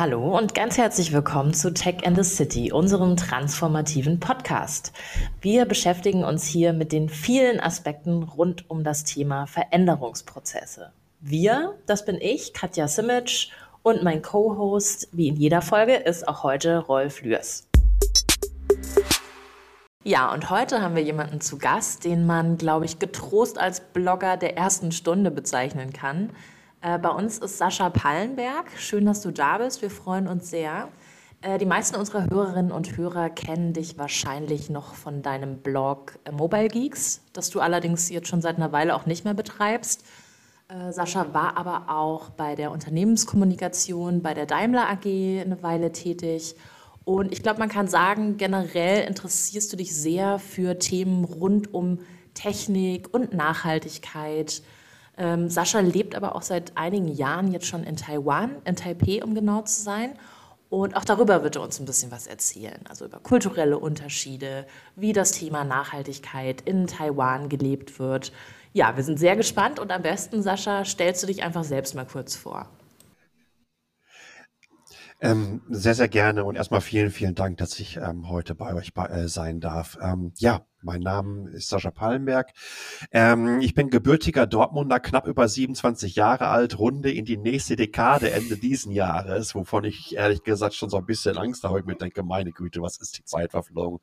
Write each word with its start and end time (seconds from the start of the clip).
Hallo 0.00 0.34
und 0.34 0.54
ganz 0.54 0.78
herzlich 0.78 1.12
willkommen 1.12 1.52
zu 1.52 1.74
Tech 1.74 2.06
and 2.06 2.16
the 2.16 2.24
City, 2.24 2.72
unserem 2.72 3.18
transformativen 3.18 4.18
Podcast. 4.18 4.94
Wir 5.42 5.66
beschäftigen 5.66 6.24
uns 6.24 6.46
hier 6.46 6.72
mit 6.72 6.90
den 6.90 7.10
vielen 7.10 7.60
Aspekten 7.60 8.22
rund 8.22 8.70
um 8.70 8.82
das 8.82 9.04
Thema 9.04 9.46
Veränderungsprozesse. 9.46 10.94
Wir, 11.20 11.74
das 11.84 12.06
bin 12.06 12.16
ich, 12.18 12.54
Katja 12.54 12.88
Simic, 12.88 13.50
und 13.82 14.02
mein 14.02 14.22
Co-Host, 14.22 15.10
wie 15.12 15.28
in 15.28 15.36
jeder 15.36 15.60
Folge, 15.60 15.96
ist 15.96 16.26
auch 16.26 16.44
heute 16.44 16.78
Rolf 16.78 17.20
Lührs. 17.20 17.68
Ja, 20.02 20.32
und 20.32 20.48
heute 20.48 20.80
haben 20.80 20.96
wir 20.96 21.02
jemanden 21.02 21.42
zu 21.42 21.58
Gast, 21.58 22.06
den 22.06 22.24
man, 22.24 22.56
glaube 22.56 22.86
ich, 22.86 23.00
getrost 23.00 23.58
als 23.58 23.80
Blogger 23.80 24.38
der 24.38 24.56
ersten 24.56 24.92
Stunde 24.92 25.30
bezeichnen 25.30 25.92
kann. 25.92 26.30
Äh, 26.82 26.98
bei 26.98 27.10
uns 27.10 27.38
ist 27.38 27.58
Sascha 27.58 27.90
Pallenberg. 27.90 28.66
Schön, 28.76 29.04
dass 29.04 29.20
du 29.20 29.30
da 29.30 29.58
bist. 29.58 29.82
Wir 29.82 29.90
freuen 29.90 30.26
uns 30.26 30.48
sehr. 30.48 30.88
Äh, 31.42 31.58
die 31.58 31.66
meisten 31.66 31.96
unserer 31.96 32.28
Hörerinnen 32.30 32.72
und 32.72 32.96
Hörer 32.96 33.28
kennen 33.28 33.74
dich 33.74 33.98
wahrscheinlich 33.98 34.70
noch 34.70 34.94
von 34.94 35.22
deinem 35.22 35.58
Blog 35.58 36.18
äh, 36.24 36.32
Mobile 36.32 36.68
Geeks, 36.68 37.22
das 37.34 37.50
du 37.50 37.60
allerdings 37.60 38.08
jetzt 38.08 38.28
schon 38.28 38.40
seit 38.40 38.56
einer 38.56 38.72
Weile 38.72 38.94
auch 38.94 39.06
nicht 39.06 39.24
mehr 39.24 39.34
betreibst. 39.34 40.04
Sascha 40.90 41.34
war 41.34 41.56
aber 41.56 41.86
auch 41.88 42.30
bei 42.30 42.54
der 42.54 42.70
Unternehmenskommunikation 42.70 44.22
bei 44.22 44.34
der 44.34 44.46
Daimler 44.46 44.88
AG 44.88 45.04
eine 45.04 45.64
Weile 45.64 45.90
tätig. 45.90 46.54
Und 47.04 47.32
ich 47.32 47.42
glaube, 47.42 47.58
man 47.58 47.68
kann 47.68 47.88
sagen, 47.88 48.36
generell 48.36 49.04
interessierst 49.04 49.72
du 49.72 49.76
dich 49.76 49.92
sehr 49.92 50.38
für 50.38 50.78
Themen 50.78 51.24
rund 51.24 51.74
um 51.74 51.98
Technik 52.34 53.12
und 53.12 53.34
Nachhaltigkeit. 53.34 54.62
Ähm, 55.20 55.50
Sascha 55.50 55.80
lebt 55.80 56.14
aber 56.14 56.34
auch 56.34 56.40
seit 56.40 56.78
einigen 56.78 57.08
Jahren 57.08 57.52
jetzt 57.52 57.66
schon 57.66 57.84
in 57.84 57.96
Taiwan, 57.96 58.56
in 58.64 58.74
Taipei, 58.74 59.22
um 59.22 59.34
genau 59.34 59.60
zu 59.60 59.82
sein. 59.82 60.14
Und 60.70 60.96
auch 60.96 61.04
darüber 61.04 61.42
wird 61.42 61.56
er 61.56 61.62
uns 61.62 61.78
ein 61.78 61.84
bisschen 61.84 62.10
was 62.10 62.26
erzählen. 62.26 62.80
Also 62.88 63.04
über 63.04 63.18
kulturelle 63.18 63.78
Unterschiede, 63.78 64.66
wie 64.96 65.12
das 65.12 65.32
Thema 65.32 65.64
Nachhaltigkeit 65.64 66.62
in 66.62 66.86
Taiwan 66.86 67.50
gelebt 67.50 67.98
wird. 67.98 68.32
Ja, 68.72 68.96
wir 68.96 69.04
sind 69.04 69.18
sehr 69.18 69.36
gespannt 69.36 69.78
und 69.78 69.92
am 69.92 70.00
besten, 70.00 70.42
Sascha, 70.42 70.86
stellst 70.86 71.22
du 71.22 71.26
dich 71.26 71.42
einfach 71.42 71.64
selbst 71.64 71.94
mal 71.94 72.06
kurz 72.06 72.34
vor. 72.34 72.66
Ähm, 75.20 75.60
sehr, 75.68 75.94
sehr 75.94 76.08
gerne 76.08 76.44
und 76.44 76.56
erstmal 76.56 76.80
vielen, 76.80 77.10
vielen 77.10 77.34
Dank, 77.34 77.58
dass 77.58 77.78
ich 77.78 77.98
ähm, 77.98 78.30
heute 78.30 78.54
bei 78.54 78.74
euch 78.74 78.94
bei, 78.94 79.04
äh, 79.06 79.28
sein 79.28 79.60
darf. 79.60 79.98
Ähm, 80.00 80.32
ja, 80.36 80.64
mein 80.82 81.00
Name 81.00 81.50
ist 81.50 81.68
Sascha 81.68 81.90
Pallenberg. 81.90 82.52
Ähm, 83.12 83.60
ich 83.60 83.74
bin 83.74 83.90
gebürtiger 83.90 84.46
Dortmunder, 84.46 85.00
knapp 85.00 85.26
über 85.26 85.48
27 85.48 86.16
Jahre 86.16 86.48
alt, 86.48 86.78
runde 86.78 87.10
in 87.10 87.24
die 87.24 87.36
nächste 87.36 87.76
Dekade 87.76 88.30
Ende 88.30 88.56
diesen 88.56 88.92
Jahres, 88.92 89.54
wovon 89.54 89.84
ich 89.84 90.16
ehrlich 90.16 90.42
gesagt 90.42 90.74
schon 90.74 90.90
so 90.90 90.96
ein 90.96 91.06
bisschen 91.06 91.36
Angst 91.36 91.64
habe. 91.64 91.80
Ich 91.80 91.86
mir 91.86 91.96
denke, 91.96 92.22
meine 92.22 92.52
Güte, 92.52 92.82
was 92.82 92.98
ist 92.98 93.18
die 93.18 93.24
Zeit 93.24 93.50
verflogen? 93.52 94.00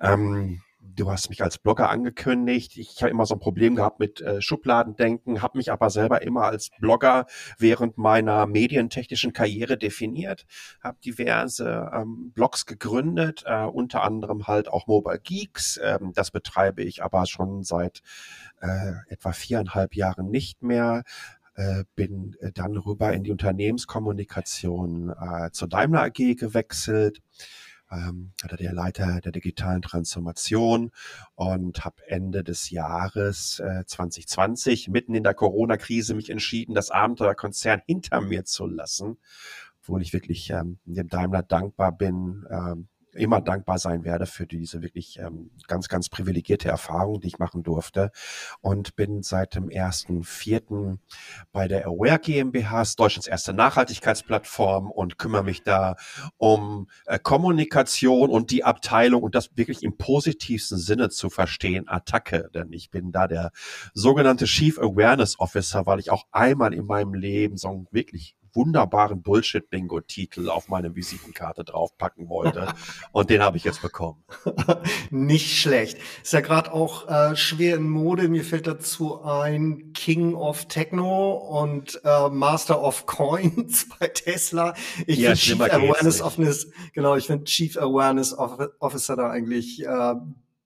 Ähm, 0.00 0.60
du 0.80 1.10
hast 1.10 1.28
mich 1.28 1.42
als 1.42 1.58
Blogger 1.58 1.90
angekündigt. 1.90 2.76
Ich 2.76 3.02
habe 3.02 3.10
immer 3.10 3.26
so 3.26 3.34
ein 3.34 3.40
Problem 3.40 3.74
gehabt 3.74 4.00
mit 4.00 4.20
äh, 4.20 4.40
Schubladendenken, 4.40 5.42
habe 5.42 5.58
mich 5.58 5.72
aber 5.72 5.90
selber 5.90 6.22
immer 6.22 6.44
als 6.44 6.70
Blogger 6.78 7.26
während 7.58 7.98
meiner 7.98 8.46
medientechnischen 8.46 9.32
Karriere 9.32 9.76
definiert, 9.76 10.46
habe 10.82 10.98
diverse 11.04 11.90
ähm, 11.92 12.32
Blogs 12.32 12.66
gegründet, 12.66 13.44
äh, 13.46 13.64
unter 13.64 14.02
anderem 14.02 14.46
halt 14.46 14.68
auch 14.68 14.86
Mobile 14.86 15.20
Geeks. 15.20 15.80
Ähm, 15.82 16.12
das 16.14 16.30
betreibe 16.30 16.82
ich 16.82 17.02
aber 17.02 17.26
schon 17.26 17.62
seit 17.62 18.02
äh, 18.60 18.92
etwa 19.08 19.32
viereinhalb 19.32 19.94
Jahren 19.94 20.30
nicht 20.30 20.62
mehr 20.62 21.02
äh, 21.54 21.84
bin 21.96 22.36
äh, 22.40 22.52
dann 22.52 22.76
rüber 22.76 23.12
in 23.12 23.24
die 23.24 23.32
Unternehmenskommunikation 23.32 25.10
äh, 25.10 25.50
zur 25.50 25.68
Daimler 25.68 26.04
AG 26.04 26.36
gewechselt 26.36 27.20
ähm, 27.90 28.32
der 28.58 28.72
Leiter 28.72 29.20
der 29.20 29.32
digitalen 29.32 29.82
Transformation 29.82 30.90
und 31.34 31.84
habe 31.84 32.06
Ende 32.06 32.44
des 32.44 32.70
Jahres 32.70 33.60
äh, 33.60 33.84
2020 33.86 34.88
mitten 34.88 35.14
in 35.14 35.22
der 35.22 35.34
Corona-Krise 35.34 36.14
mich 36.14 36.30
entschieden, 36.30 36.74
das 36.74 36.90
Abenteuerkonzern 36.90 37.82
hinter 37.86 38.20
mir 38.20 38.44
zu 38.44 38.66
lassen, 38.66 39.18
obwohl 39.80 40.02
ich 40.02 40.12
wirklich 40.12 40.50
ähm, 40.50 40.78
dem 40.84 41.08
Daimler 41.08 41.42
dankbar 41.42 41.92
bin, 41.92 42.46
ähm, 42.50 42.88
immer 43.12 43.40
dankbar 43.40 43.78
sein 43.78 44.04
werde 44.04 44.26
für 44.26 44.46
diese 44.46 44.82
wirklich 44.82 45.18
ähm, 45.18 45.50
ganz, 45.66 45.88
ganz 45.88 46.08
privilegierte 46.08 46.68
Erfahrung, 46.68 47.20
die 47.20 47.28
ich 47.28 47.38
machen 47.38 47.62
durfte. 47.62 48.10
Und 48.60 48.96
bin 48.96 49.22
seit 49.22 49.54
dem 49.54 49.70
ersten 49.70 50.22
Vierten 50.22 51.00
bei 51.52 51.68
der 51.68 51.86
Aware 51.86 52.18
GmbH, 52.18 52.84
Deutschlands 52.96 53.26
erste 53.26 53.52
Nachhaltigkeitsplattform 53.52 54.90
und 54.90 55.18
kümmere 55.18 55.44
mich 55.44 55.62
da 55.62 55.96
um 56.36 56.88
äh, 57.06 57.18
Kommunikation 57.18 58.30
und 58.30 58.50
die 58.50 58.64
Abteilung 58.64 59.22
und 59.22 59.34
das 59.34 59.50
wirklich 59.56 59.82
im 59.82 59.96
positivsten 59.96 60.78
Sinne 60.78 61.10
zu 61.10 61.30
verstehen, 61.30 61.88
Attacke. 61.88 62.50
Denn 62.54 62.72
ich 62.72 62.90
bin 62.90 63.12
da 63.12 63.26
der 63.26 63.50
sogenannte 63.94 64.46
Chief 64.46 64.78
Awareness 64.78 65.38
Officer, 65.38 65.86
weil 65.86 66.00
ich 66.00 66.10
auch 66.10 66.24
einmal 66.30 66.72
in 66.72 66.86
meinem 66.86 67.14
Leben 67.14 67.56
so 67.56 67.68
ein 67.68 67.86
wirklich 67.90 68.36
wunderbaren 68.58 69.22
Bullshit-Bingo-Titel 69.22 70.48
auf 70.48 70.68
meine 70.68 70.96
Visitenkarte 70.96 71.62
draufpacken 71.62 72.28
wollte. 72.28 72.66
Und 73.12 73.30
den 73.30 73.40
habe 73.40 73.56
ich 73.56 73.62
jetzt 73.62 73.82
bekommen. 73.82 74.24
Nicht 75.10 75.60
schlecht. 75.60 75.98
Ist 76.22 76.32
ja 76.32 76.40
gerade 76.40 76.72
auch 76.72 77.08
äh, 77.08 77.36
schwer 77.36 77.76
in 77.76 77.88
Mode. 77.88 78.28
Mir 78.28 78.42
fällt 78.42 78.66
dazu 78.66 79.22
ein 79.22 79.92
King 79.94 80.34
of 80.34 80.66
Techno 80.66 81.34
und 81.34 82.00
äh, 82.04 82.28
Master 82.28 82.82
of 82.82 83.06
Coins 83.06 83.88
bei 84.00 84.08
Tesla. 84.08 84.74
Ich 85.06 85.18
ja, 85.18 85.36
finde 85.36 85.40
Chief 85.40 85.60
Awareness 85.60 86.20
Office, 86.20 86.70
genau, 86.92 87.14
ich 87.14 87.26
finde 87.26 87.44
Chief 87.44 87.76
Awareness 87.76 88.36
Officer 88.36 89.16
da 89.16 89.30
eigentlich 89.30 89.84
äh, 89.84 90.14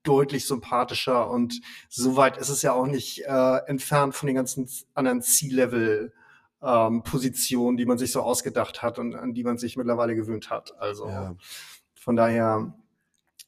deutlich 0.02 0.46
sympathischer 0.46 1.30
und 1.30 1.60
soweit 1.88 2.36
ist 2.36 2.48
es 2.48 2.62
ja 2.62 2.72
auch 2.72 2.86
nicht 2.86 3.24
äh, 3.24 3.56
entfernt 3.66 4.14
von 4.14 4.26
den 4.26 4.36
ganzen 4.36 4.68
anderen 4.94 5.22
C-Level 5.22 6.12
ähm, 6.62 7.02
Position, 7.02 7.76
die 7.76 7.86
man 7.86 7.98
sich 7.98 8.12
so 8.12 8.22
ausgedacht 8.22 8.82
hat 8.82 8.98
und 8.98 9.14
an 9.14 9.34
die 9.34 9.44
man 9.44 9.58
sich 9.58 9.76
mittlerweile 9.76 10.14
gewöhnt 10.14 10.50
hat. 10.50 10.74
Also 10.78 11.08
ja. 11.08 11.34
von 11.94 12.16
daher 12.16 12.74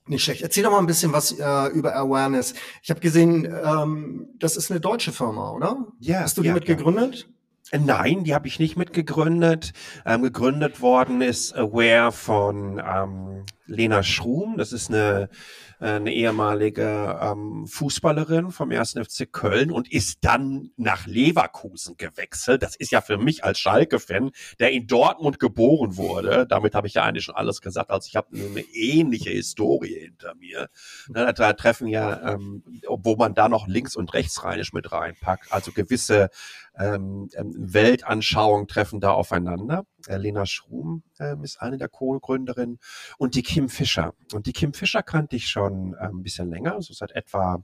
nicht 0.07 0.25
schlecht. 0.25 0.43
Erzähl 0.43 0.63
doch 0.63 0.71
mal 0.71 0.79
ein 0.79 0.87
bisschen 0.87 1.13
was 1.13 1.33
äh, 1.33 1.67
über 1.69 1.97
Awareness. 1.97 2.55
Ich 2.83 2.91
habe 2.91 3.01
gesehen, 3.01 3.47
ähm, 3.65 4.29
das 4.39 4.57
ist 4.57 4.71
eine 4.71 4.81
deutsche 4.81 5.13
Firma, 5.13 5.51
oder? 5.53 5.87
Ja. 6.01 6.21
Hast 6.21 6.37
du 6.37 6.43
die 6.43 6.49
ja, 6.49 6.55
mitgegründet? 6.55 7.27
Ja. 7.73 7.79
Äh, 7.79 7.79
nein, 7.79 8.25
die 8.25 8.35
habe 8.35 8.47
ich 8.47 8.59
nicht 8.59 8.77
mitgegründet. 8.77 9.73
Ähm, 10.05 10.23
gegründet 10.23 10.83
worden 10.83 11.23
ist 11.23 11.57
Aware 11.57 12.13
von 12.13 12.83
ähm, 12.87 13.47
Lena 13.67 14.03
Schrum. 14.03 14.59
Das 14.59 14.73
ist 14.73 14.91
eine 14.91 15.31
eine 15.79 16.13
ehemalige 16.13 17.19
ähm, 17.21 17.67
Fußballerin 17.67 18.51
vom 18.51 18.71
1. 18.71 18.93
FC 18.93 19.31
Köln 19.31 19.71
und 19.71 19.91
ist 19.91 20.19
dann 20.23 20.71
nach 20.77 21.07
Leverkusen 21.07 21.97
gewechselt. 21.97 22.63
Das 22.63 22.77
ist 22.77 22.91
ja 22.91 23.01
für 23.01 23.19
mich 23.19 23.45
als 23.45 23.59
Schalke-Fan, 23.59 24.31
der 24.59 24.73
in 24.73 24.87
Dortmund 24.87 25.39
geboren 25.39 25.97
wurde. 25.97 26.47
Damit 26.47 26.75
habe 26.75 26.87
ich 26.87 26.95
ja 26.95 27.05
eigentlich 27.05 27.25
schon 27.25 27.35
alles 27.35 27.61
gesagt. 27.61 27.91
Also 27.91 28.07
ich 28.09 28.17
habe 28.17 28.29
eine 28.33 28.61
ähnliche 28.61 29.31
Historie 29.31 29.99
hinter 30.01 30.35
mir. 30.35 30.69
Da, 31.09 31.33
da 31.33 31.53
treffen 31.53 31.89
ja, 31.89 32.35
ähm, 32.35 32.63
obwohl 32.87 33.17
man 33.17 33.35
da 33.35 33.49
noch 33.49 33.67
links 33.67 33.97
und 33.97 34.13
rechts 34.15 34.45
rheinisch 34.45 34.73
mit 34.73 34.93
reinpackt, 34.93 35.53
also 35.53 35.73
gewisse 35.73 36.31
ähm, 36.79 37.29
ähm 37.35 37.55
Weltanschauungen 37.57 38.67
treffen 38.69 39.01
da 39.01 39.13
aufeinander. 39.13 39.85
Äh, 40.07 40.17
Lena 40.17 40.47
Schrum 40.47 41.03
äh, 41.19 41.37
ist 41.43 41.61
eine 41.61 41.79
der 41.79 41.89
Co-Gründerinnen 41.89 42.79
und 43.19 43.35
die 43.35 43.43
Kim 43.43 43.69
Fischer. 43.69 44.15
Und 44.33 44.47
die 44.47 44.53
Kim 44.53 44.75
Fischer 44.75 45.03
kannte 45.03 45.37
ich 45.37 45.49
schon 45.49 45.95
äh, 45.95 46.09
ein 46.09 46.23
bisschen 46.23 46.51
länger, 46.51 46.81
so 46.83 46.93
seit 46.93 47.13
etwa 47.13 47.63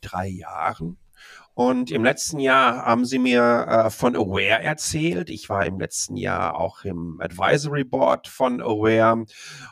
drei 0.00 0.28
Jahren. 0.28 0.98
Und 1.54 1.90
im 1.90 2.02
letzten 2.02 2.38
Jahr 2.38 2.86
haben 2.86 3.04
sie 3.04 3.18
mir 3.18 3.66
äh, 3.68 3.90
von 3.90 4.16
Aware 4.16 4.62
erzählt. 4.62 5.28
Ich 5.28 5.50
war 5.50 5.66
im 5.66 5.78
letzten 5.78 6.16
Jahr 6.16 6.58
auch 6.58 6.84
im 6.84 7.20
Advisory 7.20 7.84
Board 7.84 8.26
von 8.26 8.62
Aware 8.62 9.26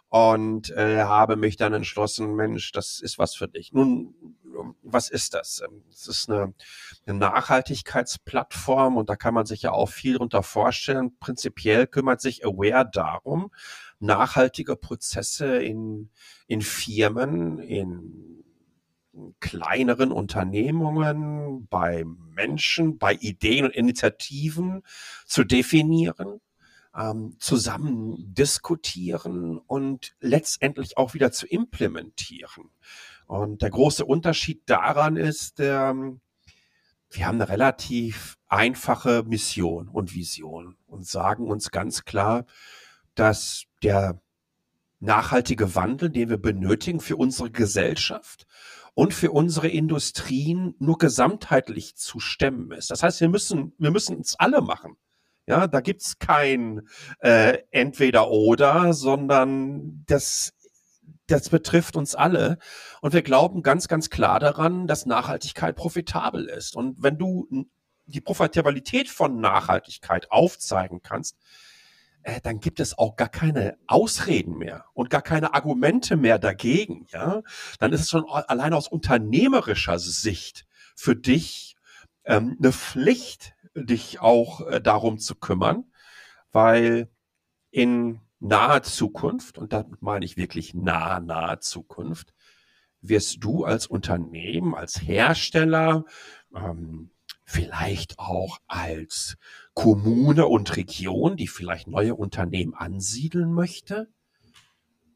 und 0.08 0.70
äh, 0.70 1.02
habe 1.04 1.36
mich 1.36 1.56
dann 1.56 1.72
entschlossen, 1.72 2.34
Mensch, 2.34 2.72
das 2.72 3.00
ist 3.00 3.18
was 3.18 3.34
für 3.34 3.48
dich. 3.48 3.72
Nun, 3.72 4.14
was 4.82 5.10
ist 5.10 5.34
das? 5.34 5.62
Ähm, 5.64 5.82
es 5.90 6.06
ist 6.06 6.28
eine, 6.28 6.54
eine 7.06 7.18
Nachhaltigkeitsplattform 7.18 8.96
und 8.96 9.08
da 9.08 9.16
kann 9.16 9.34
man 9.34 9.46
sich 9.46 9.62
ja 9.62 9.72
auch 9.72 9.88
viel 9.88 10.16
drunter 10.16 10.42
vorstellen. 10.42 11.16
Prinzipiell 11.18 11.86
kümmert 11.86 12.20
sich 12.20 12.44
Aware 12.44 12.88
darum, 12.92 13.50
nachhaltige 13.98 14.76
Prozesse 14.76 15.62
in, 15.62 16.10
in 16.46 16.62
Firmen, 16.62 17.58
in 17.58 18.40
kleineren 19.40 20.12
Unternehmungen, 20.12 21.66
bei 21.68 22.04
Menschen, 22.04 22.98
bei 22.98 23.14
Ideen 23.14 23.64
und 23.64 23.74
Initiativen 23.74 24.82
zu 25.26 25.44
definieren, 25.44 26.40
ähm, 26.96 27.36
zusammen 27.38 28.34
diskutieren 28.34 29.58
und 29.58 30.14
letztendlich 30.20 30.96
auch 30.96 31.14
wieder 31.14 31.32
zu 31.32 31.46
implementieren. 31.46 32.70
Und 33.30 33.62
der 33.62 33.70
große 33.70 34.04
Unterschied 34.04 34.68
daran 34.68 35.14
ist, 35.14 35.60
ähm, 35.60 36.20
wir 37.10 37.26
haben 37.28 37.40
eine 37.40 37.48
relativ 37.48 38.36
einfache 38.48 39.22
Mission 39.24 39.86
und 39.86 40.16
Vision 40.16 40.74
und 40.88 41.06
sagen 41.06 41.46
uns 41.46 41.70
ganz 41.70 42.04
klar, 42.04 42.44
dass 43.14 43.66
der 43.84 44.20
nachhaltige 44.98 45.76
Wandel, 45.76 46.10
den 46.10 46.28
wir 46.28 46.38
benötigen 46.38 46.98
für 46.98 47.14
unsere 47.14 47.52
Gesellschaft 47.52 48.48
und 48.94 49.14
für 49.14 49.30
unsere 49.30 49.68
Industrien 49.68 50.74
nur 50.80 50.98
gesamtheitlich 50.98 51.94
zu 51.94 52.18
stemmen 52.18 52.72
ist. 52.72 52.90
Das 52.90 53.04
heißt, 53.04 53.20
wir 53.20 53.28
müssen, 53.28 53.74
wir 53.78 53.92
müssen 53.92 54.18
es 54.18 54.34
alle 54.40 54.60
machen. 54.60 54.96
Ja, 55.46 55.68
da 55.68 55.80
gibt's 55.80 56.18
kein 56.18 56.88
äh, 57.20 57.58
entweder 57.70 58.28
oder, 58.28 58.92
sondern 58.92 60.02
das 60.06 60.52
das 61.30 61.48
betrifft 61.48 61.96
uns 61.96 62.14
alle. 62.14 62.58
Und 63.00 63.12
wir 63.12 63.22
glauben 63.22 63.62
ganz, 63.62 63.88
ganz 63.88 64.10
klar 64.10 64.40
daran, 64.40 64.86
dass 64.86 65.06
Nachhaltigkeit 65.06 65.76
profitabel 65.76 66.46
ist. 66.46 66.76
Und 66.76 67.02
wenn 67.02 67.18
du 67.18 67.48
die 68.06 68.20
Profitabilität 68.20 69.08
von 69.08 69.40
Nachhaltigkeit 69.40 70.30
aufzeigen 70.30 71.00
kannst, 71.02 71.36
äh, 72.22 72.40
dann 72.42 72.60
gibt 72.60 72.80
es 72.80 72.98
auch 72.98 73.16
gar 73.16 73.28
keine 73.28 73.78
Ausreden 73.86 74.58
mehr 74.58 74.84
und 74.92 75.10
gar 75.10 75.22
keine 75.22 75.54
Argumente 75.54 76.16
mehr 76.16 76.38
dagegen, 76.38 77.06
ja. 77.10 77.42
Dann 77.78 77.92
ist 77.92 78.02
es 78.02 78.10
schon 78.10 78.28
allein 78.28 78.74
aus 78.74 78.88
unternehmerischer 78.88 79.98
Sicht 79.98 80.66
für 80.96 81.16
dich 81.16 81.76
ähm, 82.24 82.56
eine 82.58 82.72
Pflicht, 82.72 83.54
dich 83.74 84.20
auch 84.20 84.66
äh, 84.66 84.80
darum 84.80 85.18
zu 85.18 85.34
kümmern, 85.34 85.84
weil 86.52 87.08
in 87.70 88.20
naher 88.40 88.82
Zukunft, 88.82 89.58
und 89.58 89.72
damit 89.72 90.02
meine 90.02 90.24
ich 90.24 90.36
wirklich 90.36 90.74
nahe, 90.74 91.20
nahe 91.20 91.60
Zukunft, 91.60 92.34
wirst 93.02 93.42
du 93.44 93.64
als 93.64 93.86
Unternehmen, 93.86 94.74
als 94.74 95.02
Hersteller, 95.02 96.04
ähm, 96.54 97.10
vielleicht 97.44 98.18
auch 98.18 98.58
als 98.66 99.36
Kommune 99.74 100.46
und 100.46 100.76
Region, 100.76 101.36
die 101.36 101.48
vielleicht 101.48 101.88
neue 101.88 102.14
Unternehmen 102.14 102.74
ansiedeln 102.74 103.52
möchte, 103.52 104.08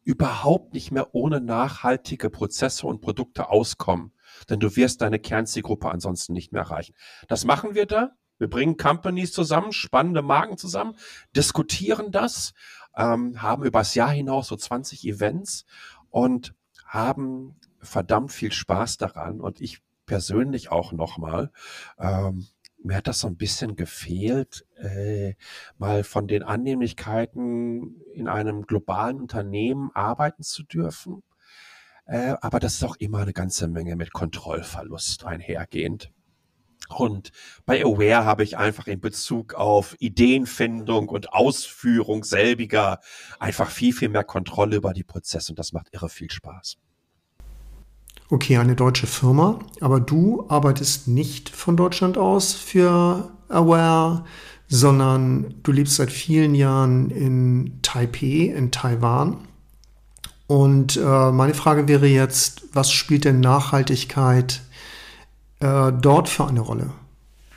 überhaupt 0.03 0.75
nicht 0.75 0.91
mehr 0.91 1.15
ohne 1.15 1.41
nachhaltige 1.41 2.31
Prozesse 2.31 2.87
und 2.87 3.01
Produkte 3.01 3.49
auskommen. 3.49 4.13
Denn 4.49 4.61
du 4.61 4.77
wirst 4.77 5.01
deine 5.01 5.19
Kernzielgruppe 5.19 5.91
ansonsten 5.91 6.33
nicht 6.33 6.53
mehr 6.53 6.63
erreichen. 6.63 6.95
Das 7.29 7.45
machen 7.45 7.75
wir 7.75 7.87
da. 7.87 8.11
Wir 8.39 8.51
bringen 8.51 8.77
Companies 8.77 9.33
zusammen, 9.33 9.73
spannende 9.73 10.21
Marken 10.21 10.59
zusammen, 10.59 10.97
diskutieren 11.37 12.11
das, 12.11 12.53
ähm, 12.97 13.43
haben 13.43 13.65
übers 13.65 13.95
Jahr 13.95 14.11
hinaus 14.11 14.49
so 14.49 14.57
20 14.57 15.05
Events 15.05 15.65
und 16.11 16.55
haben 16.87 17.57
verdammt 17.81 18.33
viel 18.33 18.53
Spaß 18.53 18.97
daran. 18.99 19.41
Und 19.41 19.61
ich 19.61 19.83
persönlich 20.07 20.71
auch 20.71 20.93
nochmal. 20.93 21.51
Ähm, 21.99 22.47
mir 22.83 22.97
hat 22.97 23.07
das 23.07 23.21
so 23.21 23.29
ein 23.29 23.37
bisschen 23.37 23.77
gefehlt, 23.77 24.67
äh, 24.77 25.35
mal 25.79 26.05
von 26.05 26.29
den 26.29 26.43
Annehmlichkeiten 26.43 28.03
in 28.13 28.29
einem 28.29 28.67
globalen 28.67 29.21
Unternehmen 29.21 29.91
arbeiten 29.95 30.43
zu 30.43 30.63
dürfen. 30.63 31.23
Äh, 32.05 32.35
aber 32.43 32.61
das 32.61 32.75
ist 32.75 32.85
auch 32.85 32.97
immer 32.97 33.21
eine 33.21 33.33
ganze 33.33 33.69
Menge 33.69 33.97
mit 33.97 34.13
Kontrollverlust 34.13 35.25
einhergehend. 35.25 36.13
Und 36.89 37.33
bei 37.67 37.83
Aware 37.83 38.25
habe 38.25 38.45
ich 38.45 38.57
einfach 38.59 38.87
in 38.87 39.01
Bezug 39.01 39.55
auf 39.55 39.97
Ideenfindung 40.01 41.09
und 41.09 41.33
Ausführung 41.33 42.25
selbiger 42.25 43.01
einfach 43.39 43.71
viel, 43.71 43.93
viel 43.93 44.11
mehr 44.11 44.25
Kontrolle 44.25 44.77
über 44.77 44.93
die 44.93 45.05
Prozesse 45.05 45.53
und 45.53 45.59
das 45.59 45.73
macht 45.73 45.89
irre 45.93 46.09
viel 46.09 46.31
Spaß 46.31 46.77
okay, 48.31 48.57
eine 48.59 48.75
deutsche 48.75 49.07
Firma, 49.07 49.59
aber 49.81 50.01
du 50.01 50.47
arbeitest 50.49 51.09
nicht 51.09 51.49
von 51.51 51.77
Deutschland 51.77 52.19
aus 52.19 52.53
für 52.53 53.31
Aware, 53.49 54.25
sondern 54.69 55.55
du 55.63 55.73
lebst 55.73 55.97
seit 55.97 56.11
vielen 56.11 56.55
Jahren 56.55 57.11
in 57.11 57.79
Taipei, 57.83 58.53
in 58.55 58.71
Taiwan. 58.71 59.47
Und 60.47 60.97
äh, 60.97 61.31
meine 61.33 61.55
Frage 61.55 61.89
wäre 61.89 62.07
jetzt, 62.07 62.65
was 62.73 62.93
spielt 62.93 63.25
denn 63.25 63.41
Nachhaltigkeit 63.41 64.63
äh, 65.65 65.93
dort 65.93 66.29
für 66.29 66.47
eine 66.47 66.61
Rolle? 66.61 66.91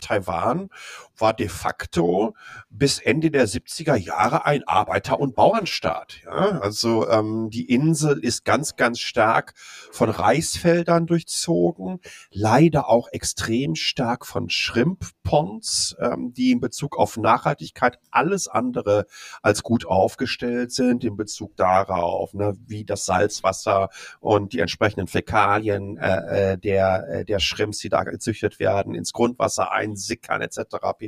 Taiwan 0.01 0.69
war 1.19 1.33
de 1.33 1.49
facto 1.49 2.35
bis 2.69 2.99
Ende 2.99 3.31
der 3.31 3.47
70er 3.47 3.95
Jahre 3.95 4.45
ein 4.45 4.67
Arbeiter- 4.67 5.19
und 5.19 5.35
Bauernstaat. 5.35 6.21
Ja? 6.25 6.59
Also 6.59 7.07
ähm, 7.09 7.49
die 7.49 7.71
Insel 7.71 8.19
ist 8.19 8.45
ganz, 8.45 8.75
ganz 8.75 8.99
stark 8.99 9.53
von 9.91 10.09
Reisfeldern 10.09 11.07
durchzogen, 11.07 11.99
leider 12.31 12.89
auch 12.89 13.07
extrem 13.11 13.75
stark 13.75 14.25
von 14.25 14.49
Shrimp-Ponds, 14.49 15.95
ähm, 15.99 16.33
die 16.33 16.51
in 16.51 16.59
Bezug 16.59 16.97
auf 16.97 17.17
Nachhaltigkeit 17.17 17.99
alles 18.11 18.47
andere 18.47 19.05
als 19.41 19.63
gut 19.63 19.85
aufgestellt 19.85 20.71
sind, 20.71 21.03
in 21.03 21.17
Bezug 21.17 21.55
darauf, 21.55 22.33
ne, 22.33 22.55
wie 22.65 22.85
das 22.85 23.05
Salzwasser 23.05 23.89
und 24.19 24.53
die 24.53 24.59
entsprechenden 24.59 25.07
Fäkalien 25.07 25.97
äh, 25.97 26.53
äh 26.53 26.57
der, 26.57 27.07
äh, 27.09 27.25
der 27.25 27.39
Shrimps, 27.39 27.79
die 27.79 27.89
da 27.89 28.03
gezüchtet 28.03 28.59
werden, 28.59 28.95
ins 28.95 29.13
Grundwasser 29.13 29.71
einsickern 29.71 30.41
etc. 30.41 30.59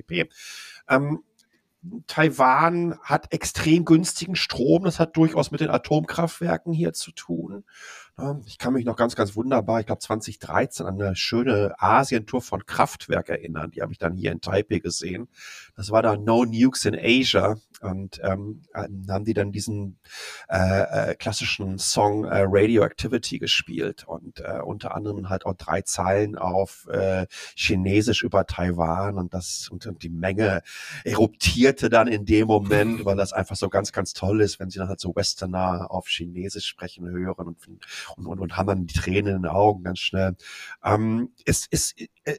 pp. 0.04 0.30
Ähm, 0.88 1.24
Taiwan 2.08 3.00
hat 3.02 3.32
extrem 3.34 3.86
günstigen 3.86 4.36
Strom. 4.36 4.84
Das 4.84 5.00
hat 5.00 5.16
durchaus 5.16 5.52
mit 5.52 5.62
den 5.62 5.70
Atomkraftwerken 5.70 6.74
hier 6.74 6.94
zu 6.94 7.12
tun. 7.12 7.64
Ähm, 8.22 8.42
ich 8.46 8.58
kann 8.58 8.74
mich 8.74 8.86
noch 8.86 8.96
ganz, 8.96 9.16
ganz 9.16 9.36
wunderbar, 9.36 9.80
ich 9.80 9.86
glaube 9.86 10.00
2013 10.00 10.86
an 10.86 11.02
eine 11.02 11.16
schöne 11.16 11.74
Asientour 11.78 12.42
von 12.42 12.66
Kraftwerk 12.66 13.30
erinnern. 13.30 13.72
Die 13.72 13.82
habe 13.82 13.92
ich 13.92 13.98
dann 13.98 14.16
hier 14.16 14.32
in 14.32 14.42
Taipei 14.42 14.80
gesehen. 14.80 15.28
Das 15.76 15.92
war 15.92 16.02
da 16.02 16.16
No 16.18 16.46
Nukes 16.46 16.86
in 16.86 16.96
Asia. 16.96 17.56
Und 17.82 18.20
ähm, 18.24 18.64
haben 18.74 19.24
die 19.24 19.34
dann 19.34 19.54
diesen 19.54 20.00
äh, 20.50 21.12
äh, 21.12 21.16
klassischen 21.16 21.78
Song 21.78 22.26
äh, 22.26 22.44
Radioactivity 22.46 23.40
gespielt 23.40 24.06
und 24.06 24.42
äh, 24.42 24.60
unter 24.62 24.96
anderem 24.96 25.30
halt 25.30 25.46
auch 25.46 25.54
drei 25.54 25.82
Zeilen 25.84 26.38
auf 26.38 26.88
äh, 26.92 27.26
Chinesisch 27.56 28.24
über 28.24 28.46
Taiwan 28.46 29.18
und 29.18 29.34
das 29.34 29.70
und, 29.70 29.86
und 29.86 30.04
die 30.04 30.10
Menge 30.10 30.62
eruptierte 31.06 31.90
dann 31.90 32.10
in 32.10 32.26
dem 32.26 32.48
Moment, 32.48 33.06
weil 33.06 33.16
das 33.16 33.32
einfach 33.32 33.56
so 33.56 33.70
ganz, 33.70 33.94
ganz 33.94 34.12
toll 34.12 34.42
ist, 34.42 34.60
wenn 34.60 34.70
sie 34.70 34.80
dann 34.80 34.90
halt 34.90 35.00
so 35.00 35.16
Westerner 35.16 35.90
auf 35.90 36.08
Chinesisch 36.10 36.66
sprechen 36.66 37.08
hören 37.10 37.48
und, 37.48 37.66
und, 38.18 38.26
und, 38.26 38.40
und 38.40 38.58
haben 38.58 38.68
dann 38.68 38.86
die 38.86 39.00
Tränen 39.00 39.36
in 39.36 39.42
den 39.44 39.52
Augen 39.52 39.84
ganz 39.84 40.00
schnell. 40.00 40.36
Ähm, 40.84 41.32
es 41.46 41.68
ist 41.68 42.00
äh, 42.24 42.38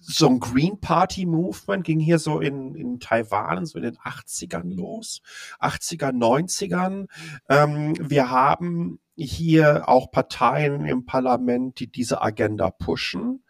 so 0.00 0.28
ein 0.28 0.40
Green 0.40 0.80
Party 0.80 1.26
Movement 1.26 1.84
ging 1.84 2.00
hier 2.00 2.18
so 2.18 2.40
in, 2.40 2.74
in 2.74 3.00
Taiwan 3.00 3.66
so 3.66 3.78
in 3.78 3.84
den 3.84 3.96
80ern 3.96 4.74
los, 4.74 5.22
80er, 5.60 6.12
90ern. 6.12 7.06
Ähm, 7.48 7.94
wir 8.00 8.30
haben 8.30 9.00
hier 9.16 9.88
auch 9.88 10.10
Parteien 10.10 10.86
im 10.86 11.04
Parlament, 11.04 11.78
die 11.78 11.90
diese 11.90 12.22
Agenda 12.22 12.70
pushen. 12.70 13.44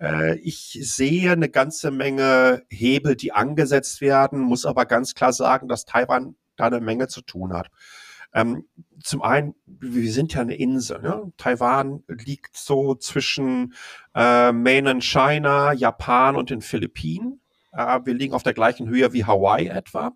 Äh, 0.00 0.38
ich 0.38 0.78
sehe 0.82 1.32
eine 1.32 1.48
ganze 1.48 1.90
Menge 1.90 2.62
Hebel, 2.68 3.16
die 3.16 3.32
angesetzt 3.32 4.00
werden, 4.00 4.40
muss 4.40 4.64
aber 4.64 4.86
ganz 4.86 5.14
klar 5.14 5.32
sagen, 5.32 5.68
dass 5.68 5.84
Taiwan 5.84 6.36
da 6.56 6.66
eine 6.66 6.80
Menge 6.80 7.08
zu 7.08 7.22
tun 7.22 7.52
hat. 7.52 7.68
Ähm, 8.32 8.64
zum 9.02 9.22
einen, 9.22 9.54
wir 9.66 10.12
sind 10.12 10.34
ja 10.34 10.40
eine 10.40 10.56
Insel. 10.56 11.00
Ne? 11.00 11.32
Taiwan 11.36 12.02
liegt 12.08 12.56
so 12.56 12.94
zwischen 12.94 13.74
äh, 14.14 14.52
Mainland 14.52 15.04
China, 15.04 15.72
Japan 15.72 16.36
und 16.36 16.50
den 16.50 16.60
Philippinen. 16.60 17.40
Äh, 17.72 18.00
wir 18.04 18.14
liegen 18.14 18.34
auf 18.34 18.42
der 18.42 18.54
gleichen 18.54 18.88
Höhe 18.88 19.12
wie 19.12 19.24
Hawaii 19.24 19.68
etwa. 19.68 20.12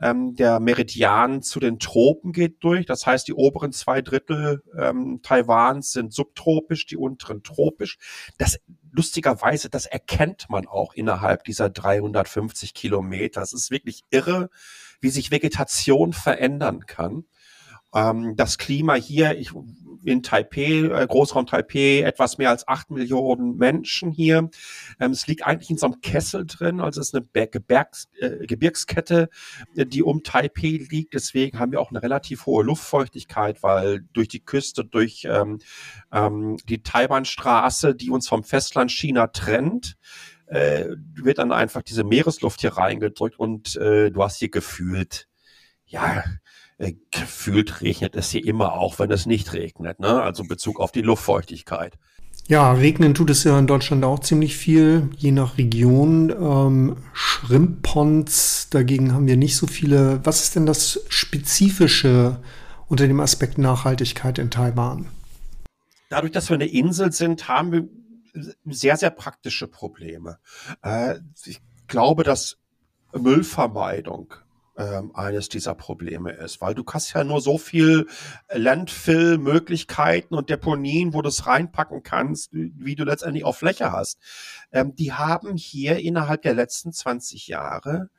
Ähm, 0.00 0.36
der 0.36 0.60
Meridian 0.60 1.42
zu 1.42 1.58
den 1.58 1.78
Tropen 1.78 2.32
geht 2.32 2.62
durch. 2.62 2.86
Das 2.86 3.06
heißt, 3.06 3.26
die 3.26 3.34
oberen 3.34 3.72
zwei 3.72 4.02
Drittel 4.02 4.62
ähm, 4.78 5.20
Taiwans 5.22 5.92
sind 5.92 6.12
subtropisch, 6.12 6.86
die 6.86 6.96
unteren 6.96 7.42
tropisch. 7.42 7.98
Das 8.38 8.58
lustigerweise, 8.92 9.70
das 9.70 9.86
erkennt 9.86 10.46
man 10.48 10.66
auch 10.66 10.94
innerhalb 10.94 11.44
dieser 11.44 11.70
350 11.70 12.74
Kilometer. 12.74 13.42
Es 13.42 13.52
ist 13.52 13.70
wirklich 13.70 14.04
irre, 14.10 14.50
wie 15.00 15.10
sich 15.10 15.30
Vegetation 15.30 16.12
verändern 16.12 16.86
kann. 16.86 17.24
Ähm, 17.94 18.34
das 18.36 18.58
Klima 18.58 18.94
hier 18.94 19.38
ich, 19.38 19.52
in 20.04 20.22
Taipei, 20.22 20.82
äh, 20.84 21.06
Großraum 21.06 21.46
Taipei, 21.46 22.02
etwas 22.02 22.38
mehr 22.38 22.50
als 22.50 22.66
acht 22.68 22.90
Millionen 22.90 23.56
Menschen 23.56 24.10
hier. 24.10 24.50
Ähm, 25.00 25.12
es 25.12 25.26
liegt 25.26 25.44
eigentlich 25.46 25.70
in 25.70 25.78
so 25.78 25.86
einem 25.86 26.00
Kessel 26.00 26.46
drin, 26.46 26.80
also 26.80 27.00
es 27.00 27.08
ist 27.08 27.14
eine 27.14 27.46
Gebirgs, 27.46 28.08
äh, 28.20 28.46
Gebirgskette, 28.46 29.28
die 29.74 30.02
um 30.02 30.22
Taipei 30.22 30.86
liegt. 30.90 31.14
Deswegen 31.14 31.58
haben 31.58 31.72
wir 31.72 31.80
auch 31.80 31.90
eine 31.90 32.02
relativ 32.02 32.46
hohe 32.46 32.64
Luftfeuchtigkeit, 32.64 33.62
weil 33.62 34.02
durch 34.12 34.28
die 34.28 34.44
Küste, 34.44 34.84
durch 34.84 35.26
ähm, 35.28 35.58
ähm, 36.12 36.56
die 36.68 36.82
Taiwanstraße, 36.82 37.94
die 37.94 38.10
uns 38.10 38.28
vom 38.28 38.44
Festland 38.44 38.90
China 38.90 39.28
trennt, 39.28 39.96
äh, 40.46 40.86
wird 41.14 41.38
dann 41.38 41.52
einfach 41.52 41.82
diese 41.82 42.04
Meeresluft 42.04 42.60
hier 42.60 42.72
reingedrückt 42.72 43.38
und 43.38 43.76
äh, 43.76 44.10
du 44.10 44.22
hast 44.22 44.38
hier 44.38 44.50
gefühlt, 44.50 45.28
ja, 45.84 46.24
gefühlt 47.10 47.80
regnet 47.80 48.14
es 48.14 48.30
hier 48.30 48.44
immer 48.44 48.74
auch, 48.74 48.98
wenn 48.98 49.10
es 49.10 49.26
nicht 49.26 49.52
regnet, 49.52 49.98
ne? 49.98 50.22
Also 50.22 50.44
Bezug 50.44 50.80
auf 50.80 50.92
die 50.92 51.02
Luftfeuchtigkeit. 51.02 51.98
Ja, 52.46 52.72
regnen 52.72 53.14
tut 53.14 53.28
es 53.28 53.44
ja 53.44 53.58
in 53.58 53.66
Deutschland 53.66 54.04
auch 54.04 54.20
ziemlich 54.20 54.56
viel, 54.56 55.10
je 55.16 55.32
nach 55.32 55.58
Region. 55.58 56.30
Ähm, 56.30 56.96
Schrimpponds 57.12 58.70
dagegen 58.70 59.12
haben 59.12 59.26
wir 59.26 59.36
nicht 59.36 59.56
so 59.56 59.66
viele. 59.66 60.24
Was 60.24 60.42
ist 60.42 60.56
denn 60.56 60.64
das 60.64 61.04
Spezifische 61.08 62.40
unter 62.86 63.06
dem 63.06 63.20
Aspekt 63.20 63.58
Nachhaltigkeit 63.58 64.38
in 64.38 64.50
Taiwan? 64.50 65.08
Dadurch, 66.08 66.32
dass 66.32 66.48
wir 66.48 66.54
eine 66.54 66.68
Insel 66.68 67.12
sind, 67.12 67.48
haben 67.48 67.72
wir 67.72 67.88
sehr, 68.64 68.96
sehr 68.96 69.10
praktische 69.10 69.66
Probleme. 69.66 70.38
Äh, 70.82 71.16
ich 71.44 71.60
glaube, 71.86 72.24
dass 72.24 72.56
Müllvermeidung 73.12 74.32
eines 74.78 75.48
dieser 75.48 75.74
Probleme 75.74 76.30
ist, 76.32 76.60
weil 76.60 76.74
du 76.74 76.84
hast 76.86 77.12
ja 77.12 77.24
nur 77.24 77.40
so 77.40 77.58
viel 77.58 78.06
Landfill-Möglichkeiten 78.52 80.34
und 80.34 80.50
Deponien, 80.50 81.14
wo 81.14 81.22
du 81.22 81.28
es 81.28 81.46
reinpacken 81.46 82.04
kannst, 82.04 82.50
wie 82.52 82.94
du 82.94 83.02
letztendlich 83.04 83.44
auch 83.44 83.56
Fläche 83.56 83.90
hast. 83.90 84.20
Ähm, 84.70 84.94
die 84.94 85.12
haben 85.12 85.56
hier 85.56 85.98
innerhalb 85.98 86.42
der 86.42 86.54
letzten 86.54 86.92
20 86.92 87.48
Jahre 87.48 88.10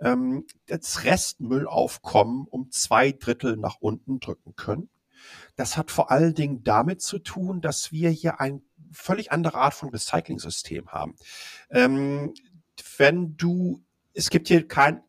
ähm, 0.00 0.46
das 0.66 1.04
Restmüllaufkommen 1.04 2.46
um 2.48 2.70
zwei 2.70 3.12
Drittel 3.12 3.56
nach 3.56 3.76
unten 3.80 4.18
drücken 4.18 4.56
können. 4.56 4.88
Das 5.54 5.76
hat 5.76 5.90
vor 5.92 6.10
allen 6.10 6.34
Dingen 6.34 6.64
damit 6.64 7.02
zu 7.02 7.20
tun, 7.20 7.60
dass 7.60 7.92
wir 7.92 8.10
hier 8.10 8.40
ein 8.40 8.62
völlig 8.90 9.30
andere 9.30 9.58
Art 9.58 9.74
von 9.74 9.90
Recycling-System 9.90 10.88
haben. 10.88 11.14
Ähm, 11.70 12.34
wenn 12.98 13.36
du, 13.36 13.84
es 14.12 14.30
gibt 14.30 14.48
hier 14.48 14.66
kein 14.66 15.02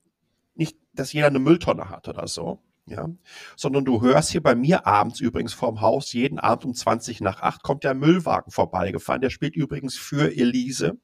dass 0.93 1.13
jeder 1.13 1.27
eine 1.27 1.39
Mülltonne 1.39 1.89
hat 1.89 2.07
oder 2.07 2.27
so. 2.27 2.59
Ja, 2.87 3.07
sondern 3.55 3.85
du 3.85 4.01
hörst 4.01 4.31
hier 4.31 4.41
bei 4.41 4.55
mir 4.55 4.87
abends 4.87 5.19
übrigens 5.19 5.53
vorm 5.53 5.81
Haus, 5.81 6.13
jeden 6.13 6.39
Abend 6.39 6.65
um 6.65 6.73
20 6.73 7.21
nach 7.21 7.41
8 7.41 7.61
kommt 7.61 7.83
der 7.83 7.93
Müllwagen 7.93 8.51
vorbeigefahren. 8.51 9.21
Der 9.21 9.29
spielt 9.29 9.55
übrigens 9.55 9.97
für 9.97 10.35
Elise. 10.35 10.97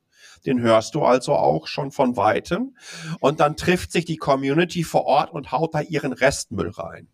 Den 0.46 0.60
hörst 0.60 0.96
du 0.96 1.03
also 1.03 1.36
auch 1.36 1.67
schon 1.67 1.91
von 1.91 2.17
weitem. 2.17 2.75
Und 3.20 3.39
dann 3.39 3.56
trifft 3.56 3.91
sich 3.91 4.06
die 4.06 4.17
Community 4.17 4.84
vor 4.84 5.06
Ort 5.06 5.32
und 5.32 5.51
haut 5.51 5.75
da 5.75 5.82
ihren 5.82 6.13
Restmüll 6.13 6.72
rein. 6.72 7.10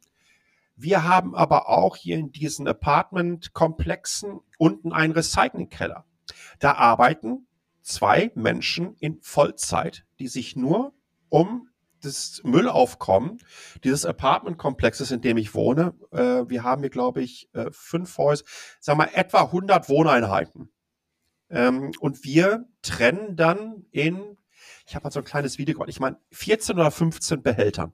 Wir 0.76 1.04
haben 1.04 1.36
aber 1.36 1.70
auch 1.70 1.96
hier 1.96 2.18
in 2.18 2.32
diesen 2.32 2.68
Apartment-Komplexen 2.68 4.40
unten 4.58 4.92
einen 4.92 5.14
Recyclingkeller. 5.14 6.06
Da 6.60 6.74
arbeiten 6.74 7.48
zwei 7.82 8.32
Menschen 8.34 8.96
in 9.00 9.20
Vollzeit, 9.22 10.06
die 10.20 10.28
sich 10.28 10.56
nur 10.56 10.94
um 11.30 11.70
das 12.04 12.42
Müllaufkommen 12.44 13.40
dieses 13.84 14.06
Apartmentkomplexes, 14.06 15.12
in 15.12 15.22
dem 15.22 15.38
ich 15.38 15.54
wohne. 15.54 15.94
Äh, 16.12 16.50
wir 16.50 16.64
haben 16.64 16.82
hier, 16.82 16.90
glaube 16.90 17.22
ich, 17.22 17.50
äh, 17.54 17.70
fünf 17.72 18.18
Häuser, 18.18 18.46
sagen 18.80 19.00
wir 19.00 19.18
etwa 19.18 19.44
100 19.44 19.90
Wohneinheiten. 19.90 20.72
Ähm, 21.50 21.92
und 22.00 22.24
wir 22.24 22.66
trennen 22.82 23.36
dann 23.36 23.86
in, 23.92 24.38
ich 24.88 24.96
habe 24.96 25.04
mal 25.04 25.12
so 25.12 25.20
ein 25.20 25.26
kleines 25.26 25.58
Video 25.58 25.74
gemacht, 25.74 25.90
ich 25.90 26.00
meine 26.00 26.18
14 26.32 26.76
oder 26.76 26.92
15 26.92 27.42
Behältern. 27.42 27.94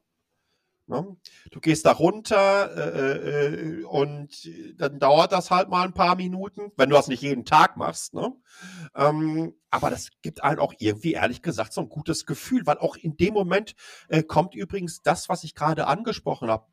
Ne? 0.89 1.05
Du 1.51 1.59
gehst 1.59 1.85
da 1.85 1.91
runter 1.91 2.75
äh, 2.75 3.45
äh, 3.45 3.83
und 3.83 4.49
dann 4.77 4.97
dauert 4.99 5.31
das 5.31 5.51
halt 5.51 5.69
mal 5.69 5.83
ein 5.83 5.93
paar 5.93 6.15
Minuten, 6.15 6.71
wenn 6.77 6.89
du 6.89 6.95
das 6.95 7.07
nicht 7.07 7.21
jeden 7.21 7.45
Tag 7.45 7.77
machst. 7.77 8.15
Ne? 8.15 8.33
Ähm, 8.95 9.53
aber 9.69 9.91
das 9.91 10.09
gibt 10.23 10.43
einem 10.43 10.59
auch 10.59 10.73
irgendwie, 10.79 11.13
ehrlich 11.13 11.43
gesagt, 11.43 11.73
so 11.73 11.81
ein 11.81 11.89
gutes 11.89 12.25
Gefühl, 12.25 12.65
weil 12.65 12.79
auch 12.79 12.95
in 12.95 13.17
dem 13.17 13.35
Moment 13.35 13.75
äh, 14.07 14.23
kommt 14.23 14.55
übrigens 14.55 15.03
das, 15.03 15.29
was 15.29 15.43
ich 15.43 15.53
gerade 15.53 15.85
angesprochen 15.85 16.49
habe, 16.49 16.65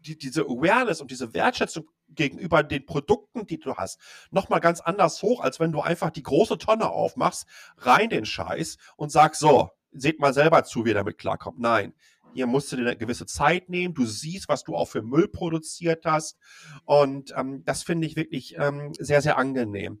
die, 0.00 0.18
diese 0.18 0.42
Awareness 0.42 1.00
und 1.00 1.12
diese 1.12 1.32
Wertschätzung 1.32 1.88
gegenüber 2.08 2.64
den 2.64 2.86
Produkten, 2.86 3.46
die 3.46 3.58
du 3.58 3.76
hast, 3.76 4.00
nochmal 4.32 4.60
ganz 4.60 4.80
anders 4.80 5.22
hoch, 5.22 5.42
als 5.42 5.60
wenn 5.60 5.70
du 5.70 5.80
einfach 5.80 6.10
die 6.10 6.24
große 6.24 6.58
Tonne 6.58 6.90
aufmachst, 6.90 7.46
rein 7.76 8.10
den 8.10 8.24
Scheiß 8.24 8.78
und 8.96 9.12
sagst, 9.12 9.40
so, 9.40 9.70
seht 9.92 10.20
mal 10.20 10.34
selber 10.34 10.64
zu, 10.64 10.84
wie 10.84 10.90
ihr 10.90 10.94
damit 10.94 11.18
klarkommt. 11.18 11.58
Nein, 11.58 11.94
hier 12.38 12.46
musst 12.46 12.72
eine 12.72 12.96
gewisse 12.96 13.26
Zeit 13.26 13.68
nehmen. 13.68 13.92
Du 13.94 14.06
siehst, 14.06 14.48
was 14.48 14.62
du 14.62 14.76
auch 14.76 14.86
für 14.86 15.02
Müll 15.02 15.26
produziert 15.26 16.06
hast. 16.06 16.38
Und 16.84 17.34
ähm, 17.36 17.64
das 17.64 17.82
finde 17.82 18.06
ich 18.06 18.14
wirklich 18.14 18.54
ähm, 18.56 18.92
sehr, 18.96 19.22
sehr 19.22 19.38
angenehm. 19.38 19.98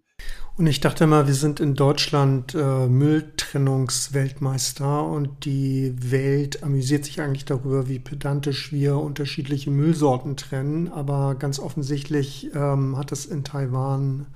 Und 0.56 0.68
ich 0.68 0.78
dachte 0.78 1.08
mal, 1.08 1.26
wir 1.26 1.34
sind 1.34 1.58
in 1.58 1.74
Deutschland 1.74 2.54
äh, 2.54 2.86
Mülltrennungsweltmeister 2.86 5.04
und 5.04 5.44
die 5.44 5.96
Welt 5.98 6.62
amüsiert 6.62 7.06
sich 7.06 7.20
eigentlich 7.20 7.44
darüber, 7.44 7.88
wie 7.88 7.98
pedantisch 7.98 8.70
wir 8.70 8.98
unterschiedliche 8.98 9.72
Müllsorten 9.72 10.36
trennen. 10.36 10.86
Aber 10.86 11.34
ganz 11.34 11.58
offensichtlich 11.58 12.54
ähm, 12.54 12.96
hat 12.96 13.10
es 13.10 13.26
in 13.26 13.42
Taiwan 13.42 14.26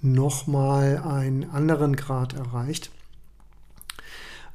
nochmal 0.00 0.98
einen 0.98 1.48
anderen 1.50 1.94
Grad 1.94 2.34
erreicht. 2.34 2.90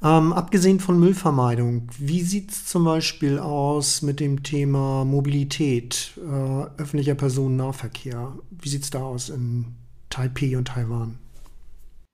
Ähm, 0.04 0.34
abgesehen 0.34 0.82
von 0.82 1.00
Müllvermeidung, 1.00 1.88
wie 1.98 2.24
sieht 2.24 2.52
es 2.52 2.66
zum 2.66 2.84
Beispiel 2.84 3.40
aus 3.40 4.02
mit 4.02 4.20
dem 4.20 4.44
Thema 4.44 5.06
Mobilität, 5.06 6.12
äh, 6.18 6.64
öffentlicher 6.78 7.16
Personennahverkehr? 7.16 8.38
Wie 8.52 8.68
sieht 8.68 8.84
es 8.84 8.90
da 8.90 9.02
aus 9.02 9.30
in 9.30 9.76
Taipei 10.10 10.58
und 10.58 10.68
Taiwan? 10.68 11.20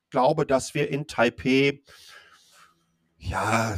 Ich 0.05 0.12
glaube, 0.12 0.46
dass 0.46 0.75
wir 0.75 0.89
in 0.89 1.08
Taipei 1.08 1.81
ja, 3.22 3.77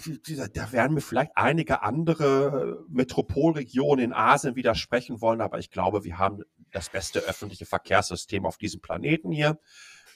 da 0.54 0.72
werden 0.72 0.94
mir 0.94 1.02
vielleicht 1.02 1.32
einige 1.36 1.82
andere 1.82 2.86
Metropolregionen 2.90 4.06
in 4.06 4.14
Asien 4.14 4.56
widersprechen 4.56 5.20
wollen, 5.20 5.42
aber 5.42 5.58
ich 5.58 5.72
glaube, 5.72 6.04
wir 6.04 6.20
haben 6.20 6.44
das 6.72 6.90
beste 6.90 7.20
öffentliche 7.22 7.66
Verkehrssystem 7.66 8.46
auf 8.46 8.58
diesem 8.58 8.82
Planeten 8.82 9.32
hier. 9.32 9.58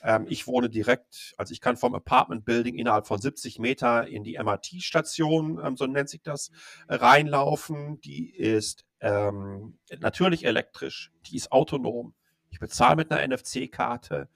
Ähm, 0.05 0.27
ich 0.29 0.45
wohne 0.45 0.69
direkt, 0.69 1.33
also 1.35 1.51
ich 1.51 1.61
kann 1.61 1.77
vom 1.77 1.95
Apartment 1.95 2.45
Building 2.45 2.75
innerhalb 2.75 3.07
von 3.07 3.19
70 3.19 3.57
Meter 3.57 4.07
in 4.07 4.23
die 4.23 4.37
MRT-Station, 4.37 5.59
ähm, 5.63 5.77
so 5.77 5.87
nennt 5.87 6.09
sich 6.09 6.21
das, 6.21 6.51
reinlaufen. 6.87 7.99
Die 8.01 8.29
ist 8.29 8.85
ähm, 9.01 9.79
natürlich 9.99 10.45
elektrisch, 10.45 11.11
die 11.25 11.35
ist 11.35 11.51
autonom. 11.51 12.13
Ich 12.51 12.59
bezahle 12.59 12.97
mit 12.97 13.11
einer 13.11 13.35
NFC-Karte 13.35 14.29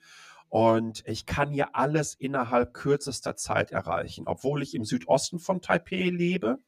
und 0.48 1.04
ich 1.06 1.24
kann 1.24 1.52
hier 1.52 1.76
alles 1.76 2.14
innerhalb 2.14 2.74
kürzester 2.74 3.36
Zeit 3.36 3.70
erreichen. 3.70 4.24
Obwohl 4.26 4.64
ich 4.64 4.74
im 4.74 4.84
Südosten 4.84 5.38
von 5.38 5.62
Taipei 5.62 6.10
lebe, 6.10 6.58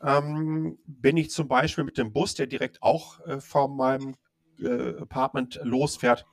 ähm, 0.00 0.78
bin 0.86 1.16
ich 1.16 1.30
zum 1.30 1.48
Beispiel 1.48 1.82
mit 1.82 1.98
dem 1.98 2.12
Bus, 2.12 2.34
der 2.34 2.46
direkt 2.46 2.80
auch 2.80 3.18
äh, 3.26 3.40
von 3.40 3.76
meinem 3.76 4.14
äh, 4.60 5.00
Apartment 5.00 5.58
losfährt, 5.64 6.26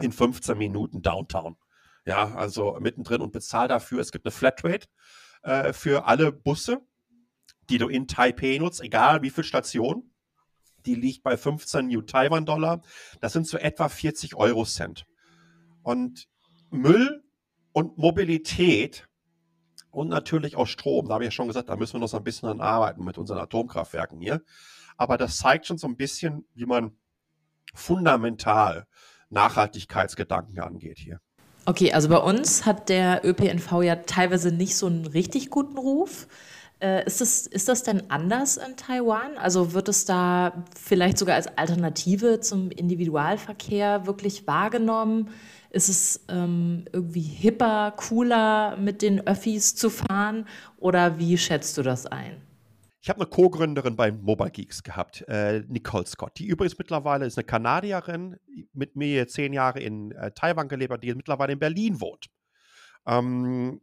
in 0.00 0.12
15 0.12 0.56
Minuten 0.56 1.02
Downtown. 1.02 1.56
Ja, 2.04 2.34
also 2.34 2.78
mittendrin 2.80 3.20
und 3.20 3.32
bezahl 3.32 3.68
dafür. 3.68 4.00
Es 4.00 4.12
gibt 4.12 4.26
eine 4.26 4.32
Flatrate 4.32 4.88
äh, 5.42 5.72
für 5.72 6.06
alle 6.06 6.32
Busse, 6.32 6.80
die 7.70 7.78
du 7.78 7.88
in 7.88 8.08
Taipei 8.08 8.58
nutzt, 8.58 8.80
egal 8.80 9.22
wie 9.22 9.30
viel 9.30 9.44
Stationen. 9.44 10.14
Die 10.84 10.96
liegt 10.96 11.22
bei 11.22 11.36
15 11.36 11.86
New 11.86 12.02
Taiwan 12.02 12.44
Dollar. 12.44 12.82
Das 13.20 13.32
sind 13.32 13.46
so 13.46 13.56
etwa 13.56 13.88
40 13.88 14.34
Euro 14.34 14.64
Cent. 14.64 15.06
Und 15.82 16.28
Müll 16.70 17.22
und 17.72 17.98
Mobilität 17.98 19.08
und 19.92 20.08
natürlich 20.08 20.56
auch 20.56 20.66
Strom, 20.66 21.06
da 21.06 21.14
habe 21.14 21.24
ich 21.24 21.28
ja 21.28 21.32
schon 21.32 21.48
gesagt, 21.48 21.68
da 21.68 21.76
müssen 21.76 21.94
wir 21.94 22.00
noch 22.00 22.08
so 22.08 22.16
ein 22.16 22.24
bisschen 22.24 22.48
an 22.48 22.60
arbeiten 22.60 23.04
mit 23.04 23.18
unseren 23.18 23.38
Atomkraftwerken 23.38 24.20
hier. 24.20 24.42
Aber 24.96 25.18
das 25.18 25.36
zeigt 25.36 25.66
schon 25.66 25.78
so 25.78 25.86
ein 25.86 25.96
bisschen, 25.96 26.46
wie 26.54 26.64
man 26.66 26.96
fundamental 27.74 28.86
Nachhaltigkeitsgedanken 29.32 30.60
angeht 30.60 30.98
hier. 30.98 31.18
Okay, 31.64 31.92
also 31.92 32.08
bei 32.08 32.18
uns 32.18 32.66
hat 32.66 32.88
der 32.88 33.24
ÖPNV 33.24 33.82
ja 33.82 33.96
teilweise 33.96 34.52
nicht 34.52 34.76
so 34.76 34.86
einen 34.86 35.06
richtig 35.06 35.50
guten 35.50 35.78
Ruf. 35.78 36.26
Äh, 36.80 37.06
ist, 37.06 37.20
das, 37.20 37.46
ist 37.46 37.68
das 37.68 37.84
denn 37.84 38.10
anders 38.10 38.56
in 38.56 38.76
Taiwan? 38.76 39.38
Also 39.38 39.72
wird 39.72 39.88
es 39.88 40.04
da 40.04 40.64
vielleicht 40.76 41.18
sogar 41.18 41.36
als 41.36 41.46
Alternative 41.56 42.40
zum 42.40 42.72
Individualverkehr 42.72 44.06
wirklich 44.06 44.48
wahrgenommen? 44.48 45.30
Ist 45.70 45.88
es 45.88 46.24
ähm, 46.28 46.84
irgendwie 46.92 47.20
hipper, 47.20 47.92
cooler, 47.96 48.76
mit 48.76 49.00
den 49.00 49.24
Öffis 49.26 49.76
zu 49.76 49.88
fahren? 49.88 50.46
Oder 50.78 51.20
wie 51.20 51.38
schätzt 51.38 51.78
du 51.78 51.82
das 51.82 52.06
ein? 52.06 52.42
Ich 53.02 53.08
habe 53.08 53.20
eine 53.20 53.28
Co-Gründerin 53.28 53.96
bei 53.96 54.12
Mobile 54.12 54.52
Geeks 54.52 54.84
gehabt, 54.84 55.22
äh, 55.26 55.64
Nicole 55.66 56.06
Scott, 56.06 56.38
die 56.38 56.46
übrigens 56.46 56.78
mittlerweile 56.78 57.26
ist 57.26 57.36
eine 57.36 57.44
Kanadierin, 57.44 58.38
mit 58.72 58.94
mir 58.94 59.26
zehn 59.26 59.52
Jahre 59.52 59.80
in 59.80 60.12
äh, 60.12 60.30
Taiwan 60.30 60.68
gelebt 60.68 60.92
hat, 60.92 61.02
die 61.02 61.12
mittlerweile 61.12 61.52
in 61.52 61.58
Berlin 61.58 62.00
wohnt. 62.00 62.30
Ähm, 63.04 63.80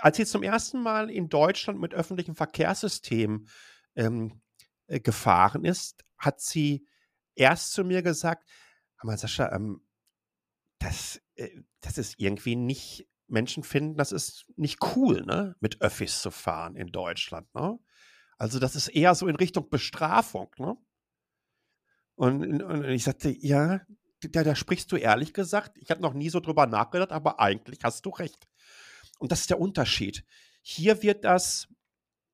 als 0.00 0.16
sie 0.16 0.26
zum 0.26 0.42
ersten 0.42 0.82
Mal 0.82 1.08
in 1.08 1.28
Deutschland 1.28 1.80
mit 1.80 1.94
öffentlichem 1.94 2.34
Verkehrssystem 2.34 3.46
ähm, 3.94 4.42
äh, 4.88 4.98
gefahren 4.98 5.64
ist, 5.64 6.04
hat 6.18 6.40
sie 6.40 6.84
erst 7.36 7.72
zu 7.72 7.84
mir 7.84 8.02
gesagt, 8.02 8.50
aber 8.96 9.16
Sascha, 9.16 9.54
ähm, 9.54 9.86
das, 10.80 11.22
äh, 11.36 11.48
das 11.80 11.96
ist 11.96 12.18
irgendwie 12.18 12.56
nicht, 12.56 13.06
Menschen 13.28 13.62
finden, 13.62 13.96
das 13.96 14.10
ist 14.10 14.46
nicht 14.56 14.80
cool, 14.96 15.22
ne, 15.24 15.54
mit 15.60 15.80
Öffis 15.80 16.20
zu 16.20 16.32
fahren 16.32 16.74
in 16.74 16.88
Deutschland, 16.88 17.54
ne? 17.54 17.78
Also 18.42 18.58
das 18.58 18.74
ist 18.74 18.88
eher 18.88 19.14
so 19.14 19.28
in 19.28 19.36
Richtung 19.36 19.70
Bestrafung. 19.70 20.50
Ne? 20.58 20.76
Und, 22.16 22.60
und 22.60 22.84
ich 22.86 23.04
sagte, 23.04 23.30
ja, 23.30 23.82
da, 24.20 24.42
da 24.42 24.56
sprichst 24.56 24.90
du 24.90 24.96
ehrlich 24.96 25.32
gesagt, 25.32 25.78
ich 25.78 25.92
habe 25.92 26.02
noch 26.02 26.12
nie 26.12 26.28
so 26.28 26.40
drüber 26.40 26.66
nachgedacht, 26.66 27.12
aber 27.12 27.38
eigentlich 27.38 27.84
hast 27.84 28.04
du 28.04 28.10
recht. 28.10 28.48
Und 29.20 29.30
das 29.30 29.42
ist 29.42 29.50
der 29.50 29.60
Unterschied. 29.60 30.24
Hier 30.60 31.04
wird 31.04 31.24
das 31.24 31.68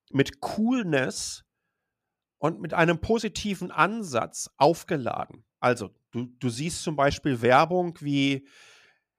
mit 0.08 0.40
Coolness 0.40 1.44
und 2.38 2.58
mit 2.58 2.72
einem 2.72 3.02
positiven 3.02 3.70
Ansatz 3.70 4.48
aufgeladen. 4.56 5.44
Also, 5.60 5.90
du, 6.12 6.24
du 6.38 6.48
siehst 6.48 6.84
zum 6.84 6.96
Beispiel 6.96 7.42
Werbung 7.42 7.98
wie, 8.00 8.48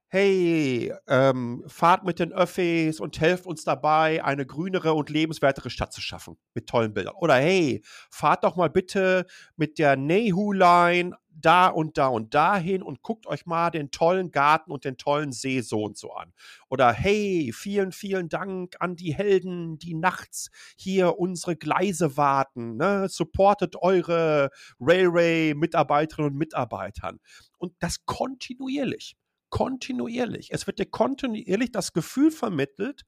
hey, 0.10 0.92
ähm, 1.08 1.64
fahrt 1.68 2.04
mit 2.04 2.20
den 2.20 2.34
Öffis 2.34 3.00
und 3.00 3.20
helft 3.20 3.46
uns 3.46 3.64
dabei, 3.64 4.24
eine 4.24 4.46
grünere 4.46 4.94
und 4.94 5.10
lebenswertere 5.10 5.70
Stadt 5.70 5.94
zu 5.94 6.02
schaffen. 6.02 6.38
Mit 6.56 6.68
tollen 6.68 6.94
Bildern. 6.94 7.14
Oder 7.16 7.36
hey, 7.36 7.84
fahrt 8.10 8.44
doch 8.44 8.56
mal 8.56 8.72
bitte 8.72 9.28
mit 9.56 9.78
der 9.78 9.96
Nehu-Line 9.96 11.16
da 11.42 11.68
und 11.68 11.98
da 11.98 12.08
und 12.08 12.34
dahin 12.34 12.82
und 12.82 13.02
guckt 13.02 13.28
euch 13.28 13.46
mal 13.46 13.70
den 13.70 13.92
tollen 13.92 14.32
Garten 14.32 14.72
und 14.72 14.84
den 14.84 14.98
tollen 14.98 15.32
See 15.32 15.62
so 15.62 15.84
und 15.84 15.98
so 15.98 16.12
an. 16.14 16.34
Oder 16.70 16.92
hey, 16.92 17.52
vielen, 17.54 17.92
vielen 17.92 18.30
Dank 18.30 18.76
an 18.80 18.96
die 18.96 19.14
Helden, 19.14 19.78
die 19.78 19.94
nachts 19.94 20.50
hier 20.76 21.18
unsere 21.18 21.56
Gleise 21.56 22.18
warten. 22.18 22.78
Ne? 22.78 23.08
Supportet 23.10 23.76
eure 23.78 24.50
Railway-Mitarbeiterinnen 24.80 26.32
und 26.32 26.38
Mitarbeitern. 26.38 27.20
Und 27.58 27.74
das 27.80 28.06
kontinuierlich 28.06 29.16
kontinuierlich. 29.50 30.50
Es 30.52 30.68
wird 30.68 30.80
dir 30.80 30.86
kontinuierlich 30.86 31.72
das 31.72 31.94
Gefühl 31.94 32.32
vermittelt, 32.32 33.06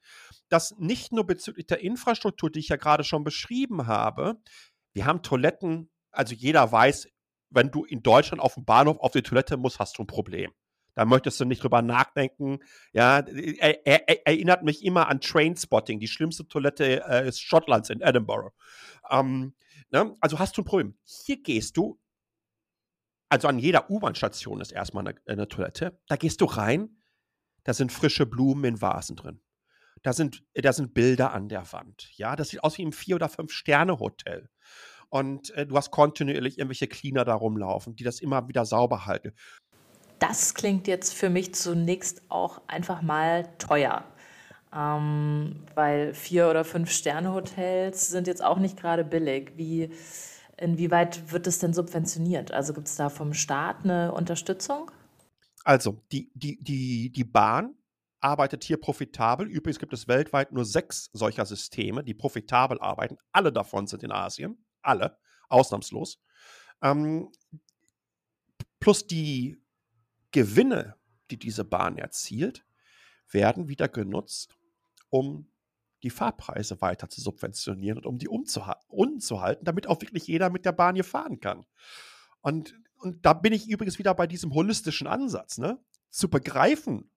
dass 0.50 0.76
nicht 0.78 1.12
nur 1.12 1.26
bezüglich 1.26 1.68
der 1.68 1.82
Infrastruktur, 1.82 2.50
die 2.50 2.60
ich 2.60 2.70
ja 2.70 2.76
gerade 2.76 3.04
schon 3.04 3.24
beschrieben 3.24 3.88
habe, 3.88 4.42
wir 4.94 5.06
haben 5.06 5.22
Toiletten, 5.22 5.90
also 6.12 6.34
jeder 6.36 6.72
weiß, 6.72 7.08
wenn 7.50 7.72
du 7.72 7.84
in 7.86 8.02
Deutschland 8.02 8.42
auf 8.42 8.56
dem 8.56 8.66
Bahnhof 8.66 9.00
auf 9.00 9.12
die 9.12 9.22
Toilette 9.22 9.58
musst, 9.58 9.80
hast 9.80 9.98
du 9.98 10.04
ein 10.04 10.08
Problem. 10.08 10.52
Da 10.94 11.06
möchtest 11.06 11.40
du 11.40 11.46
nicht 11.46 11.64
drüber 11.64 11.82
nachdenken. 11.82 12.60
Ja, 12.92 13.20
er, 13.20 13.86
er, 13.88 14.10
er 14.10 14.28
erinnert 14.28 14.64
mich 14.64 14.84
immer 14.84 15.08
an 15.08 15.22
Trainspotting. 15.22 16.00
Die 16.00 16.08
schlimmste 16.08 16.48
Toilette 16.48 17.04
äh, 17.08 17.28
ist 17.28 17.40
Schottlands 17.40 17.90
in 17.90 18.02
Edinburgh. 18.02 18.52
Ähm, 19.10 19.54
ne? 19.90 20.16
Also 20.20 20.40
hast 20.40 20.58
du 20.58 20.62
ein 20.62 20.66
Problem. 20.66 20.98
Hier 21.04 21.42
gehst 21.42 21.78
du 21.78 21.98
also 23.32 23.48
an 23.48 23.60
jeder 23.60 23.90
U-Bahn-Station 23.90 24.60
ist 24.60 24.74
erstmal 24.74 25.08
eine, 25.08 25.18
eine, 25.26 25.48
Toilette. 25.48 25.98
Da 26.08 26.18
gehst 26.18 26.42
du 26.42 26.46
rein, 26.46 27.02
da 27.64 27.74
sind 27.74 27.92
frische 27.92 28.26
Blumen 28.26 28.66
in 28.66 28.82
Vasen 28.82 29.16
drin. 29.16 29.42
Da 30.04 30.12
sind, 30.12 30.44
da 30.54 30.74
sind 30.74 30.94
Bilder 30.94 31.32
an 31.32 31.48
der 31.48 31.72
Wand. 31.72 32.10
Ja, 32.18 32.36
das 32.36 32.50
sieht 32.50 32.64
aus 32.64 32.78
wie 32.78 32.82
im 32.82 32.92
Vier- 32.92 33.16
oder 33.16 33.30
Fünf-Sterne-Hotel. 33.30 34.50
Und 35.10 35.52
äh, 35.52 35.66
du 35.66 35.78
hast 35.78 35.92
kontinuierlich 35.92 36.58
irgendwelche 36.58 36.88
Cleaner 36.88 37.24
da 37.24 37.34
rumlaufen, 37.36 37.96
die 37.96 38.04
das 38.04 38.20
immer 38.20 38.50
wieder 38.50 38.66
sauber 38.66 39.06
halten. 39.06 39.34
Das 40.20 40.54
klingt 40.54 40.88
jetzt 40.88 41.14
für 41.14 41.30
mich 41.30 41.56
zunächst 41.56 42.24
auch 42.30 42.62
einfach 42.68 43.02
mal 43.02 43.56
teuer. 43.60 44.04
Ähm, 44.76 45.64
weil 45.74 46.14
Vier- 46.14 46.50
oder 46.50 46.66
Fünf-Sterne-Hotels 46.66 48.10
sind 48.10 48.28
jetzt 48.28 48.44
auch 48.44 48.58
nicht 48.58 48.78
gerade 48.78 49.06
billig. 49.06 49.54
Wie 49.56 49.92
Inwieweit 50.62 51.32
wird 51.32 51.48
es 51.48 51.58
denn 51.58 51.74
subventioniert? 51.74 52.52
Also 52.52 52.74
gibt 52.74 52.88
es 52.88 52.96
da 52.96 53.10
vom 53.10 53.34
Staat 53.34 53.84
eine 53.84 54.14
Unterstützung? 54.14 54.92
Also 55.64 56.04
die, 56.12 56.32
die, 56.36 56.64
die, 56.64 57.12
die 57.12 57.24
Bahn 57.24 57.76
arbeitet 58.20 58.64
hier 58.64 58.78
profitabel. 58.78 59.48
Übrigens 59.48 59.80
gibt 59.80 59.94
es 59.94 60.08
weltweit 60.08 60.52
nur 60.52 60.64
sechs 60.64 61.10
solcher 61.14 61.46
Systeme, 61.46 62.04
die 62.04 62.14
profitabel 62.14 62.80
arbeiten. 62.80 63.18
Alle 63.32 63.52
davon 63.52 63.88
sind 63.88 64.04
in 64.04 64.12
Asien. 64.12 64.64
Alle, 64.84 65.18
ausnahmslos. 65.50 66.22
Ähm, 66.84 67.32
plus 68.80 69.08
die 69.08 69.62
Gewinne, 70.32 70.96
die 71.32 71.38
diese 71.38 71.66
Bahn 71.66 71.98
erzielt, 71.98 72.66
werden 73.32 73.68
wieder 73.68 73.90
genutzt, 73.90 74.58
um 75.10 75.51
die 76.04 76.10
Fahrpreise 76.10 76.82
weiter 76.82 77.10
zu 77.10 77.22
subventionieren 77.22 77.98
und 77.98 78.06
um 78.06 78.18
die 78.18 78.28
umzuhalten, 78.28 79.66
damit 79.66 79.88
auch 79.88 80.02
wirklich 80.02 80.28
jeder 80.28 80.50
mit 80.50 80.66
der 80.66 80.72
Bahn 80.72 80.96
hier 80.96 81.04
fahren 81.04 81.40
kann. 81.40 81.66
Und, 82.42 82.80
und 82.98 83.26
da 83.26 83.34
bin 83.34 83.54
ich 83.54 83.70
übrigens 83.70 84.00
wieder 84.00 84.14
bei 84.14 84.28
diesem 84.28 84.54
holistischen 84.54 85.08
Ansatz, 85.08 85.58
ne? 85.58 85.80
zu 86.10 86.30
begreifen, 86.30 87.12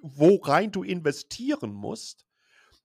worein 0.00 0.72
du 0.72 0.82
investieren 0.82 1.72
musst, 1.72 2.26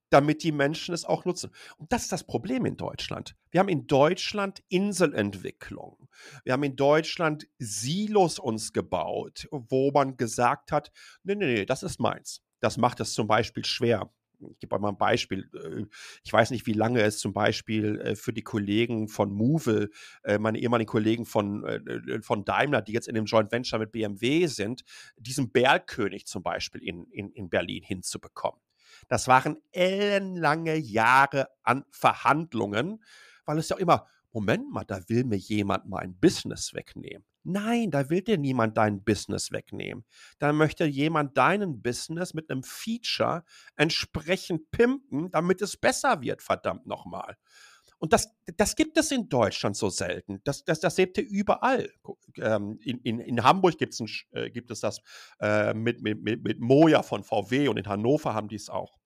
damit 0.10 0.44
die 0.44 0.52
Menschen 0.52 0.94
es 0.94 1.06
auch 1.06 1.26
nutzen. 1.26 1.52
Und 1.78 1.92
das 1.92 2.04
ist 2.04 2.12
das 2.12 2.24
Problem 2.24 2.66
in 2.66 2.78
Deutschland. 2.78 3.36
Wir 3.52 3.60
haben 3.60 3.70
in 3.70 3.88
Deutschland 3.88 4.64
Inselentwicklung. 4.70 6.10
Wir 6.44 6.54
haben 6.54 6.64
in 6.64 6.76
Deutschland 6.76 7.48
Silos 7.58 8.40
uns 8.40 8.74
gebaut, 8.74 9.48
wo 9.52 9.92
man 9.92 10.18
gesagt 10.18 10.72
hat, 10.72 10.92
nee, 11.24 11.36
nee, 11.36 11.46
nee, 11.46 11.66
das 11.66 11.84
ist 11.84 12.00
meins. 12.00 12.42
Das 12.60 12.78
macht 12.78 13.00
es 13.00 13.14
zum 13.14 13.28
Beispiel 13.28 13.66
schwer, 13.66 14.12
ich 14.52 14.60
gebe 14.60 14.80
mal 14.80 14.90
ein 14.90 14.98
Beispiel. 14.98 15.50
Äh, 15.54 15.86
ich 16.24 16.32
weiß 16.32 16.52
nicht, 16.52 16.66
wie 16.66 16.74
lange 16.74 17.02
es 17.02 17.20
zum 17.20 17.34
Beispiel 17.34 18.00
äh, 18.00 18.16
für 18.16 18.34
die 18.34 18.44
Kollegen 18.44 19.08
von 19.08 19.32
Movil, 19.32 19.92
äh, 20.24 20.38
meine 20.38 20.60
ehemaligen 20.60 20.90
Kollegen 20.90 21.26
von, 21.26 21.66
von 22.22 22.46
Daimler, 22.46 22.82
die 22.82 22.94
jetzt 22.94 23.08
in 23.08 23.16
dem 23.16 23.26
Joint 23.26 23.52
Venture 23.52 23.80
mit 23.80 23.92
BMW 23.92 24.48
sind, 24.48 24.84
diesen 25.18 25.52
Bergkönig 25.52 26.26
zum 26.26 26.44
Beispiel 26.44 26.82
in, 26.82 27.06
in, 27.12 27.32
in 27.32 27.50
Berlin 27.50 27.84
hinzubekommen. 27.84 28.60
Das 29.08 29.28
waren 29.28 29.58
ellenlange 29.72 30.76
Jahre 30.76 31.50
an 31.64 31.86
Verhandlungen, 31.92 33.04
weil 33.46 33.58
es 33.58 33.70
ja 33.70 33.78
immer, 33.78 34.08
Moment 34.32 34.72
mal, 34.72 34.84
da 34.84 35.08
will 35.08 35.24
mir 35.24 35.38
jemand 35.38 35.88
mein 35.88 36.18
Business 36.20 36.74
wegnehmen. 36.74 37.26
Nein, 37.44 37.90
da 37.92 38.10
will 38.10 38.22
dir 38.22 38.38
niemand 38.38 38.78
dein 38.78 39.04
Business 39.04 39.52
wegnehmen. 39.52 40.06
Da 40.40 40.54
möchte 40.54 40.86
jemand 40.86 41.38
deinen 41.38 41.82
Business 41.82 42.34
mit 42.34 42.50
einem 42.50 42.64
Feature 42.64 43.44
entsprechend 43.76 44.72
pimpen, 44.72 45.32
damit 45.32 45.62
es 45.62 45.78
besser 45.78 46.22
wird, 46.22 46.42
verdammt 46.42 46.86
nochmal. 46.86 47.38
Und 48.00 48.14
das, 48.14 48.30
das 48.56 48.76
gibt 48.76 48.98
es 48.98 49.12
in 49.12 49.28
Deutschland 49.28 49.76
so 49.76 49.90
selten. 49.90 50.40
Das, 50.46 50.64
das, 50.64 50.80
das 50.80 50.96
seht 50.96 51.18
ihr 51.18 51.28
überall. 51.28 51.92
Ähm, 52.38 52.80
in, 52.82 53.00
in, 53.00 53.20
in 53.20 53.44
Hamburg 53.44 53.78
gibt's 53.78 54.00
ein, 54.00 54.08
äh, 54.32 54.50
gibt 54.50 54.72
es 54.72 54.80
das 54.80 55.02
äh, 55.42 55.74
mit, 55.74 56.02
mit, 56.02 56.24
mit, 56.24 56.44
mit 56.44 56.60
Moja 56.62 57.04
von 57.04 57.24
VW 57.24 57.68
und 57.68 57.78
in 57.78 57.88
Hannover 57.88 58.34
haben 58.34 58.48
die 58.48 58.56
es 58.56 58.70
auch. 58.70 58.98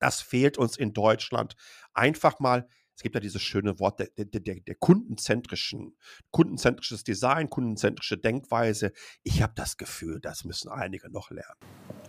Das 0.00 0.20
fehlt 0.20 0.58
uns 0.58 0.76
in 0.76 0.92
Deutschland. 0.92 1.56
Einfach 1.94 2.40
mal 2.40 2.68
es 3.00 3.02
gibt 3.02 3.14
ja 3.14 3.20
dieses 3.22 3.40
schöne 3.40 3.80
Wort 3.80 3.98
der, 3.98 4.08
der, 4.18 4.40
der, 4.40 4.56
der 4.56 4.74
kundenzentrischen, 4.74 5.94
kundenzentrisches 6.30 7.02
Design, 7.02 7.48
kundenzentrische 7.48 8.18
Denkweise. 8.18 8.92
Ich 9.22 9.40
habe 9.40 9.54
das 9.56 9.78
Gefühl, 9.78 10.20
das 10.20 10.44
müssen 10.44 10.70
einige 10.70 11.10
noch 11.10 11.30
lernen. 11.30 11.58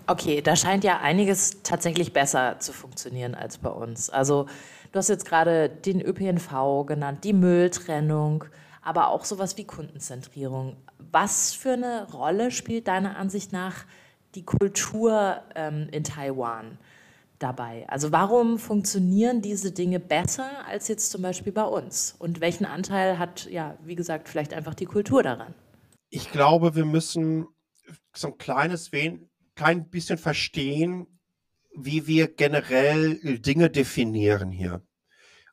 Okay, 0.07 0.41
da 0.41 0.57
scheint 0.57 0.83
ja 0.83 0.99
einiges 0.99 1.63
tatsächlich 1.63 2.11
besser 2.11 2.59
zu 2.59 2.73
funktionieren 2.73 3.35
als 3.35 3.57
bei 3.57 3.69
uns. 3.69 4.09
Also 4.09 4.47
du 4.91 4.99
hast 4.99 5.07
jetzt 5.07 5.23
gerade 5.25 5.69
den 5.69 6.01
ÖPNV 6.01 6.85
genannt, 6.85 7.23
die 7.23 7.31
Mülltrennung, 7.31 8.43
aber 8.81 9.11
auch 9.11 9.23
sowas 9.23 9.55
wie 9.55 9.63
Kundenzentrierung. 9.63 10.75
Was 11.09 11.53
für 11.53 11.71
eine 11.71 12.11
Rolle 12.11 12.51
spielt 12.51 12.89
deiner 12.89 13.15
Ansicht 13.15 13.53
nach 13.53 13.85
die 14.35 14.43
Kultur 14.43 15.41
ähm, 15.55 15.87
in 15.93 16.03
Taiwan? 16.03 16.77
Dabei? 17.41 17.87
Also 17.89 18.11
warum 18.11 18.59
funktionieren 18.59 19.41
diese 19.41 19.71
Dinge 19.71 19.99
besser 19.99 20.65
als 20.65 20.87
jetzt 20.87 21.11
zum 21.11 21.21
Beispiel 21.21 21.51
bei 21.51 21.63
uns? 21.63 22.15
Und 22.19 22.41
welchen 22.41 22.65
Anteil 22.65 23.19
hat, 23.19 23.49
ja, 23.49 23.77
wie 23.83 23.95
gesagt, 23.95 24.29
vielleicht 24.29 24.53
einfach 24.53 24.75
die 24.75 24.85
Kultur 24.85 25.23
daran? 25.23 25.53
Ich 26.09 26.31
glaube, 26.31 26.75
wir 26.75 26.85
müssen 26.85 27.47
so 28.13 28.27
ein 28.27 28.37
kleines 28.37 28.91
wen, 28.91 29.29
klein 29.55 29.89
bisschen 29.89 30.17
verstehen, 30.17 31.19
wie 31.75 32.07
wir 32.07 32.33
generell 32.33 33.39
Dinge 33.39 33.69
definieren 33.69 34.51
hier 34.51 34.81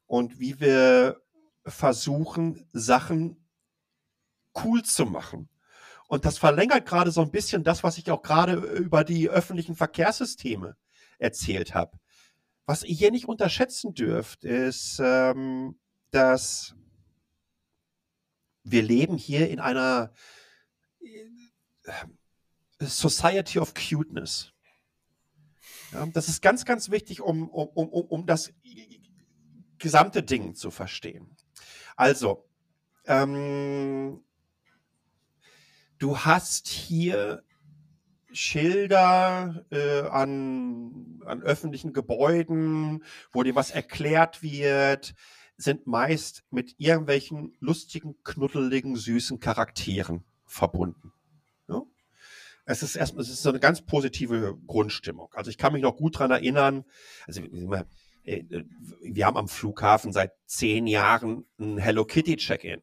und 0.06 0.40
wie 0.40 0.60
wir 0.60 1.20
versuchen, 1.64 2.66
Sachen 2.72 3.48
cool 4.64 4.82
zu 4.82 5.06
machen. 5.06 5.48
Und 6.08 6.24
das 6.24 6.38
verlängert 6.38 6.86
gerade 6.86 7.10
so 7.10 7.20
ein 7.20 7.30
bisschen 7.30 7.62
das, 7.62 7.84
was 7.84 7.98
ich 7.98 8.10
auch 8.10 8.22
gerade 8.22 8.54
über 8.54 9.04
die 9.04 9.28
öffentlichen 9.28 9.76
Verkehrssysteme 9.76 10.74
erzählt 11.18 11.74
habe. 11.74 11.98
Was 12.66 12.82
ihr 12.82 12.94
hier 12.94 13.10
nicht 13.10 13.28
unterschätzen 13.28 13.94
dürft, 13.94 14.44
ist, 14.44 15.00
ähm, 15.02 15.78
dass 16.10 16.74
wir 18.62 18.82
leben 18.82 19.16
hier 19.16 19.48
in 19.48 19.60
einer 19.60 20.12
äh, 21.00 21.94
Society 22.80 23.58
of 23.58 23.74
Cuteness. 23.74 24.52
Ja, 25.92 26.04
das 26.06 26.28
ist 26.28 26.42
ganz, 26.42 26.64
ganz 26.64 26.90
wichtig, 26.90 27.20
um, 27.20 27.48
um, 27.48 27.68
um, 27.68 27.88
um 27.88 28.26
das 28.26 28.52
gesamte 29.78 30.22
Ding 30.22 30.54
zu 30.54 30.70
verstehen. 30.70 31.36
Also, 31.96 32.48
ähm, 33.06 34.22
du 35.98 36.18
hast 36.18 36.68
hier 36.68 37.42
Schilder 38.38 39.64
äh, 39.70 40.02
an, 40.02 41.20
an 41.26 41.42
öffentlichen 41.42 41.92
Gebäuden, 41.92 43.02
wo 43.32 43.42
dir 43.42 43.56
was 43.56 43.72
erklärt 43.72 44.44
wird, 44.44 45.14
sind 45.56 45.88
meist 45.88 46.44
mit 46.52 46.76
irgendwelchen 46.78 47.56
lustigen, 47.58 48.14
knuddeligen, 48.22 48.94
süßen 48.94 49.40
Charakteren 49.40 50.22
verbunden. 50.46 51.12
Ja? 51.68 51.82
Es 52.64 52.84
ist 52.84 52.94
erstmal, 52.94 53.24
so 53.24 53.48
eine 53.48 53.58
ganz 53.58 53.82
positive 53.82 54.56
Grundstimmung. 54.68 55.30
Also 55.34 55.50
ich 55.50 55.58
kann 55.58 55.72
mich 55.72 55.82
noch 55.82 55.96
gut 55.96 56.20
dran 56.20 56.30
erinnern, 56.30 56.84
also 57.26 57.42
äh, 58.22 58.44
wir 59.02 59.26
haben 59.26 59.36
am 59.36 59.48
Flughafen 59.48 60.12
seit 60.12 60.30
zehn 60.46 60.86
Jahren 60.86 61.44
ein 61.58 61.76
Hello 61.78 62.04
Kitty 62.04 62.36
Check-in. 62.36 62.82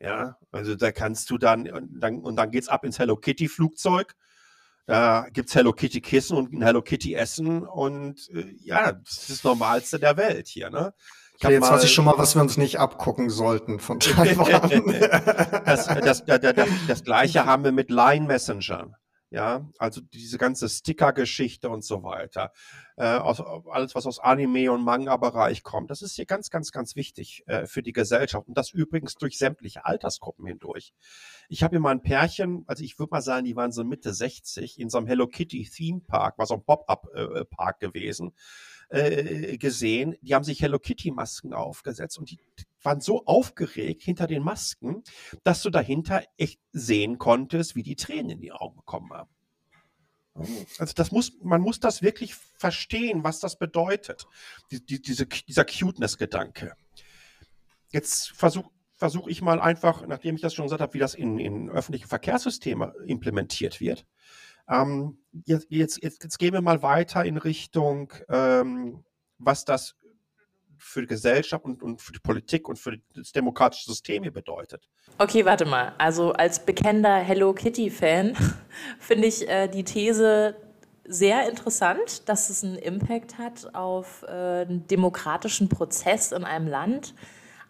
Ja, 0.00 0.38
also 0.50 0.76
da 0.76 0.92
kannst 0.92 1.28
du 1.28 1.36
dann, 1.36 1.70
und 1.70 2.00
dann, 2.00 2.20
und 2.20 2.36
dann 2.36 2.50
geht's 2.50 2.68
ab 2.68 2.84
ins 2.84 2.98
Hello 2.98 3.16
Kitty 3.16 3.48
Flugzeug. 3.48 4.16
Da 4.86 5.26
gibt's 5.32 5.54
Hello 5.54 5.72
Kitty 5.72 6.00
Kissen 6.00 6.36
und 6.36 6.52
ein 6.52 6.62
Hello 6.62 6.82
Kitty 6.82 7.14
Essen 7.14 7.64
und 7.64 8.28
äh, 8.34 8.52
ja, 8.64 8.92
das 8.92 9.18
ist 9.18 9.30
das 9.30 9.44
Normalste 9.44 9.98
der 9.98 10.16
Welt 10.16 10.48
hier, 10.48 10.70
ne? 10.70 10.92
Okay, 11.44 11.54
jetzt 11.54 11.70
weiß 11.70 11.84
ich 11.84 11.92
schon 11.92 12.04
mal, 12.04 12.18
was 12.18 12.34
wir 12.34 12.42
uns 12.42 12.56
nicht 12.56 12.78
abgucken 12.78 13.30
sollten 13.30 13.80
von 13.80 14.00
Taiwan. 14.00 14.70
das, 15.64 15.86
das, 15.86 16.24
das, 16.24 16.68
das, 16.86 17.04
gleiche 17.04 17.44
haben 17.46 17.64
wir 17.64 17.72
mit 17.72 17.90
Line 17.90 18.26
Messenger. 18.26 18.92
Ja, 19.30 19.66
also 19.78 20.02
diese 20.12 20.36
ganze 20.36 20.68
Sticker-Geschichte 20.68 21.70
und 21.70 21.84
so 21.84 22.02
weiter. 22.02 22.52
Äh, 23.02 23.18
aus, 23.18 23.40
alles, 23.40 23.96
was 23.96 24.06
aus 24.06 24.20
Anime- 24.20 24.70
und 24.70 24.84
Manga-Bereich 24.84 25.64
kommt. 25.64 25.90
Das 25.90 26.02
ist 26.02 26.14
hier 26.14 26.24
ganz, 26.24 26.50
ganz, 26.50 26.70
ganz 26.70 26.94
wichtig 26.94 27.42
äh, 27.48 27.66
für 27.66 27.82
die 27.82 27.92
Gesellschaft. 27.92 28.46
Und 28.46 28.56
das 28.56 28.70
übrigens 28.70 29.16
durch 29.16 29.38
sämtliche 29.38 29.84
Altersgruppen 29.84 30.46
hindurch. 30.46 30.94
Ich 31.48 31.64
habe 31.64 31.72
hier 31.72 31.80
mal 31.80 31.90
ein 31.90 32.04
Pärchen, 32.04 32.62
also 32.68 32.84
ich 32.84 33.00
würde 33.00 33.10
mal 33.10 33.20
sagen, 33.20 33.44
die 33.44 33.56
waren 33.56 33.72
so 33.72 33.82
Mitte 33.82 34.14
60, 34.14 34.78
in 34.78 34.88
so 34.88 34.98
einem 34.98 35.08
Hello 35.08 35.26
Kitty 35.26 35.68
Theme 35.68 36.00
Park, 36.06 36.38
war 36.38 36.46
so 36.46 36.54
ein 36.54 36.62
Pop-Up-Park 36.62 37.78
äh, 37.80 37.86
gewesen 37.86 38.34
äh, 38.90 39.58
gesehen, 39.58 40.14
die 40.20 40.36
haben 40.36 40.44
sich 40.44 40.62
Hello 40.62 40.78
Kitty 40.78 41.10
Masken 41.10 41.54
aufgesetzt 41.54 42.20
und 42.20 42.30
die 42.30 42.38
waren 42.84 43.00
so 43.00 43.24
aufgeregt 43.24 44.02
hinter 44.02 44.28
den 44.28 44.44
Masken, 44.44 45.02
dass 45.42 45.62
du 45.62 45.70
dahinter 45.70 46.22
echt 46.36 46.60
sehen 46.70 47.18
konntest, 47.18 47.74
wie 47.74 47.82
die 47.82 47.96
Tränen 47.96 48.30
in 48.30 48.40
die 48.40 48.52
Augen 48.52 48.76
bekommen 48.76 49.10
haben. 49.12 49.30
Also 50.34 50.94
das 50.94 51.12
muss, 51.12 51.32
man 51.42 51.60
muss 51.60 51.78
das 51.78 52.02
wirklich 52.02 52.34
verstehen, 52.34 53.22
was 53.22 53.40
das 53.40 53.58
bedeutet, 53.58 54.26
die, 54.70 54.84
die, 54.84 55.02
diese, 55.02 55.26
dieser 55.26 55.64
Cuteness-Gedanke. 55.64 56.74
Jetzt 57.90 58.30
versuche 58.30 58.70
versuch 59.02 59.26
ich 59.26 59.42
mal 59.42 59.60
einfach, 59.60 60.06
nachdem 60.06 60.36
ich 60.36 60.42
das 60.42 60.54
schon 60.54 60.66
gesagt 60.66 60.80
habe, 60.80 60.94
wie 60.94 61.00
das 61.00 61.14
in, 61.14 61.36
in 61.40 61.68
öffentlichen 61.68 62.06
Verkehrssystemen 62.06 62.92
implementiert 63.04 63.80
wird, 63.80 64.06
ähm, 64.68 65.18
jetzt, 65.44 65.66
jetzt, 65.70 66.02
jetzt, 66.04 66.22
jetzt 66.22 66.38
gehen 66.38 66.52
wir 66.52 66.60
mal 66.60 66.82
weiter 66.82 67.24
in 67.24 67.36
Richtung, 67.36 68.12
ähm, 68.28 69.02
was 69.38 69.64
das 69.64 69.96
für 70.82 71.02
die 71.02 71.06
Gesellschaft 71.06 71.64
und, 71.64 71.82
und 71.82 72.02
für 72.02 72.12
die 72.12 72.18
Politik 72.18 72.68
und 72.68 72.78
für 72.78 72.98
das 73.14 73.32
demokratische 73.32 73.90
System 73.90 74.22
hier 74.22 74.32
bedeutet. 74.32 74.88
Okay, 75.18 75.44
warte 75.44 75.64
mal. 75.64 75.94
Also 75.98 76.32
als 76.32 76.64
bekennender 76.64 77.16
Hello 77.16 77.52
Kitty-Fan 77.52 78.36
finde 78.98 79.28
ich 79.28 79.48
äh, 79.48 79.68
die 79.68 79.84
These 79.84 80.56
sehr 81.04 81.48
interessant, 81.48 82.28
dass 82.28 82.50
es 82.50 82.64
einen 82.64 82.76
Impact 82.76 83.38
hat 83.38 83.74
auf 83.74 84.24
äh, 84.24 84.62
einen 84.62 84.86
demokratischen 84.86 85.68
Prozess 85.68 86.32
in 86.32 86.44
einem 86.44 86.66
Land. 86.66 87.14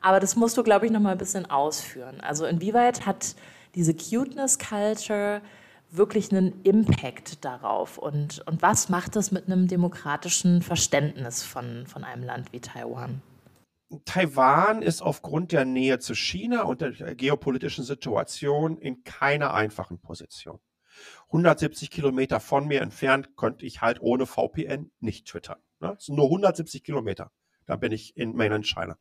Aber 0.01 0.19
das 0.19 0.35
musst 0.35 0.57
du, 0.57 0.63
glaube 0.63 0.87
ich, 0.87 0.93
noch 0.93 1.01
mal 1.01 1.13
ein 1.13 1.19
bisschen 1.19 1.49
ausführen. 1.49 2.21
Also 2.21 2.47
inwieweit 2.47 3.07
hat 3.07 3.37
diese 3.75 3.95
Cuteness-Culture 3.95 5.43
wirklich 5.93 6.33
einen 6.33 6.63
Impact 6.63 7.45
darauf? 7.45 7.99
Und, 7.99 8.47
und 8.47 8.63
was 8.63 8.89
macht 8.89 9.17
das 9.17 9.31
mit 9.31 9.47
einem 9.47 9.69
demokratischen 9.69 10.63
Verständnis 10.63 11.43
von, 11.43 11.87
von 11.87 12.05
einem 12.05 12.23
Land 12.23 12.53
wie 12.53 12.61
Taiwan? 12.61 13.23
Taiwan 14.05 14.81
ist 14.81 15.03
aufgrund 15.03 15.53
der 15.53 15.65
Nähe 15.65 15.99
zu 15.99 16.15
China 16.15 16.63
und 16.63 16.81
der 16.81 17.15
geopolitischen 17.15 17.85
Situation 17.85 18.79
in 18.79 19.05
keiner 19.05 19.53
einfachen 19.53 19.99
Position. 19.99 20.59
170 21.27 21.91
Kilometer 21.91 22.41
von 22.41 22.67
mir 22.67 22.81
entfernt 22.81 23.37
könnte 23.37 23.67
ich 23.67 23.81
halt 23.81 24.01
ohne 24.01 24.27
VPN 24.27 24.91
nicht 25.01 25.27
twittern. 25.27 25.59
Ne? 25.81 25.95
Es 25.99 26.07
sind 26.07 26.17
nur 26.17 26.27
170 26.27 26.85
Kilometer. 26.85 27.31
Da 27.67 27.77
bin 27.77 27.93
ich 27.93 28.17
in 28.17 28.35
Mainland 28.35 28.67
China. 28.67 28.99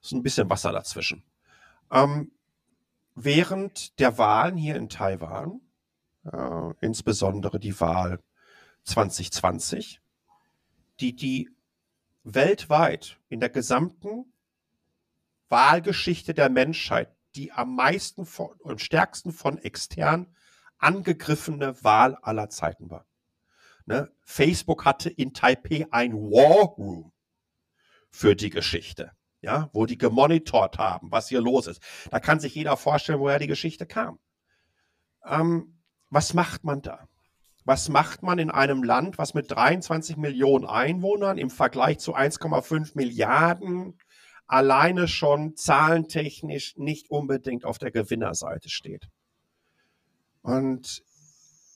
Es 0.00 0.08
ist 0.08 0.12
ein 0.12 0.22
bisschen 0.22 0.50
Wasser 0.50 0.72
dazwischen. 0.72 1.24
Ähm, 1.90 2.32
während 3.14 3.98
der 3.98 4.18
Wahlen 4.18 4.56
hier 4.56 4.76
in 4.76 4.88
Taiwan 4.88 5.60
äh, 6.30 6.74
insbesondere 6.80 7.58
die 7.58 7.78
Wahl 7.80 8.20
2020, 8.84 10.00
die 11.00 11.14
die 11.14 11.50
weltweit 12.22 13.18
in 13.28 13.40
der 13.40 13.50
gesamten 13.50 14.32
Wahlgeschichte 15.48 16.34
der 16.34 16.48
Menschheit 16.48 17.14
die 17.34 17.52
am 17.52 17.74
meisten 17.74 18.26
von, 18.26 18.50
und 18.60 18.80
stärksten 18.80 19.32
von 19.32 19.58
extern 19.58 20.34
angegriffene 20.78 21.82
Wahl 21.82 22.16
aller 22.16 22.48
Zeiten 22.50 22.90
war. 22.90 23.06
Ne? 23.86 24.10
Facebook 24.22 24.84
hatte 24.84 25.10
in 25.10 25.34
Taipei 25.34 25.86
ein 25.90 26.14
War 26.14 26.74
Room 26.76 27.12
für 28.10 28.36
die 28.36 28.50
Geschichte, 28.50 29.12
ja, 29.40 29.70
wo 29.72 29.86
die 29.86 29.98
gemonitort 29.98 30.78
haben, 30.78 31.10
was 31.10 31.28
hier 31.28 31.40
los 31.40 31.66
ist. 31.66 31.82
Da 32.10 32.20
kann 32.20 32.40
sich 32.40 32.54
jeder 32.54 32.76
vorstellen, 32.76 33.20
woher 33.20 33.38
die 33.38 33.46
Geschichte 33.46 33.86
kam. 33.86 34.18
Ähm, 35.24 35.73
was 36.14 36.32
macht 36.32 36.62
man 36.64 36.80
da? 36.80 37.08
Was 37.64 37.88
macht 37.88 38.22
man 38.22 38.38
in 38.38 38.50
einem 38.50 38.84
Land, 38.84 39.18
was 39.18 39.34
mit 39.34 39.50
23 39.50 40.16
Millionen 40.16 40.64
Einwohnern 40.64 41.38
im 41.38 41.50
Vergleich 41.50 41.98
zu 41.98 42.14
1,5 42.14 42.92
Milliarden 42.94 43.98
alleine 44.46 45.08
schon 45.08 45.56
zahlentechnisch 45.56 46.76
nicht 46.76 47.10
unbedingt 47.10 47.64
auf 47.64 47.78
der 47.78 47.90
Gewinnerseite 47.90 48.68
steht? 48.68 49.08
Und 50.42 51.02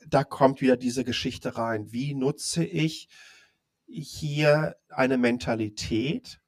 da 0.06 0.22
kommt 0.22 0.60
wieder 0.60 0.76
diese 0.76 1.04
Geschichte 1.04 1.56
rein. 1.56 1.90
Wie 1.90 2.14
nutze 2.14 2.64
ich 2.64 3.08
hier 3.86 4.76
eine 4.88 5.18
Mentalität 5.18 6.40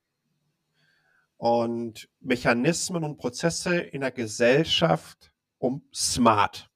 und 1.38 2.08
Mechanismen 2.20 3.02
und 3.02 3.16
Prozesse 3.16 3.78
in 3.78 4.02
der 4.02 4.12
Gesellschaft, 4.12 5.32
um 5.58 5.82
smart 5.92 6.69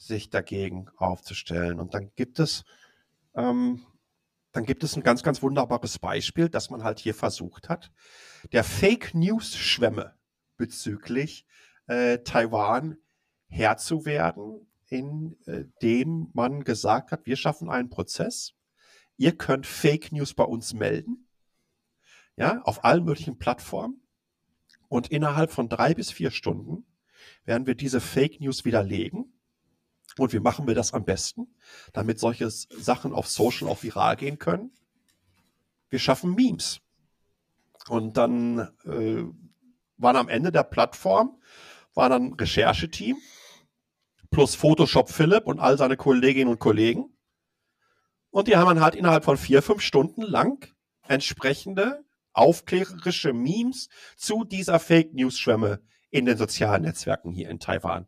sich 0.00 0.30
dagegen 0.30 0.88
aufzustellen. 0.96 1.78
Und 1.78 1.92
dann 1.94 2.10
gibt 2.16 2.40
es, 2.40 2.64
ähm, 3.34 3.84
dann 4.52 4.64
gibt 4.64 4.82
es 4.82 4.96
ein 4.96 5.02
ganz, 5.02 5.22
ganz 5.22 5.42
wunderbares 5.42 5.98
Beispiel, 5.98 6.48
das 6.48 6.70
man 6.70 6.82
halt 6.82 6.98
hier 6.98 7.14
versucht 7.14 7.68
hat. 7.68 7.92
Der 8.52 8.64
Fake 8.64 9.14
News 9.14 9.54
Schwemme 9.54 10.14
bezüglich 10.56 11.46
äh, 11.86 12.18
Taiwan 12.18 12.96
Herr 13.46 13.76
zu 13.76 14.06
werden, 14.06 14.66
in 14.88 15.36
äh, 15.46 15.64
dem 15.82 16.30
man 16.32 16.64
gesagt 16.64 17.12
hat, 17.12 17.26
wir 17.26 17.36
schaffen 17.36 17.68
einen 17.68 17.90
Prozess. 17.90 18.54
Ihr 19.18 19.36
könnt 19.36 19.66
Fake 19.66 20.12
News 20.12 20.32
bei 20.32 20.44
uns 20.44 20.72
melden. 20.72 21.28
Ja, 22.36 22.62
auf 22.62 22.84
allen 22.84 23.04
möglichen 23.04 23.38
Plattformen. 23.38 24.02
Und 24.88 25.08
innerhalb 25.08 25.50
von 25.50 25.68
drei 25.68 25.92
bis 25.92 26.10
vier 26.10 26.30
Stunden 26.30 26.86
werden 27.44 27.66
wir 27.66 27.74
diese 27.74 28.00
Fake 28.00 28.40
News 28.40 28.64
widerlegen 28.64 29.34
und 30.20 30.32
wie 30.32 30.40
machen 30.40 30.66
wir 30.66 30.74
das 30.74 30.92
am 30.92 31.04
besten, 31.04 31.54
damit 31.92 32.18
solche 32.18 32.50
Sachen 32.50 33.12
auf 33.12 33.28
Social 33.28 33.68
auch 33.68 33.82
viral 33.82 34.16
gehen 34.16 34.38
können? 34.38 34.72
Wir 35.88 35.98
schaffen 35.98 36.34
Memes. 36.34 36.80
Und 37.88 38.16
dann 38.16 38.70
äh, 38.84 39.24
waren 39.96 40.16
am 40.16 40.28
Ende 40.28 40.52
der 40.52 40.62
Plattform, 40.62 41.40
war 41.94 42.08
dann 42.08 42.34
Rechercheteam 42.34 43.16
plus 44.30 44.54
Photoshop 44.54 45.10
Philipp 45.10 45.46
und 45.46 45.58
all 45.58 45.76
seine 45.76 45.96
Kolleginnen 45.96 46.50
und 46.50 46.60
Kollegen. 46.60 47.16
Und 48.30 48.46
die 48.46 48.56
haben 48.56 48.68
dann 48.68 48.80
halt 48.80 48.94
innerhalb 48.94 49.24
von 49.24 49.36
vier, 49.36 49.60
fünf 49.60 49.82
Stunden 49.82 50.22
lang 50.22 50.72
entsprechende 51.08 52.04
aufklärerische 52.32 53.32
Memes 53.32 53.88
zu 54.16 54.44
dieser 54.44 54.78
Fake 54.78 55.12
News 55.14 55.38
Schwemme 55.38 55.80
in 56.10 56.26
den 56.26 56.36
sozialen 56.36 56.82
Netzwerken 56.82 57.32
hier 57.32 57.50
in 57.50 57.58
Taiwan 57.58 58.06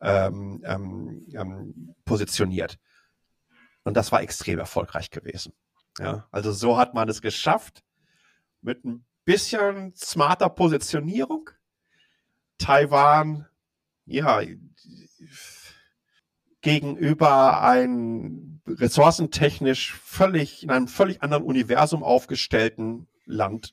ähm, 0.00 0.62
ähm, 0.64 1.26
ähm, 1.34 1.94
positioniert. 2.04 2.78
Und 3.84 3.96
das 3.96 4.12
war 4.12 4.22
extrem 4.22 4.58
erfolgreich 4.58 5.10
gewesen. 5.10 5.52
Ja, 5.98 6.26
also 6.30 6.52
so 6.52 6.76
hat 6.76 6.94
man 6.94 7.08
es 7.08 7.22
geschafft, 7.22 7.82
mit 8.60 8.84
ein 8.84 9.04
bisschen 9.24 9.94
smarter 9.94 10.48
Positionierung 10.48 11.50
Taiwan, 12.58 13.46
ja, 14.06 14.40
gegenüber 16.60 17.62
ein 17.62 18.60
ressourcentechnisch 18.66 19.94
völlig, 19.94 20.62
in 20.62 20.70
einem 20.70 20.88
völlig 20.88 21.22
anderen 21.22 21.44
Universum 21.44 22.02
aufgestellten 22.02 23.08
Land 23.24 23.72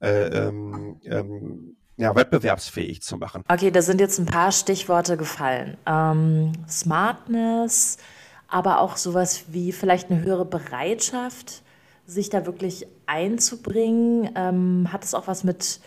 äh, 0.00 0.26
ähm, 0.26 1.00
ähm, 1.04 1.76
ja, 1.96 2.14
wettbewerbsfähig 2.14 3.02
zu 3.02 3.16
machen. 3.16 3.44
Okay, 3.48 3.70
da 3.70 3.82
sind 3.82 4.00
jetzt 4.00 4.18
ein 4.18 4.26
paar 4.26 4.52
Stichworte 4.52 5.16
gefallen. 5.16 5.76
Ähm, 5.86 6.52
Smartness, 6.68 7.98
aber 8.48 8.80
auch 8.80 8.96
sowas 8.96 9.44
wie 9.48 9.72
vielleicht 9.72 10.10
eine 10.10 10.22
höhere 10.22 10.44
Bereitschaft, 10.44 11.62
sich 12.06 12.30
da 12.30 12.46
wirklich 12.46 12.86
einzubringen. 13.06 14.30
Ähm, 14.34 14.88
hat 14.92 15.04
es 15.04 15.14
auch 15.14 15.26
was 15.26 15.44
mit, 15.44 15.80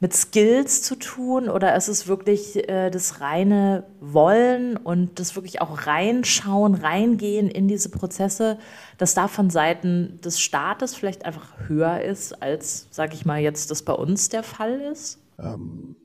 mit 0.00 0.12
Skills 0.12 0.82
zu 0.82 0.96
tun 0.96 1.48
oder 1.48 1.74
ist 1.74 1.88
es 1.88 2.06
wirklich 2.06 2.68
äh, 2.68 2.90
das 2.90 3.20
reine 3.20 3.84
Wollen 4.00 4.76
und 4.76 5.18
das 5.18 5.34
wirklich 5.34 5.62
auch 5.62 5.86
reinschauen, 5.86 6.74
reingehen 6.74 7.48
in 7.48 7.68
diese 7.68 7.88
Prozesse, 7.88 8.58
dass 8.98 9.14
da 9.14 9.28
von 9.28 9.48
Seiten 9.48 10.20
des 10.22 10.40
Staates 10.40 10.94
vielleicht 10.94 11.24
einfach 11.24 11.54
höher 11.66 12.02
ist, 12.02 12.42
als, 12.42 12.86
sage 12.90 13.14
ich 13.14 13.24
mal, 13.24 13.40
jetzt 13.40 13.70
das 13.70 13.82
bei 13.82 13.94
uns 13.94 14.28
der 14.28 14.42
Fall 14.42 14.80
ist? 14.80 15.23
Ähm, 15.38 15.96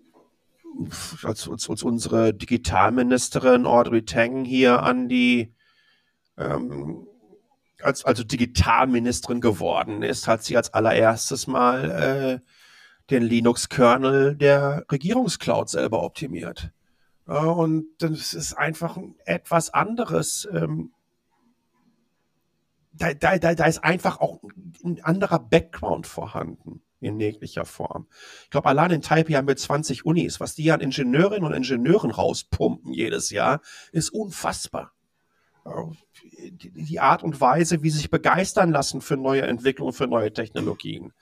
als, 1.23 1.49
als, 1.49 1.69
als, 1.69 1.83
unsere 1.83 2.33
Digitalministerin 2.33 3.65
Audrey 3.65 4.05
Tang 4.05 4.45
hier 4.45 4.83
an 4.83 5.09
die 5.09 5.53
ähm, 6.37 7.07
als 7.81 8.03
also 8.05 8.23
Digitalministerin 8.23 9.41
geworden 9.41 10.03
ist, 10.03 10.27
hat 10.27 10.43
sie 10.43 10.57
als 10.57 10.73
allererstes 10.73 11.47
mal 11.47 11.91
äh, 11.91 12.39
den 13.09 13.23
Linux-Kernel 13.23 14.35
der 14.35 14.85
Regierungscloud 14.91 15.69
selber 15.69 16.03
optimiert. 16.03 16.71
Ja, 17.27 17.43
und 17.43 17.85
das 17.99 18.33
ist 18.33 18.53
einfach 18.53 18.97
etwas 19.25 19.73
anderes. 19.73 20.47
Ähm, 20.51 20.91
da, 22.91 23.13
da, 23.13 23.37
da, 23.37 23.55
da 23.55 23.65
ist 23.65 23.83
einfach 23.83 24.19
auch 24.19 24.41
ein 24.83 25.01
anderer 25.03 25.39
Background 25.39 26.05
vorhanden 26.05 26.81
in 27.01 27.19
jeglicher 27.19 27.65
Form. 27.65 28.07
Ich 28.43 28.49
glaube, 28.49 28.67
allein 28.67 28.91
in 28.91 29.01
Taipei 29.01 29.33
haben 29.33 29.47
wir 29.47 29.55
20 29.55 30.05
Unis. 30.05 30.39
Was 30.39 30.55
die 30.55 30.71
an 30.71 30.81
Ingenieurinnen 30.81 31.45
und 31.45 31.53
Ingenieuren 31.53 32.11
rauspumpen 32.11 32.93
jedes 32.93 33.29
Jahr, 33.29 33.61
ist 33.91 34.09
unfassbar 34.09 34.91
die 36.51 36.99
Art 36.99 37.23
und 37.23 37.39
Weise, 37.41 37.83
wie 37.83 37.89
sie 37.89 37.97
sich 37.97 38.09
begeistern 38.09 38.71
lassen 38.71 39.01
für 39.01 39.17
neue 39.17 39.43
Entwicklungen, 39.43 39.93
für 39.93 40.07
neue 40.07 40.33
Technologien. 40.33 41.13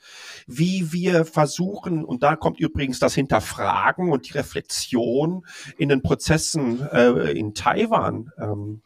Wie 0.46 0.92
wir 0.92 1.24
versuchen, 1.24 2.04
und 2.04 2.22
da 2.22 2.36
kommt 2.36 2.60
übrigens 2.60 2.98
das 2.98 3.14
Hinterfragen 3.14 4.10
und 4.10 4.28
die 4.28 4.32
Reflexion 4.32 5.44
in 5.76 5.88
den 5.88 6.02
Prozessen 6.02 6.80
äh, 6.88 7.32
in 7.32 7.54
Taiwan 7.54 8.32
ähm, 8.38 8.82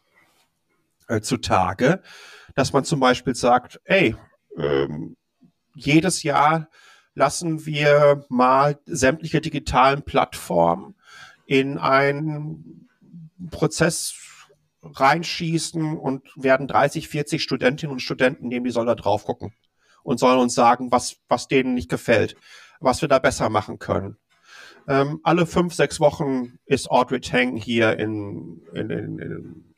äh, 1.07 1.21
zutage, 1.21 2.01
dass 2.55 2.73
man 2.73 2.83
zum 2.83 2.99
Beispiel 2.99 3.35
sagt, 3.35 3.79
ey, 3.85 4.15
ähm, 4.57 5.15
jedes 5.75 6.23
Jahr 6.23 6.69
lassen 7.15 7.65
wir 7.65 8.25
mal 8.29 8.79
sämtliche 8.85 9.41
digitalen 9.41 10.03
Plattformen 10.03 10.95
in 11.45 11.77
einen 11.77 12.89
Prozess 13.51 14.15
reinschießen 14.81 15.97
und 15.97 16.23
werden 16.35 16.67
30, 16.67 17.07
40 17.07 17.41
Studentinnen 17.41 17.93
und 17.93 17.99
Studenten 17.99 18.47
nehmen, 18.47 18.65
die 18.65 18.71
sollen 18.71 18.87
da 18.87 18.95
drauf 18.95 19.25
gucken 19.25 19.53
und 20.03 20.19
sollen 20.19 20.39
uns 20.39 20.53
sagen, 20.53 20.91
was, 20.91 21.17
was 21.27 21.47
denen 21.47 21.73
nicht 21.73 21.89
gefällt, 21.89 22.35
was 22.79 23.01
wir 23.01 23.09
da 23.09 23.19
besser 23.19 23.49
machen 23.49 23.79
können. 23.79 24.17
Ähm, 24.87 25.21
alle 25.23 25.45
fünf, 25.45 25.73
sechs 25.73 25.99
Wochen 26.01 26.57
ist 26.65 26.91
Audrey 26.91 27.21
Tang 27.21 27.55
hier 27.55 27.97
in, 27.97 28.61
in, 28.73 28.89
in, 28.89 29.19
in 29.19 29.72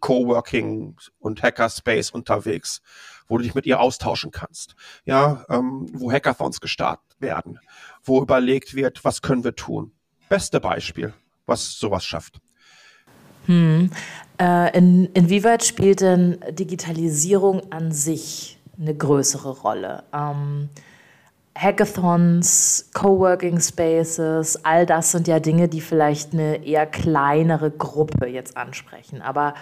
Coworking 0.00 0.96
und 1.18 1.42
Hackerspace 1.42 2.10
unterwegs, 2.10 2.80
wo 3.28 3.38
du 3.38 3.44
dich 3.44 3.54
mit 3.54 3.66
ihr 3.66 3.80
austauschen 3.80 4.30
kannst. 4.30 4.74
Ja, 5.04 5.44
ähm, 5.48 5.86
wo 5.92 6.10
Hackathons 6.10 6.60
gestartet 6.60 7.16
werden, 7.18 7.60
wo 8.02 8.22
überlegt 8.22 8.74
wird, 8.74 9.04
was 9.04 9.22
können 9.22 9.44
wir 9.44 9.54
tun. 9.54 9.92
Beste 10.28 10.60
Beispiel, 10.60 11.14
was 11.46 11.78
sowas 11.78 12.04
schafft. 12.04 12.40
Hm. 13.46 13.90
Äh, 14.40 14.76
in, 14.76 15.06
inwieweit 15.12 15.64
spielt 15.64 16.00
denn 16.00 16.38
Digitalisierung 16.50 17.72
an 17.72 17.92
sich 17.92 18.58
eine 18.78 18.94
größere 18.94 19.50
Rolle? 19.60 20.04
Ähm, 20.12 20.68
Hackathons, 21.56 22.90
Coworking 22.92 23.60
Spaces, 23.60 24.62
all 24.64 24.84
das 24.84 25.12
sind 25.12 25.26
ja 25.26 25.40
Dinge, 25.40 25.68
die 25.68 25.80
vielleicht 25.80 26.34
eine 26.34 26.64
eher 26.64 26.86
kleinere 26.86 27.70
Gruppe 27.70 28.26
jetzt 28.26 28.56
ansprechen. 28.56 29.22
Aber 29.22 29.54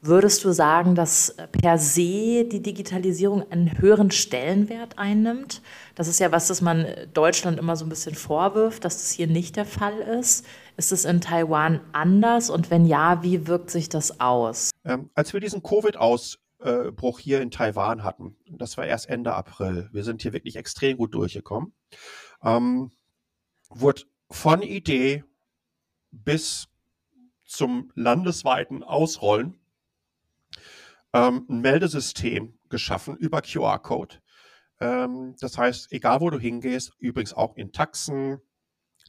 würdest 0.00 0.44
du 0.44 0.52
sagen, 0.52 0.94
dass 0.94 1.36
per 1.52 1.76
se 1.76 2.44
die 2.44 2.62
Digitalisierung 2.62 3.44
einen 3.50 3.78
höheren 3.78 4.10
Stellenwert 4.10 4.98
einnimmt? 4.98 5.60
Das 5.94 6.08
ist 6.08 6.20
ja 6.20 6.32
was, 6.32 6.48
das 6.48 6.62
man 6.62 6.86
Deutschland 7.12 7.58
immer 7.58 7.76
so 7.76 7.84
ein 7.84 7.90
bisschen 7.90 8.14
vorwirft, 8.14 8.84
dass 8.84 8.96
das 8.96 9.10
hier 9.10 9.26
nicht 9.26 9.56
der 9.56 9.66
Fall 9.66 9.98
ist. 9.98 10.46
Ist 10.78 10.90
es 10.90 11.04
in 11.04 11.20
Taiwan 11.20 11.80
anders 11.92 12.48
und 12.48 12.70
wenn 12.70 12.86
ja, 12.86 13.22
wie 13.22 13.46
wirkt 13.46 13.70
sich 13.70 13.90
das 13.90 14.20
aus? 14.20 14.70
Ähm, 14.86 15.10
als 15.14 15.34
wir 15.34 15.40
diesen 15.40 15.62
Covid-Ausbruch 16.62 17.18
hier 17.18 17.40
in 17.40 17.50
Taiwan 17.50 18.04
hatten, 18.04 18.36
das 18.46 18.76
war 18.76 18.86
erst 18.86 19.08
Ende 19.08 19.34
April, 19.34 19.88
wir 19.92 20.04
sind 20.04 20.22
hier 20.22 20.32
wirklich 20.32 20.56
extrem 20.56 20.96
gut 20.96 21.14
durchgekommen, 21.14 21.74
ähm, 22.42 22.92
wurde 23.68 24.02
von 24.30 24.62
Idee 24.62 25.24
bis 26.10 26.68
zum 27.44 27.90
landesweiten 27.94 28.82
Ausrollen 28.82 29.58
ähm, 31.12 31.46
ein 31.48 31.60
Meldesystem 31.60 32.58
geschaffen 32.68 33.16
über 33.16 33.42
QR-Code. 33.42 34.16
Ähm, 34.80 35.36
das 35.40 35.58
heißt, 35.58 35.92
egal 35.92 36.20
wo 36.20 36.30
du 36.30 36.38
hingehst, 36.38 36.92
übrigens 36.98 37.34
auch 37.34 37.56
in 37.56 37.72
Taxen, 37.72 38.40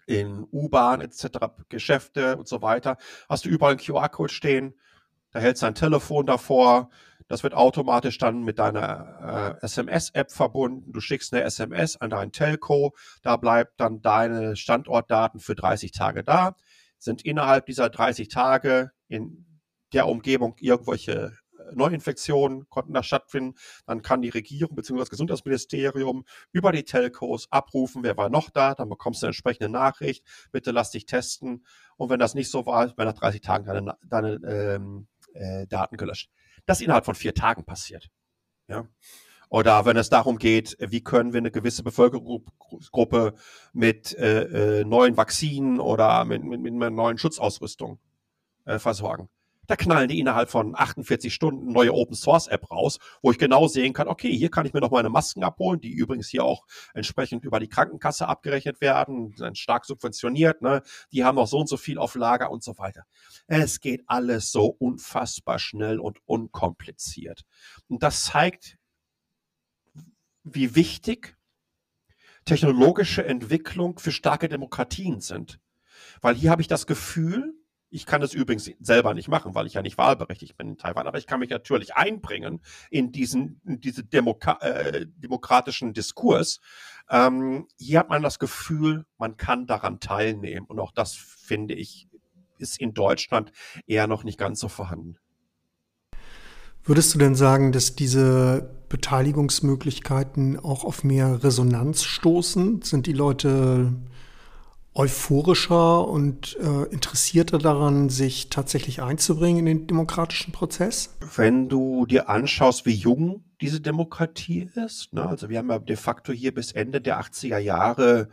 in 0.05 0.45
U-Bahn 0.51 0.99
etc., 0.99 1.27
Geschäfte 1.69 2.37
und 2.37 2.47
so 2.47 2.61
weiter, 2.61 2.97
hast 3.29 3.45
du 3.45 3.49
überall 3.49 3.73
einen 3.73 3.79
QR-Code 3.79 4.33
stehen, 4.33 4.73
da 5.31 5.39
hältst 5.39 5.63
du 5.63 5.65
dein 5.65 5.75
Telefon 5.75 6.25
davor, 6.25 6.89
das 7.27 7.43
wird 7.43 7.53
automatisch 7.53 8.17
dann 8.17 8.43
mit 8.43 8.59
deiner 8.59 9.59
äh, 9.61 9.65
SMS-App 9.65 10.31
verbunden. 10.31 10.91
Du 10.91 10.99
schickst 10.99 11.33
eine 11.33 11.43
SMS 11.43 11.97
an 11.97 12.09
deinen 12.09 12.31
Telco, 12.31 12.95
da 13.21 13.37
bleibt 13.37 13.79
dann 13.79 14.01
deine 14.01 14.55
Standortdaten 14.55 15.39
für 15.39 15.55
30 15.55 15.91
Tage 15.91 16.23
da, 16.23 16.55
sind 16.97 17.23
innerhalb 17.23 17.65
dieser 17.65 17.89
30 17.89 18.27
Tage 18.27 18.91
in 19.07 19.45
der 19.93 20.07
Umgebung 20.07 20.55
irgendwelche 20.59 21.33
Neuinfektionen 21.71 22.69
konnten 22.69 22.93
da 22.93 23.03
stattfinden. 23.03 23.55
Dann 23.85 24.01
kann 24.01 24.21
die 24.21 24.29
Regierung 24.29 24.75
bzw. 24.75 24.99
das 24.99 25.09
Gesundheitsministerium 25.09 26.25
über 26.51 26.71
die 26.71 26.83
Telcos 26.83 27.47
abrufen, 27.51 28.03
wer 28.03 28.17
war 28.17 28.29
noch 28.29 28.49
da, 28.49 28.75
dann 28.75 28.89
bekommst 28.89 29.21
du 29.21 29.25
eine 29.25 29.29
entsprechende 29.29 29.69
Nachricht, 29.69 30.25
bitte 30.51 30.71
lass 30.71 30.91
dich 30.91 31.05
testen. 31.05 31.65
Und 31.97 32.09
wenn 32.09 32.19
das 32.19 32.35
nicht 32.35 32.49
so 32.49 32.65
war, 32.65 32.85
werden 32.97 33.09
nach 33.09 33.19
30 33.19 33.41
Tagen 33.41 33.65
deine, 33.65 33.97
deine 34.07 34.33
ähm, 34.45 35.07
äh, 35.33 35.67
Daten 35.67 35.97
gelöscht. 35.97 36.29
Das 36.65 36.81
innerhalb 36.81 37.05
von 37.05 37.15
vier 37.15 37.33
Tagen 37.33 37.65
passiert. 37.65 38.09
Ja. 38.67 38.87
Oder 39.49 39.85
wenn 39.85 39.97
es 39.97 40.09
darum 40.09 40.39
geht, 40.39 40.77
wie 40.79 41.03
können 41.03 41.33
wir 41.33 41.37
eine 41.37 41.51
gewisse 41.51 41.83
Bevölkerungsgruppe 41.83 43.35
mit 43.71 44.17
äh, 44.17 44.79
äh, 44.79 44.83
neuen 44.83 45.15
Vakzinen 45.15 45.79
oder 45.79 46.25
mit, 46.25 46.43
mit, 46.43 46.61
mit 46.61 46.73
einer 46.73 46.89
neuen 46.89 47.19
Schutzausrüstung 47.19 47.99
äh, 48.65 48.79
versorgen. 48.79 49.29
Da 49.67 49.75
knallen 49.75 50.09
die 50.09 50.19
innerhalb 50.19 50.49
von 50.49 50.75
48 50.75 51.33
Stunden 51.33 51.71
neue 51.71 51.93
Open 51.93 52.15
Source 52.15 52.47
App 52.47 52.69
raus, 52.69 52.99
wo 53.21 53.31
ich 53.31 53.37
genau 53.37 53.67
sehen 53.67 53.93
kann, 53.93 54.07
okay, 54.07 54.35
hier 54.35 54.49
kann 54.49 54.65
ich 54.65 54.73
mir 54.73 54.81
noch 54.81 54.91
meine 54.91 55.09
Masken 55.09 55.43
abholen, 55.43 55.79
die 55.79 55.91
übrigens 55.91 56.27
hier 56.29 56.43
auch 56.43 56.65
entsprechend 56.93 57.45
über 57.45 57.59
die 57.59 57.69
Krankenkasse 57.69 58.27
abgerechnet 58.27 58.81
werden, 58.81 59.33
sind 59.37 59.57
stark 59.57 59.85
subventioniert, 59.85 60.61
ne? 60.61 60.81
Die 61.11 61.23
haben 61.23 61.35
noch 61.35 61.47
so 61.47 61.59
und 61.59 61.69
so 61.69 61.77
viel 61.77 61.97
auf 61.97 62.15
Lager 62.15 62.51
und 62.51 62.63
so 62.63 62.77
weiter. 62.77 63.05
Es 63.47 63.79
geht 63.79 64.03
alles 64.07 64.51
so 64.51 64.65
unfassbar 64.65 65.59
schnell 65.59 65.99
und 65.99 66.19
unkompliziert. 66.25 67.43
Und 67.87 68.03
das 68.03 68.25
zeigt, 68.25 68.77
wie 70.43 70.75
wichtig 70.75 71.37
technologische 72.45 73.25
Entwicklung 73.25 73.97
für 73.99 74.11
starke 74.11 74.49
Demokratien 74.49 75.21
sind. 75.21 75.59
Weil 76.21 76.35
hier 76.35 76.51
habe 76.51 76.61
ich 76.61 76.67
das 76.67 76.87
Gefühl, 76.87 77.53
ich 77.93 78.07
kann 78.07 78.21
das 78.21 78.33
übrigens 78.33 78.71
selber 78.79 79.13
nicht 79.13 79.27
machen, 79.27 79.53
weil 79.53 79.67
ich 79.67 79.75
ja 79.75 79.83
nicht 79.83 79.99
wahlberechtigt 79.99 80.57
bin 80.57 80.69
in 80.69 80.77
Taiwan, 80.77 81.05
aber 81.05 81.19
ich 81.19 81.27
kann 81.27 81.39
mich 81.39 81.51
natürlich 81.51 81.95
einbringen 81.95 82.59
in 82.89 83.11
diesen, 83.11 83.61
in 83.65 83.79
diese 83.79 84.03
Demoka 84.03 84.57
äh, 84.61 85.05
demokratischen 85.17 85.93
Diskurs. 85.93 86.59
Ähm, 87.09 87.67
hier 87.77 87.99
hat 87.99 88.09
man 88.09 88.23
das 88.23 88.39
Gefühl, 88.39 89.05
man 89.19 89.37
kann 89.37 89.67
daran 89.67 89.99
teilnehmen. 89.99 90.65
Und 90.65 90.79
auch 90.79 90.91
das, 90.91 91.13
finde 91.13 91.75
ich, 91.75 92.07
ist 92.57 92.79
in 92.79 92.95
Deutschland 92.95 93.51
eher 93.85 94.07
noch 94.07 94.23
nicht 94.23 94.39
ganz 94.39 94.59
so 94.59 94.69
vorhanden. 94.69 95.17
Würdest 96.83 97.13
du 97.13 97.19
denn 97.19 97.35
sagen, 97.35 97.71
dass 97.71 97.95
diese 97.95 98.75
Beteiligungsmöglichkeiten 98.89 100.59
auch 100.59 100.83
auf 100.83 101.03
mehr 101.03 101.43
Resonanz 101.43 102.03
stoßen? 102.03 102.81
Sind 102.81 103.05
die 103.05 103.13
Leute 103.13 103.93
euphorischer 104.95 106.07
und 106.07 106.55
äh, 106.59 106.83
interessierter 106.91 107.57
daran, 107.57 108.09
sich 108.09 108.49
tatsächlich 108.49 109.01
einzubringen 109.01 109.65
in 109.65 109.65
den 109.65 109.87
demokratischen 109.87 110.51
Prozess? 110.51 111.15
Wenn 111.35 111.67
du 111.67 112.05
dir 112.05 112.29
anschaust, 112.29 112.85
wie 112.85 112.93
jung 112.93 113.43
diese 113.59 113.81
Demokratie 113.81 114.69
ist, 114.75 115.13
ne? 115.13 115.27
also 115.27 115.49
wir 115.49 115.57
haben 115.57 115.69
ja 115.69 115.79
de 115.79 115.95
facto 115.95 116.31
hier 116.31 116.53
bis 116.53 116.71
Ende 116.71 117.01
der 117.01 117.19
80er 117.19 117.57
Jahre 117.57 118.29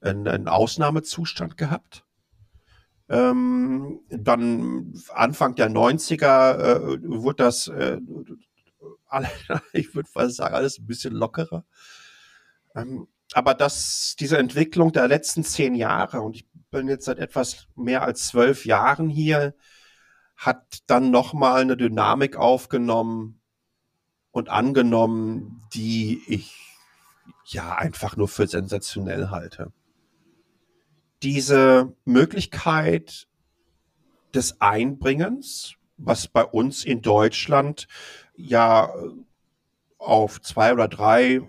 einen, 0.00 0.28
einen 0.28 0.48
Ausnahmezustand 0.48 1.56
gehabt. 1.56 2.04
Ähm, 3.08 4.00
dann 4.08 4.94
Anfang 5.14 5.54
der 5.54 5.70
90er 5.70 6.58
äh, 6.58 6.98
wurde 7.04 7.44
das, 7.44 7.68
äh, 7.68 7.98
alle, 9.06 9.28
ich 9.72 9.94
würde 9.94 10.08
fast 10.08 10.36
sagen, 10.36 10.54
alles 10.54 10.78
ein 10.78 10.86
bisschen 10.86 11.14
lockerer. 11.14 11.64
Ähm, 12.74 13.06
aber 13.34 13.54
dass 13.54 14.16
diese 14.18 14.38
Entwicklung 14.38 14.92
der 14.92 15.08
letzten 15.08 15.44
zehn 15.44 15.74
Jahre, 15.74 16.20
und 16.20 16.36
ich 16.36 16.46
bin 16.70 16.88
jetzt 16.88 17.04
seit 17.04 17.18
etwas 17.18 17.68
mehr 17.76 18.02
als 18.02 18.28
zwölf 18.28 18.64
Jahren 18.64 19.08
hier, 19.08 19.54
hat 20.36 20.78
dann 20.86 21.10
nochmal 21.10 21.62
eine 21.62 21.76
Dynamik 21.76 22.36
aufgenommen 22.36 23.40
und 24.32 24.48
angenommen, 24.48 25.62
die 25.72 26.22
ich 26.26 26.58
ja 27.44 27.76
einfach 27.76 28.16
nur 28.16 28.28
für 28.28 28.46
sensationell 28.46 29.30
halte. 29.30 29.72
Diese 31.22 31.94
Möglichkeit 32.04 33.28
des 34.34 34.60
Einbringens, 34.60 35.74
was 35.96 36.26
bei 36.26 36.44
uns 36.44 36.84
in 36.84 37.02
Deutschland 37.02 37.86
ja 38.34 38.92
auf 39.98 40.40
zwei 40.40 40.72
oder 40.72 40.88
drei 40.88 41.42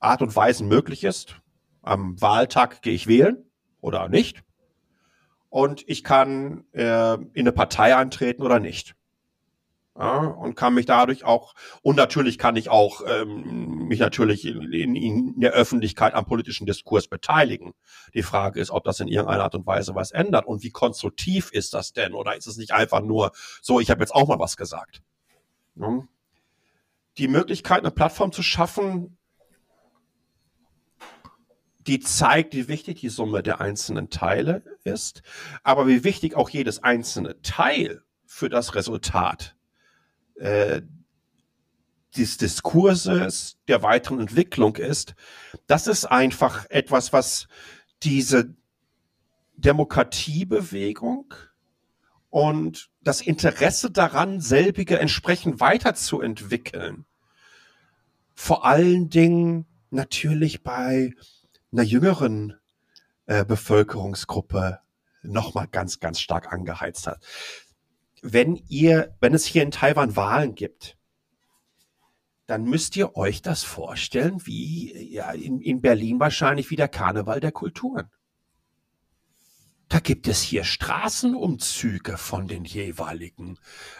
Art 0.00 0.22
und 0.22 0.34
Weisen 0.34 0.68
möglich 0.68 1.04
ist. 1.04 1.40
Am 1.82 2.20
Wahltag 2.20 2.82
gehe 2.82 2.94
ich 2.94 3.06
wählen 3.06 3.44
oder 3.80 4.08
nicht. 4.08 4.42
Und 5.48 5.84
ich 5.86 6.04
kann 6.04 6.64
äh, 6.72 7.14
in 7.14 7.30
eine 7.36 7.52
Partei 7.52 7.96
eintreten 7.96 8.42
oder 8.42 8.60
nicht. 8.60 8.94
Ja, 9.98 10.18
und 10.18 10.54
kann 10.54 10.74
mich 10.74 10.86
dadurch 10.86 11.24
auch, 11.24 11.54
und 11.82 11.96
natürlich 11.96 12.38
kann 12.38 12.54
ich 12.54 12.68
auch 12.68 13.00
ähm, 13.04 13.88
mich 13.88 13.98
natürlich 13.98 14.44
in, 14.46 14.72
in, 14.72 14.94
in 14.94 15.40
der 15.40 15.50
Öffentlichkeit 15.50 16.14
am 16.14 16.24
politischen 16.24 16.66
Diskurs 16.66 17.08
beteiligen. 17.08 17.72
Die 18.14 18.22
Frage 18.22 18.60
ist, 18.60 18.70
ob 18.70 18.84
das 18.84 19.00
in 19.00 19.08
irgendeiner 19.08 19.42
Art 19.42 19.56
und 19.56 19.66
Weise 19.66 19.96
was 19.96 20.12
ändert 20.12 20.46
und 20.46 20.62
wie 20.62 20.70
konstruktiv 20.70 21.50
ist 21.50 21.74
das 21.74 21.94
denn? 21.94 22.14
Oder 22.14 22.36
ist 22.36 22.46
es 22.46 22.58
nicht 22.58 22.70
einfach 22.70 23.00
nur 23.00 23.32
so, 23.60 23.80
ich 23.80 23.90
habe 23.90 24.00
jetzt 24.00 24.14
auch 24.14 24.28
mal 24.28 24.38
was 24.38 24.56
gesagt? 24.56 25.02
Ja. 25.74 26.04
Die 27.16 27.26
Möglichkeit, 27.26 27.80
eine 27.80 27.90
Plattform 27.90 28.30
zu 28.30 28.44
schaffen, 28.44 29.17
die 31.88 32.00
zeigt, 32.00 32.54
wie 32.54 32.68
wichtig 32.68 33.00
die 33.00 33.08
Summe 33.08 33.42
der 33.42 33.60
einzelnen 33.60 34.10
Teile 34.10 34.62
ist, 34.84 35.22
aber 35.62 35.88
wie 35.88 36.04
wichtig 36.04 36.36
auch 36.36 36.50
jedes 36.50 36.82
einzelne 36.82 37.40
Teil 37.40 38.02
für 38.26 38.50
das 38.50 38.74
Resultat 38.74 39.56
äh, 40.34 40.82
des 42.14 42.36
Diskurses, 42.36 43.58
der 43.68 43.82
weiteren 43.82 44.20
Entwicklung 44.20 44.76
ist. 44.76 45.14
Das 45.66 45.86
ist 45.86 46.04
einfach 46.04 46.66
etwas, 46.68 47.12
was 47.12 47.48
diese 48.02 48.54
Demokratiebewegung 49.56 51.32
und 52.28 52.90
das 53.00 53.22
Interesse 53.22 53.90
daran, 53.90 54.40
selbige 54.40 54.98
entsprechend 54.98 55.60
weiterzuentwickeln, 55.60 57.06
vor 58.34 58.66
allen 58.66 59.08
Dingen 59.08 59.66
natürlich 59.90 60.62
bei 60.62 61.14
einer 61.72 61.82
jüngeren 61.82 62.58
äh, 63.26 63.44
Bevölkerungsgruppe 63.44 64.80
nochmal 65.22 65.68
ganz, 65.68 66.00
ganz 66.00 66.20
stark 66.20 66.52
angeheizt 66.52 67.06
hat. 67.06 67.24
Wenn 68.22 68.56
ihr, 68.68 69.16
wenn 69.20 69.34
es 69.34 69.44
hier 69.44 69.62
in 69.62 69.70
Taiwan 69.70 70.16
Wahlen 70.16 70.54
gibt, 70.54 70.96
dann 72.46 72.64
müsst 72.64 72.96
ihr 72.96 73.14
euch 73.14 73.42
das 73.42 73.62
vorstellen, 73.62 74.46
wie 74.46 75.12
ja, 75.12 75.30
in, 75.32 75.60
in 75.60 75.82
Berlin 75.82 76.18
wahrscheinlich 76.18 76.70
wie 76.70 76.76
der 76.76 76.88
Karneval 76.88 77.40
der 77.40 77.52
Kulturen. 77.52 78.10
Da 79.88 80.00
gibt 80.00 80.28
es 80.28 80.42
hier 80.42 80.64
Straßenumzüge 80.64 82.18
von 82.18 82.46
den 82.46 82.64
jeweiligen, 82.64 83.58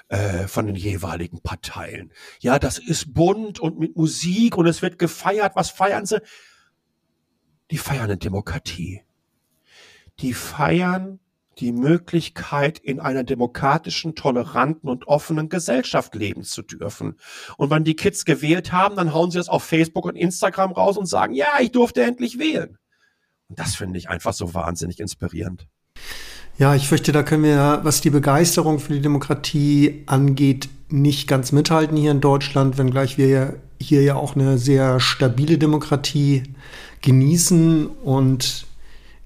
äh, 0.09 0.46
von 0.46 0.66
den 0.66 0.76
jeweiligen 0.76 1.40
Parteien. 1.40 2.12
Ja, 2.40 2.59
das 2.59 2.78
ist 2.78 3.14
bunt 3.14 3.59
und 3.59 3.78
mit 3.78 3.96
Musik 3.96 4.57
und 4.57 4.66
es 4.66 4.83
wird 4.83 4.98
gefeiert. 4.98 5.52
Was 5.54 5.70
feiern 5.70 6.04
sie? 6.04 6.20
Die 7.70 7.78
feiern 7.78 8.04
eine 8.04 8.16
Demokratie. 8.16 9.02
Die 10.20 10.35
feiern 10.35 11.20
die 11.59 11.72
Möglichkeit, 11.72 12.78
in 12.78 13.00
einer 13.00 13.24
demokratischen, 13.24 14.14
toleranten 14.14 14.88
und 14.88 15.09
offenen 15.09 15.48
Gesellschaft 15.48 16.14
leben 16.14 16.44
zu 16.44 16.62
dürfen. 16.62 17.16
Und 17.57 17.70
wenn 17.70 17.85
die 17.85 17.96
Kids 17.96 18.24
gewählt 18.24 18.72
haben, 18.72 18.96
dann 18.96 19.12
hauen 19.12 19.31
sie 19.31 19.38
das 19.38 19.48
auf 19.48 19.64
Facebook 19.64 20.04
und 20.04 20.16
Instagram 20.16 20.72
raus 20.72 20.96
und 20.96 21.07
sagen, 21.07 21.35
ja, 21.35 21.59
ich 21.61 21.72
durfte 21.72 22.02
endlich 22.02 22.38
wählen. 22.38 22.78
Und 23.48 23.59
das 23.59 23.74
finde 23.74 23.98
ich 23.98 24.09
einfach 24.09 24.33
so 24.33 24.54
wahnsinnig 24.54 25.00
inspirierend. 25.00 25.66
Ja, 26.59 26.74
ich 26.74 26.88
fürchte, 26.88 27.12
da 27.12 27.22
können 27.22 27.44
wir, 27.44 27.81
was 27.83 28.00
die 28.00 28.11
Begeisterung 28.11 28.78
für 28.78 28.92
die 28.92 29.00
Demokratie 29.00 30.02
angeht, 30.07 30.68
nicht 30.88 31.28
ganz 31.28 31.52
mithalten 31.52 31.96
hier 31.96 32.11
in 32.11 32.20
Deutschland, 32.20 32.78
wenngleich 32.78 33.18
wir 33.18 33.61
hier 33.81 34.02
ja 34.02 34.16
auch 34.16 34.35
eine 34.35 34.59
sehr 34.59 35.00
stabile 35.00 35.59
Demokratie 35.59 36.42
genießen. 37.03 37.87
Und 37.87 38.67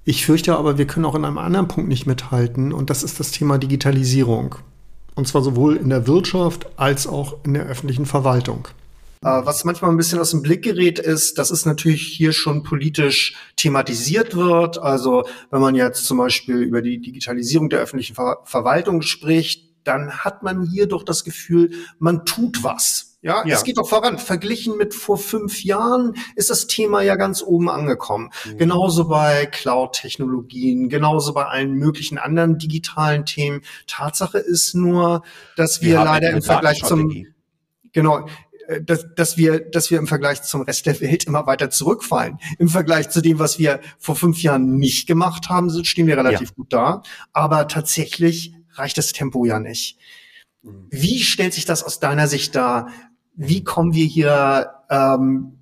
ich 0.05 0.27
fürchte 0.27 0.57
aber, 0.57 0.79
wir 0.79 0.87
können 0.87 1.05
auch 1.05 1.15
in 1.15 1.25
einem 1.25 1.39
anderen 1.39 1.69
Punkt 1.69 1.89
nicht 1.89 2.07
mithalten. 2.07 2.73
Und 2.73 2.91
das 2.91 3.03
ist 3.03 3.21
das 3.21 3.31
Thema 3.31 3.59
Digitalisierung. 3.59 4.57
Und 5.15 5.29
zwar 5.29 5.43
sowohl 5.43 5.77
in 5.77 5.91
der 5.91 6.07
Wirtschaft 6.07 6.67
als 6.77 7.07
auch 7.07 7.37
in 7.45 7.55
der 7.55 7.67
öffentlichen 7.67 8.07
Verwaltung. 8.07 8.69
Äh, 9.23 9.27
was 9.45 9.65
manchmal 9.65 9.91
ein 9.91 9.97
bisschen 9.97 10.19
aus 10.19 10.31
dem 10.31 10.43
Blick 10.43 10.63
gerät, 10.63 10.99
ist, 10.99 11.39
dass 11.39 11.51
es 11.51 11.65
natürlich 11.65 12.03
hier 12.03 12.33
schon 12.33 12.65
politisch 12.65 13.37
thematisiert 13.57 14.35
wird. 14.35 14.79
Also 14.79 15.25
wenn 15.51 15.61
man 15.61 15.75
jetzt 15.75 16.05
zum 16.07 16.19
Beispiel 16.19 16.57
über 16.57 16.83
die 16.83 17.01
Digitalisierung 17.01 17.69
der 17.69 17.81
öffentlichen 17.81 18.15
Ver 18.15 18.39
Verwaltung 18.45 19.03
spricht, 19.03 19.71
dann 19.85 20.11
hat 20.11 20.43
man 20.43 20.65
hier 20.65 20.87
doch 20.87 21.05
das 21.05 21.25
Gefühl, 21.25 21.71
man 21.99 22.25
tut 22.25 22.65
was. 22.65 23.12
Ja, 23.23 23.47
ja, 23.47 23.55
es 23.55 23.63
geht 23.63 23.79
doch 23.79 23.89
voran. 23.89 24.19
Verglichen 24.19 24.77
mit 24.77 24.95
vor 24.95 25.17
fünf 25.17 25.63
Jahren 25.63 26.15
ist 26.35 26.51
das 26.51 26.67
Thema 26.67 27.03
ja 27.03 27.15
ganz 27.15 27.41
oben 27.41 27.71
angekommen. 27.71 28.31
Mhm. 28.45 28.59
Genauso 28.59 29.07
bei 29.07 29.47
Cloud-Technologien, 29.47 30.89
genauso 30.89 31.33
bei 31.33 31.47
allen 31.47 31.75
möglichen 31.75 32.19
anderen 32.19 32.59
digitalen 32.59 33.25
Themen. 33.25 33.63
Tatsache 33.87 34.39
ist 34.39 34.75
nur, 34.75 35.23
dass 35.57 35.83
wir, 35.83 35.99
wir 35.99 36.05
leider 36.05 36.31
im 36.31 36.43
Vergleich 36.43 36.83
zum, 36.83 37.27
genau, 37.93 38.27
äh, 38.67 38.83
dass, 38.83 39.07
dass 39.15 39.37
wir, 39.37 39.61
dass 39.61 39.93
wir 39.93 39.99
im 39.99 40.09
Vergleich 40.09 40.43
zum 40.43 40.63
Rest 40.63 40.87
der 40.87 41.01
Welt 41.01 41.23
immer 41.23 41.47
weiter 41.47 41.71
zurückfallen. 41.71 42.39
Im 42.59 42.69
Vergleich 42.69 43.11
zu 43.11 43.21
dem, 43.21 43.39
was 43.39 43.57
wir 43.61 43.81
vor 43.99 44.17
fünf 44.17 44.43
Jahren 44.43 44.79
nicht 44.79 45.07
gemacht 45.07 45.49
haben, 45.49 45.71
stehen 45.85 46.09
wir 46.09 46.17
relativ 46.17 46.49
ja. 46.49 46.55
gut 46.57 46.73
da. 46.73 47.03
Aber 47.33 47.69
tatsächlich 47.69 48.53
reicht 48.75 48.99
das 48.99 49.13
Tempo 49.13 49.45
ja 49.45 49.61
nicht. 49.61 49.97
Mhm. 50.63 50.89
Wie 50.91 51.21
stellt 51.21 51.55
sich 51.55 51.67
das 51.67 51.85
aus 51.85 52.01
deiner 52.01 52.27
Sicht 52.27 52.57
dar? 52.57 52.89
Wie 53.35 53.64
kommen 53.64 53.95
wir 53.95 54.05
hier 54.05 54.73
ähm, 54.90 55.59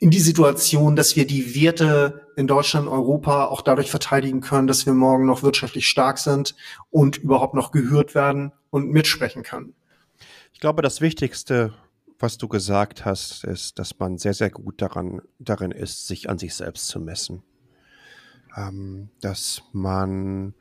in 0.00 0.10
die 0.10 0.20
Situation, 0.20 0.96
dass 0.96 1.16
wir 1.16 1.26
die 1.26 1.54
Werte 1.54 2.26
in 2.36 2.46
Deutschland, 2.46 2.88
Europa 2.88 3.46
auch 3.46 3.62
dadurch 3.62 3.90
verteidigen 3.90 4.40
können, 4.40 4.66
dass 4.66 4.86
wir 4.86 4.92
morgen 4.92 5.26
noch 5.26 5.42
wirtschaftlich 5.42 5.86
stark 5.88 6.18
sind 6.18 6.54
und 6.90 7.16
überhaupt 7.16 7.54
noch 7.54 7.72
gehört 7.72 8.14
werden 8.14 8.52
und 8.70 8.90
mitsprechen 8.90 9.42
können. 9.42 9.74
Ich 10.52 10.60
glaube, 10.60 10.82
das 10.82 11.00
Wichtigste, 11.00 11.72
was 12.18 12.38
du 12.38 12.48
gesagt 12.48 13.04
hast, 13.04 13.44
ist, 13.44 13.78
dass 13.78 13.98
man 13.98 14.18
sehr, 14.18 14.34
sehr 14.34 14.50
gut 14.50 14.82
daran, 14.82 15.22
darin 15.38 15.70
ist, 15.70 16.06
sich 16.06 16.28
an 16.28 16.38
sich 16.38 16.54
selbst 16.54 16.88
zu 16.88 17.00
messen. 17.00 17.42
Ähm, 18.56 19.10
dass 19.20 19.62
man 19.72 20.54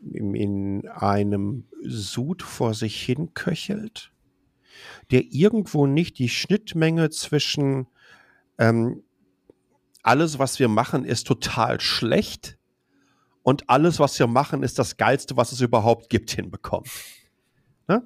in 0.00 0.88
einem 0.88 1.64
Sud 1.82 2.42
vor 2.42 2.74
sich 2.74 3.00
hin 3.00 3.32
köchelt 3.34 4.12
der 5.10 5.24
irgendwo 5.30 5.86
nicht 5.86 6.18
die 6.18 6.28
Schnittmenge 6.28 7.10
zwischen 7.10 7.86
ähm, 8.58 9.02
alles, 10.02 10.38
was 10.38 10.58
wir 10.58 10.68
machen, 10.68 11.04
ist 11.04 11.26
total 11.26 11.80
schlecht 11.80 12.58
und 13.42 13.68
alles, 13.70 13.98
was 13.98 14.18
wir 14.18 14.26
machen, 14.26 14.62
ist 14.62 14.78
das 14.78 14.96
Geilste, 14.96 15.36
was 15.36 15.52
es 15.52 15.60
überhaupt 15.60 16.10
gibt, 16.10 16.30
hinbekommt. 16.30 16.88
Ne? 17.88 18.02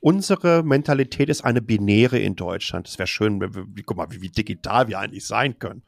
Unsere 0.00 0.62
Mentalität 0.62 1.28
ist 1.28 1.44
eine 1.44 1.62
binäre 1.62 2.18
in 2.18 2.36
Deutschland. 2.36 2.88
Es 2.88 2.98
wäre 2.98 3.06
schön, 3.06 3.40
wie, 3.40 3.82
guck 3.82 3.96
mal, 3.96 4.10
wie, 4.10 4.22
wie, 4.22 4.30
digital 4.30 4.88
wir 4.88 4.98
eigentlich 4.98 5.26
sein 5.26 5.58
können. 5.58 5.82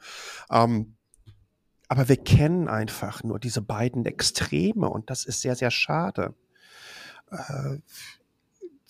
Ähm, 0.50 0.96
aber 1.88 2.08
wir 2.08 2.16
kennen 2.16 2.68
einfach 2.68 3.22
nur 3.22 3.38
diese 3.38 3.60
beiden 3.60 4.06
Extreme 4.06 4.88
und 4.88 5.10
das 5.10 5.26
ist 5.26 5.42
sehr, 5.42 5.54
sehr 5.54 5.70
schade. 5.70 6.34
Äh, 7.30 7.76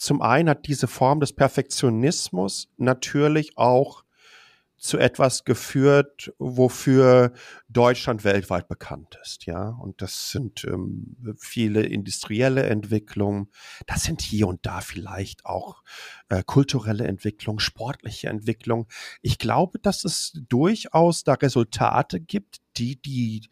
zum 0.03 0.21
einen 0.21 0.49
hat 0.49 0.67
diese 0.67 0.88
Form 0.88 1.21
des 1.21 1.33
Perfektionismus 1.33 2.69
natürlich 2.77 3.57
auch 3.57 4.03
zu 4.77 4.98
etwas 4.98 5.44
geführt, 5.44 6.33
wofür 6.40 7.33
Deutschland 7.69 8.25
weltweit 8.25 8.67
bekannt 8.67 9.17
ist, 9.23 9.46
ja. 9.46 9.69
Und 9.69 10.03
das 10.03 10.33
sind 10.33 10.65
ähm, 10.65 11.37
viele 11.38 11.85
industrielle 11.85 12.65
Entwicklungen, 12.65 13.46
das 13.87 14.03
sind 14.03 14.23
hier 14.23 14.48
und 14.48 14.67
da 14.67 14.81
vielleicht 14.81 15.46
auch 15.46 15.85
äh, 16.31 16.42
kulturelle 16.44 17.07
Entwicklungen, 17.07 17.61
sportliche 17.61 18.29
Entwicklungen. 18.29 18.87
Ich 19.21 19.38
glaube, 19.38 19.79
dass 19.79 20.05
es 20.05 20.33
durchaus 20.48 21.23
da 21.23 21.35
Resultate 21.35 22.19
gibt, 22.19 22.61
die 22.77 23.00
die 23.00 23.48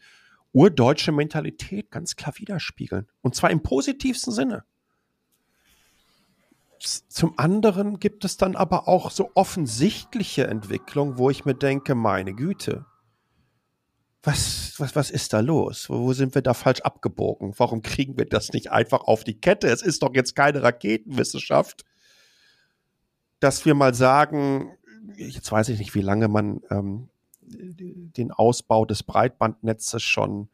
urdeutsche 0.51 1.13
Mentalität 1.13 1.91
ganz 1.91 2.17
klar 2.17 2.33
widerspiegeln. 2.39 3.07
Und 3.21 3.35
zwar 3.35 3.51
im 3.51 3.63
positivsten 3.63 4.33
Sinne. 4.33 4.65
Zum 6.81 7.37
anderen 7.37 7.99
gibt 7.99 8.25
es 8.25 8.37
dann 8.37 8.55
aber 8.55 8.87
auch 8.87 9.11
so 9.11 9.29
offensichtliche 9.35 10.47
Entwicklungen, 10.47 11.19
wo 11.19 11.29
ich 11.29 11.45
mir 11.45 11.53
denke, 11.53 11.93
meine 11.93 12.33
Güte, 12.33 12.85
was, 14.23 14.73
was, 14.77 14.95
was 14.95 15.11
ist 15.11 15.33
da 15.33 15.41
los? 15.41 15.89
Wo, 15.89 16.13
sind 16.13 16.33
wir 16.33 16.41
da 16.41 16.53
falsch 16.53 16.81
abgebogen? 16.81 17.53
Warum 17.57 17.83
kriegen 17.83 18.17
wir 18.17 18.25
das 18.25 18.51
nicht 18.51 18.71
einfach 18.71 19.01
auf 19.01 19.23
die 19.23 19.39
Kette? 19.39 19.67
Es 19.67 19.83
ist 19.83 20.01
doch 20.01 20.13
jetzt 20.15 20.35
keine 20.35 20.63
Raketenwissenschaft, 20.63 21.85
dass 23.39 23.63
wir 23.65 23.75
mal 23.75 23.93
sagen, 23.93 24.75
jetzt 25.15 25.51
weiß 25.51 25.69
ich 25.69 25.77
nicht, 25.77 25.93
wie 25.93 26.01
lange 26.01 26.27
man 26.27 26.61
ähm, 26.71 27.09
den 27.51 28.31
Ausbau 28.31 28.85
des 28.85 29.03
Breitbandnetzes 29.03 30.03
schon 30.03 30.49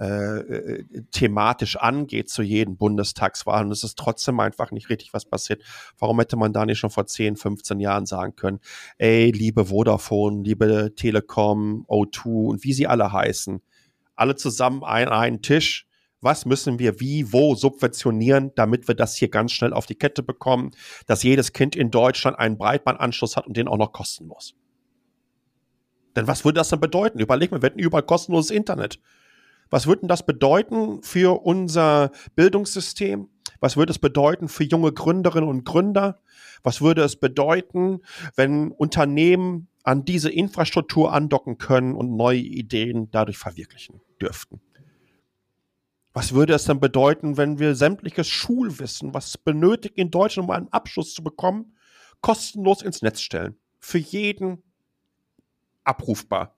äh, 0.00 0.38
äh, 0.38 0.84
thematisch 1.10 1.76
angeht 1.76 2.28
zu 2.28 2.42
jedem 2.42 2.76
Bundestagswahl. 2.76 3.64
Und 3.64 3.72
es 3.72 3.84
ist 3.84 3.98
trotzdem 3.98 4.40
einfach 4.40 4.70
nicht 4.70 4.88
richtig 4.90 5.14
was 5.14 5.24
passiert. 5.24 5.62
Warum 5.98 6.18
hätte 6.20 6.36
man 6.36 6.52
da 6.52 6.66
nicht 6.66 6.78
schon 6.78 6.90
vor 6.90 7.06
10, 7.06 7.36
15 7.36 7.80
Jahren 7.80 8.06
sagen 8.06 8.36
können, 8.36 8.60
ey, 8.98 9.30
liebe 9.30 9.66
Vodafone, 9.66 10.42
liebe 10.42 10.92
Telekom, 10.94 11.84
O2 11.88 12.48
und 12.48 12.64
wie 12.64 12.72
sie 12.72 12.86
alle 12.86 13.12
heißen, 13.12 13.60
alle 14.14 14.36
zusammen 14.36 14.84
an 14.84 15.08
einen 15.08 15.42
Tisch. 15.42 15.86
Was 16.20 16.46
müssen 16.46 16.78
wir 16.78 17.00
wie, 17.00 17.32
wo 17.34 17.54
subventionieren, 17.54 18.52
damit 18.54 18.88
wir 18.88 18.94
das 18.94 19.14
hier 19.14 19.28
ganz 19.28 19.52
schnell 19.52 19.74
auf 19.74 19.84
die 19.84 19.94
Kette 19.94 20.22
bekommen, 20.22 20.70
dass 21.06 21.22
jedes 21.22 21.52
Kind 21.52 21.76
in 21.76 21.90
Deutschland 21.90 22.38
einen 22.38 22.56
Breitbandanschluss 22.56 23.36
hat 23.36 23.46
und 23.46 23.58
den 23.58 23.68
auch 23.68 23.76
noch 23.76 23.92
kostenlos. 23.92 24.54
Denn 26.16 26.26
was 26.26 26.44
würde 26.44 26.58
das 26.58 26.68
dann 26.68 26.80
bedeuten? 26.80 27.18
Überleg 27.18 27.50
mal, 27.50 27.62
wir 27.62 27.68
hätten 27.68 27.78
überall 27.78 28.04
kostenloses 28.04 28.50
Internet. 28.50 29.00
Was 29.70 29.86
würde 29.86 30.02
denn 30.02 30.08
das 30.08 30.24
bedeuten 30.24 31.02
für 31.02 31.44
unser 31.44 32.12
Bildungssystem? 32.36 33.28
Was 33.60 33.76
würde 33.76 33.92
es 33.92 33.98
bedeuten 33.98 34.48
für 34.48 34.64
junge 34.64 34.92
Gründerinnen 34.92 35.48
und 35.48 35.64
Gründer? 35.64 36.20
Was 36.62 36.80
würde 36.80 37.02
es 37.02 37.16
bedeuten, 37.16 38.00
wenn 38.36 38.70
Unternehmen 38.72 39.68
an 39.82 40.04
diese 40.04 40.30
Infrastruktur 40.30 41.12
andocken 41.12 41.58
können 41.58 41.94
und 41.94 42.16
neue 42.16 42.40
Ideen 42.40 43.10
dadurch 43.10 43.38
verwirklichen 43.38 44.00
dürften? 44.20 44.60
Was 46.12 46.32
würde 46.32 46.54
es 46.54 46.64
dann 46.64 46.78
bedeuten, 46.78 47.36
wenn 47.36 47.58
wir 47.58 47.74
sämtliches 47.74 48.28
Schulwissen, 48.28 49.12
was 49.12 49.36
benötigt 49.36 49.98
in 49.98 50.12
Deutschland, 50.12 50.48
um 50.48 50.54
einen 50.54 50.68
Abschluss 50.68 51.12
zu 51.12 51.24
bekommen, 51.24 51.76
kostenlos 52.20 52.82
ins 52.82 53.02
Netz 53.02 53.20
stellen? 53.20 53.56
Für 53.80 53.98
jeden 53.98 54.62
abrufbar. 55.84 56.56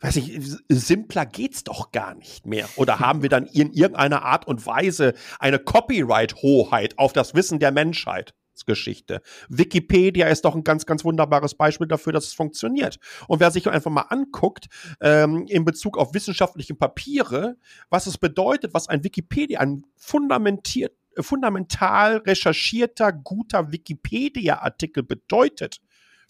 Weiß 0.00 0.16
ich, 0.16 0.40
simpler 0.68 1.26
geht's 1.26 1.62
doch 1.62 1.92
gar 1.92 2.14
nicht 2.14 2.46
mehr. 2.46 2.68
Oder 2.76 3.00
haben 3.00 3.20
wir 3.20 3.28
dann 3.28 3.44
in 3.46 3.72
irgendeiner 3.72 4.22
Art 4.22 4.46
und 4.46 4.64
Weise 4.64 5.12
eine 5.38 5.58
Copyright-Hoheit 5.58 6.98
auf 6.98 7.12
das 7.12 7.34
Wissen 7.34 7.58
der 7.58 7.70
Menschheit? 7.70 8.34
Geschichte. 8.66 9.22
Wikipedia 9.48 10.28
ist 10.28 10.44
doch 10.44 10.54
ein 10.54 10.64
ganz, 10.64 10.86
ganz 10.86 11.04
wunderbares 11.04 11.54
Beispiel 11.54 11.86
dafür, 11.86 12.12
dass 12.12 12.26
es 12.26 12.32
funktioniert. 12.34 12.98
Und 13.28 13.40
wer 13.40 13.50
sich 13.50 13.68
einfach 13.68 13.90
mal 13.90 14.02
anguckt, 14.02 14.66
ähm, 15.00 15.46
in 15.48 15.64
Bezug 15.64 15.98
auf 15.98 16.14
wissenschaftliche 16.14 16.74
Papiere, 16.74 17.56
was 17.88 18.06
es 18.06 18.18
bedeutet, 18.18 18.74
was 18.74 18.88
ein 18.88 19.04
Wikipedia, 19.04 19.60
ein 19.60 19.84
fundamentiert, 19.96 20.92
fundamental 21.18 22.18
recherchierter, 22.18 23.12
guter 23.12 23.72
Wikipedia-Artikel 23.72 25.02
bedeutet, 25.02 25.80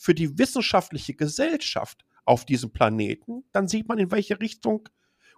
für 0.01 0.15
die 0.15 0.39
wissenschaftliche 0.39 1.13
Gesellschaft 1.13 2.07
auf 2.25 2.47
diesem 2.47 2.73
Planeten, 2.73 3.45
dann 3.53 3.69
sieht 3.69 3.87
man, 3.87 3.99
in 3.99 4.11
welche 4.11 4.41
Richtung 4.41 4.89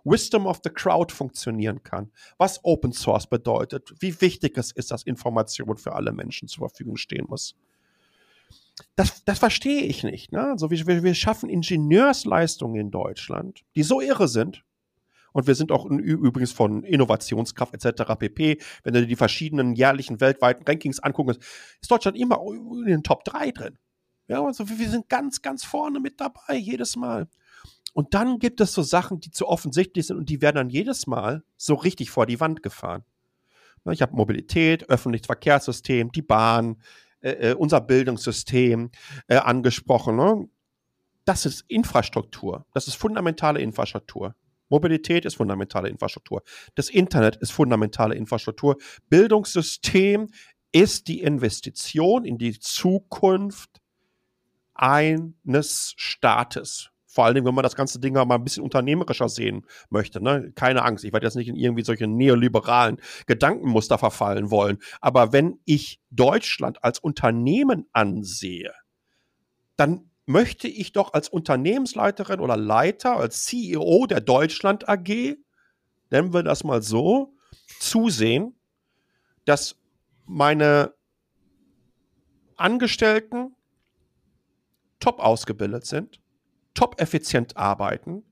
Wisdom 0.04 0.46
of 0.46 0.60
the 0.62 0.70
Crowd 0.70 1.12
funktionieren 1.12 1.82
kann, 1.82 2.12
was 2.38 2.64
Open 2.64 2.92
Source 2.92 3.26
bedeutet, 3.26 3.92
wie 3.98 4.20
wichtig 4.20 4.56
es 4.56 4.70
ist, 4.70 4.92
dass 4.92 5.02
Information 5.02 5.76
für 5.76 5.94
alle 5.94 6.12
Menschen 6.12 6.46
zur 6.46 6.68
Verfügung 6.68 6.96
stehen 6.96 7.26
muss. 7.28 7.56
Das, 8.94 9.24
das 9.24 9.40
verstehe 9.40 9.82
ich 9.82 10.04
nicht. 10.04 10.30
Ne? 10.30 10.50
Also 10.50 10.70
wir, 10.70 11.02
wir 11.02 11.14
schaffen 11.14 11.50
Ingenieursleistungen 11.50 12.80
in 12.80 12.90
Deutschland, 12.92 13.64
die 13.74 13.82
so 13.82 14.00
irre 14.00 14.28
sind. 14.28 14.64
Und 15.32 15.48
wir 15.48 15.56
sind 15.56 15.72
auch 15.72 15.86
übrigens 15.86 16.52
von 16.52 16.84
Innovationskraft 16.84 17.74
etc. 17.74 18.14
pp. 18.16 18.58
Wenn 18.84 18.94
du 18.94 19.00
dir 19.00 19.06
die 19.06 19.16
verschiedenen 19.16 19.74
jährlichen 19.74 20.20
weltweiten 20.20 20.64
Rankings 20.64 21.00
anguckst, 21.00 21.40
ist 21.80 21.90
Deutschland 21.90 22.16
immer 22.16 22.40
in 22.46 22.84
den 22.86 23.02
Top 23.02 23.24
3 23.24 23.50
drin. 23.50 23.78
Ja, 24.28 24.44
also 24.44 24.68
wir 24.68 24.88
sind 24.88 25.08
ganz, 25.08 25.42
ganz 25.42 25.64
vorne 25.64 26.00
mit 26.00 26.20
dabei, 26.20 26.56
jedes 26.56 26.96
Mal. 26.96 27.28
Und 27.92 28.14
dann 28.14 28.38
gibt 28.38 28.60
es 28.60 28.72
so 28.72 28.82
Sachen, 28.82 29.20
die 29.20 29.30
zu 29.30 29.46
offensichtlich 29.46 30.06
sind 30.06 30.16
und 30.16 30.28
die 30.28 30.40
werden 30.40 30.56
dann 30.56 30.70
jedes 30.70 31.06
Mal 31.06 31.42
so 31.56 31.74
richtig 31.74 32.10
vor 32.10 32.26
die 32.26 32.40
Wand 32.40 32.62
gefahren. 32.62 33.04
Ich 33.90 34.00
habe 34.00 34.14
Mobilität, 34.14 34.88
öffentliches 34.88 35.26
Verkehrssystem, 35.26 36.12
die 36.12 36.22
Bahn, 36.22 36.80
äh, 37.20 37.50
äh, 37.50 37.54
unser 37.54 37.80
Bildungssystem 37.80 38.90
äh, 39.26 39.36
angesprochen. 39.36 40.16
Ne? 40.16 40.48
Das 41.24 41.46
ist 41.46 41.64
Infrastruktur. 41.68 42.66
Das 42.74 42.86
ist 42.86 42.94
fundamentale 42.94 43.60
Infrastruktur. 43.60 44.34
Mobilität 44.68 45.24
ist 45.24 45.34
fundamentale 45.34 45.88
Infrastruktur. 45.88 46.42
Das 46.74 46.88
Internet 46.88 47.36
ist 47.36 47.52
fundamentale 47.52 48.14
Infrastruktur. 48.14 48.76
Bildungssystem 49.08 50.28
ist 50.72 51.08
die 51.08 51.20
Investition 51.20 52.24
in 52.24 52.38
die 52.38 52.58
Zukunft 52.58 53.81
eines 54.74 55.94
Staates. 55.96 56.90
Vor 57.06 57.26
allen 57.26 57.34
Dingen, 57.34 57.46
wenn 57.46 57.54
man 57.54 57.62
das 57.62 57.76
ganze 57.76 58.00
Ding 58.00 58.14
mal 58.14 58.30
ein 58.30 58.44
bisschen 58.44 58.62
unternehmerischer 58.62 59.28
sehen 59.28 59.66
möchte. 59.90 60.22
Ne? 60.22 60.50
Keine 60.54 60.82
Angst, 60.82 61.04
ich 61.04 61.12
werde 61.12 61.26
jetzt 61.26 61.34
nicht 61.34 61.48
in 61.48 61.56
irgendwie 61.56 61.84
solche 61.84 62.06
neoliberalen 62.06 62.98
Gedankenmuster 63.26 63.98
verfallen 63.98 64.50
wollen. 64.50 64.78
Aber 65.02 65.32
wenn 65.32 65.60
ich 65.66 66.00
Deutschland 66.10 66.82
als 66.82 66.98
Unternehmen 66.98 67.86
ansehe, 67.92 68.72
dann 69.76 70.10
möchte 70.24 70.68
ich 70.68 70.92
doch 70.92 71.12
als 71.12 71.28
Unternehmensleiterin 71.28 72.40
oder 72.40 72.56
Leiter, 72.56 73.16
als 73.16 73.44
CEO 73.44 74.06
der 74.06 74.20
Deutschland 74.20 74.88
AG, 74.88 75.36
nennen 76.10 76.32
wir 76.32 76.42
das 76.42 76.64
mal 76.64 76.82
so, 76.82 77.34
zusehen, 77.78 78.54
dass 79.44 79.76
meine 80.24 80.94
Angestellten 82.56 83.54
top 85.02 85.20
ausgebildet 85.20 85.84
sind, 85.84 86.20
top 86.74 87.00
effizient 87.00 87.56
arbeiten, 87.56 88.24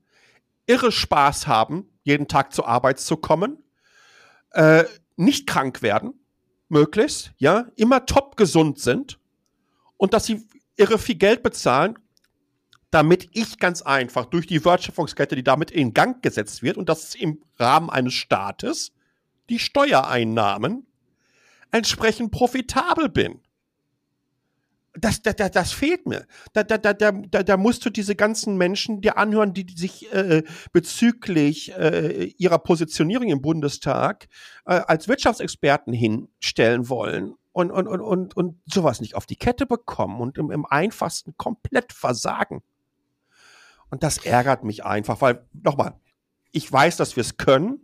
irre 0.66 0.92
Spaß 0.92 1.46
haben, 1.46 1.88
jeden 2.02 2.28
Tag 2.28 2.54
zur 2.54 2.68
Arbeit 2.68 3.00
zu 3.00 3.16
kommen, 3.16 3.62
äh, 4.52 4.84
nicht 5.16 5.46
krank 5.46 5.82
werden, 5.82 6.14
möglichst, 6.68 7.32
ja, 7.38 7.66
immer 7.76 8.06
top 8.06 8.36
gesund 8.36 8.78
sind 8.78 9.18
und 9.96 10.14
dass 10.14 10.26
sie 10.26 10.46
irre 10.76 10.98
viel 10.98 11.16
Geld 11.16 11.42
bezahlen, 11.42 11.98
damit 12.90 13.28
ich 13.32 13.58
ganz 13.58 13.82
einfach 13.82 14.26
durch 14.26 14.46
die 14.46 14.64
Wertschöpfungskette, 14.64 15.36
die 15.36 15.44
damit 15.44 15.70
in 15.70 15.92
Gang 15.92 16.22
gesetzt 16.22 16.62
wird 16.62 16.76
und 16.76 16.88
das 16.88 17.04
ist 17.04 17.16
im 17.16 17.42
Rahmen 17.58 17.90
eines 17.90 18.14
Staates, 18.14 18.92
die 19.48 19.58
Steuereinnahmen 19.58 20.86
entsprechend 21.72 22.30
profitabel 22.30 23.08
bin 23.08 23.40
das, 24.94 25.22
das, 25.22 25.36
das, 25.36 25.50
das 25.52 25.72
fehlt 25.72 26.06
mir. 26.06 26.26
Da, 26.52 26.64
da, 26.64 26.78
da, 26.78 26.92
da, 26.94 27.12
da 27.12 27.56
musst 27.56 27.84
du 27.84 27.90
diese 27.90 28.16
ganzen 28.16 28.56
Menschen 28.56 29.00
dir 29.00 29.18
anhören, 29.18 29.54
die 29.54 29.66
sich 29.74 30.12
äh, 30.12 30.42
bezüglich 30.72 31.72
äh, 31.76 32.24
ihrer 32.38 32.58
Positionierung 32.58 33.28
im 33.28 33.40
Bundestag 33.40 34.28
äh, 34.66 34.72
als 34.72 35.06
Wirtschaftsexperten 35.06 35.92
hinstellen 35.92 36.88
wollen 36.88 37.34
und, 37.52 37.70
und, 37.70 37.86
und, 37.86 38.00
und, 38.00 38.36
und 38.36 38.60
sowas 38.66 39.00
nicht 39.00 39.14
auf 39.14 39.26
die 39.26 39.36
Kette 39.36 39.66
bekommen 39.66 40.20
und 40.20 40.38
im, 40.38 40.50
im 40.50 40.66
einfachsten 40.66 41.36
komplett 41.36 41.92
versagen. 41.92 42.62
Und 43.90 44.02
das 44.02 44.18
ärgert 44.18 44.64
mich 44.64 44.84
einfach, 44.84 45.20
weil, 45.20 45.46
nochmal, 45.52 45.94
ich 46.52 46.70
weiß, 46.70 46.96
dass 46.96 47.16
wir 47.16 47.22
es 47.22 47.36
können. 47.36 47.80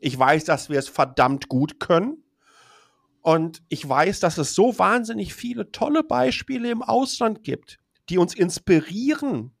Ich 0.00 0.18
weiß, 0.18 0.44
dass 0.44 0.68
wir 0.68 0.78
es 0.78 0.88
verdammt 0.88 1.48
gut 1.48 1.80
können. 1.80 2.23
Und 3.24 3.62
ich 3.70 3.88
weiß, 3.88 4.20
dass 4.20 4.36
es 4.36 4.54
so 4.54 4.78
wahnsinnig 4.78 5.32
viele 5.32 5.72
tolle 5.72 6.02
Beispiele 6.02 6.70
im 6.70 6.82
Ausland 6.82 7.42
gibt, 7.42 7.78
die 8.10 8.18
uns 8.18 8.34
inspirieren 8.34 9.52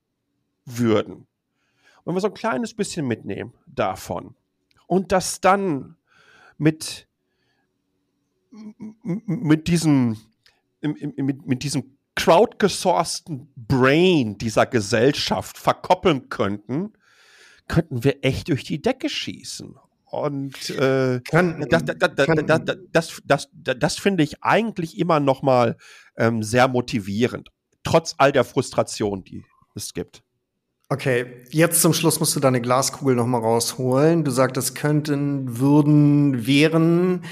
würden. 0.66 1.26
Wenn 2.04 2.14
wir 2.14 2.20
so 2.20 2.26
ein 2.26 2.34
kleines 2.34 2.74
bisschen 2.74 3.06
mitnehmen 3.06 3.54
davon 3.66 4.36
und 4.86 5.12
das 5.12 5.40
dann 5.40 5.96
mit, 6.58 7.08
mit 8.50 9.66
diesem, 9.66 10.18
mit, 10.82 11.46
mit 11.46 11.62
diesem 11.62 11.96
crowdgesourcten 12.16 13.50
Brain 13.56 14.36
dieser 14.36 14.66
Gesellschaft 14.66 15.56
verkoppeln 15.56 16.28
könnten, 16.28 16.92
könnten 17.66 18.04
wir 18.04 18.22
echt 18.26 18.48
durch 18.48 18.64
die 18.64 18.82
Decke 18.82 19.08
schießen. 19.08 19.78
Und 20.22 20.70
äh, 20.70 21.20
kann, 21.28 21.66
das, 21.68 21.82
das, 21.84 21.98
das, 21.98 22.80
das, 22.92 23.48
das, 23.52 23.78
das 23.78 23.98
finde 23.98 24.22
ich 24.22 24.42
eigentlich 24.42 24.98
immer 24.98 25.20
noch 25.20 25.42
mal 25.42 25.76
ähm, 26.16 26.42
sehr 26.42 26.68
motivierend, 26.68 27.50
trotz 27.82 28.14
all 28.18 28.32
der 28.32 28.44
Frustration, 28.44 29.24
die 29.24 29.44
es 29.74 29.92
gibt. 29.92 30.22
Okay, 30.90 31.26
jetzt 31.50 31.80
zum 31.80 31.94
Schluss 31.94 32.20
musst 32.20 32.36
du 32.36 32.40
deine 32.40 32.60
Glaskugel 32.60 33.16
noch 33.16 33.26
mal 33.26 33.38
rausholen. 33.38 34.22
Du 34.22 34.30
sagtest, 34.30 34.74
könnten, 34.74 35.58
würden, 35.58 36.46
wären. 36.46 37.24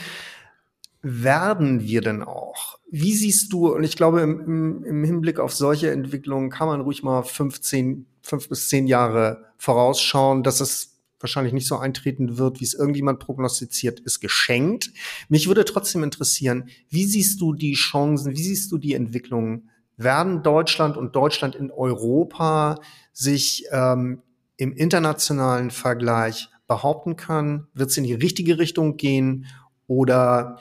werden 1.03 1.81
wir 1.81 2.01
denn 2.01 2.23
auch? 2.23 2.79
Wie 2.91 3.15
siehst 3.15 3.53
du, 3.53 3.75
und 3.75 3.85
ich 3.85 3.97
glaube, 3.97 4.21
im, 4.23 4.41
im, 4.41 4.85
im 4.85 5.05
Hinblick 5.05 5.39
auf 5.39 5.53
solche 5.53 5.91
Entwicklungen 5.91 6.51
kann 6.51 6.69
man 6.69 6.81
ruhig 6.81 7.03
mal 7.03 7.23
15, 7.23 8.07
fünf 8.23 8.49
bis 8.49 8.69
zehn 8.69 8.87
Jahre 8.87 9.47
vorausschauen, 9.59 10.43
dass 10.43 10.61
es 10.61 10.92
wahrscheinlich 11.23 11.53
nicht 11.53 11.67
so 11.67 11.77
eintreten 11.77 12.39
wird, 12.39 12.61
wie 12.61 12.65
es 12.65 12.75
irgendjemand 12.75 13.21
prognostiziert, 13.21 14.01
ist 14.01 14.21
geschenkt. 14.21 14.91
Mich 15.29 15.47
würde 15.47 15.65
trotzdem 15.65 16.03
interessieren, 16.03 16.69
wie 16.89 17.05
siehst 17.05 17.41
du 17.41 17.53
die 17.53 17.75
Chancen, 17.75 18.33
wie 18.33 18.43
siehst 18.43 18.73
du 18.73 18.79
die 18.79 18.95
Entwicklungen? 18.95 19.71
Werden 19.97 20.43
Deutschland 20.43 20.97
und 20.97 21.15
Deutschland 21.15 21.55
in 21.55 21.71
Europa 21.71 22.81
sich 23.13 23.65
ähm, 23.71 24.23
im 24.57 24.73
internationalen 24.73 25.71
Vergleich 25.71 26.49
behaupten 26.67 27.17
können? 27.17 27.69
Wird 27.75 27.91
es 27.91 27.97
in 27.97 28.05
die 28.05 28.15
richtige 28.15 28.59
Richtung 28.59 28.97
gehen 28.97 29.47
oder 29.87 30.59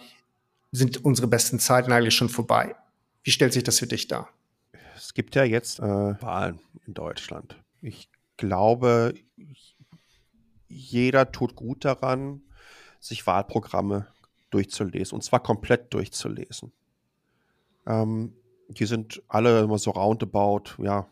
sind 0.72 1.04
unsere 1.04 1.28
besten 1.28 1.60
Zeiten 1.60 1.92
eigentlich 1.92 2.16
schon 2.16 2.30
vorbei? 2.30 2.76
Wie 3.24 3.32
stellt 3.32 3.54
sich 3.54 3.64
das 3.64 3.80
für 3.80 3.88
dich 3.88 4.08
dar? 4.08 4.30
Es 4.96 5.14
gibt 5.14 5.36
ja 5.36 5.44
jetzt 5.44 5.80
äh, 5.80 5.84
Wahlen 5.84 6.60
in 6.86 6.94
Deutschland. 6.94 7.56
Ich 7.82 8.10
glaube, 8.38 9.14
jeder 10.72 11.32
tut 11.32 11.56
gut 11.56 11.86
daran, 11.86 12.42
sich 13.00 13.26
Wahlprogramme 13.28 14.08
durchzulesen 14.50 15.16
und 15.16 15.22
zwar 15.22 15.42
komplett 15.42 15.94
durchzulesen. 15.94 16.72
Ähm, 17.88 18.34
die 18.68 18.86
sind 18.86 19.22
alle 19.28 19.62
immer 19.62 19.78
so 19.78 19.92
roundabout, 19.92 20.76
ja, 20.78 21.08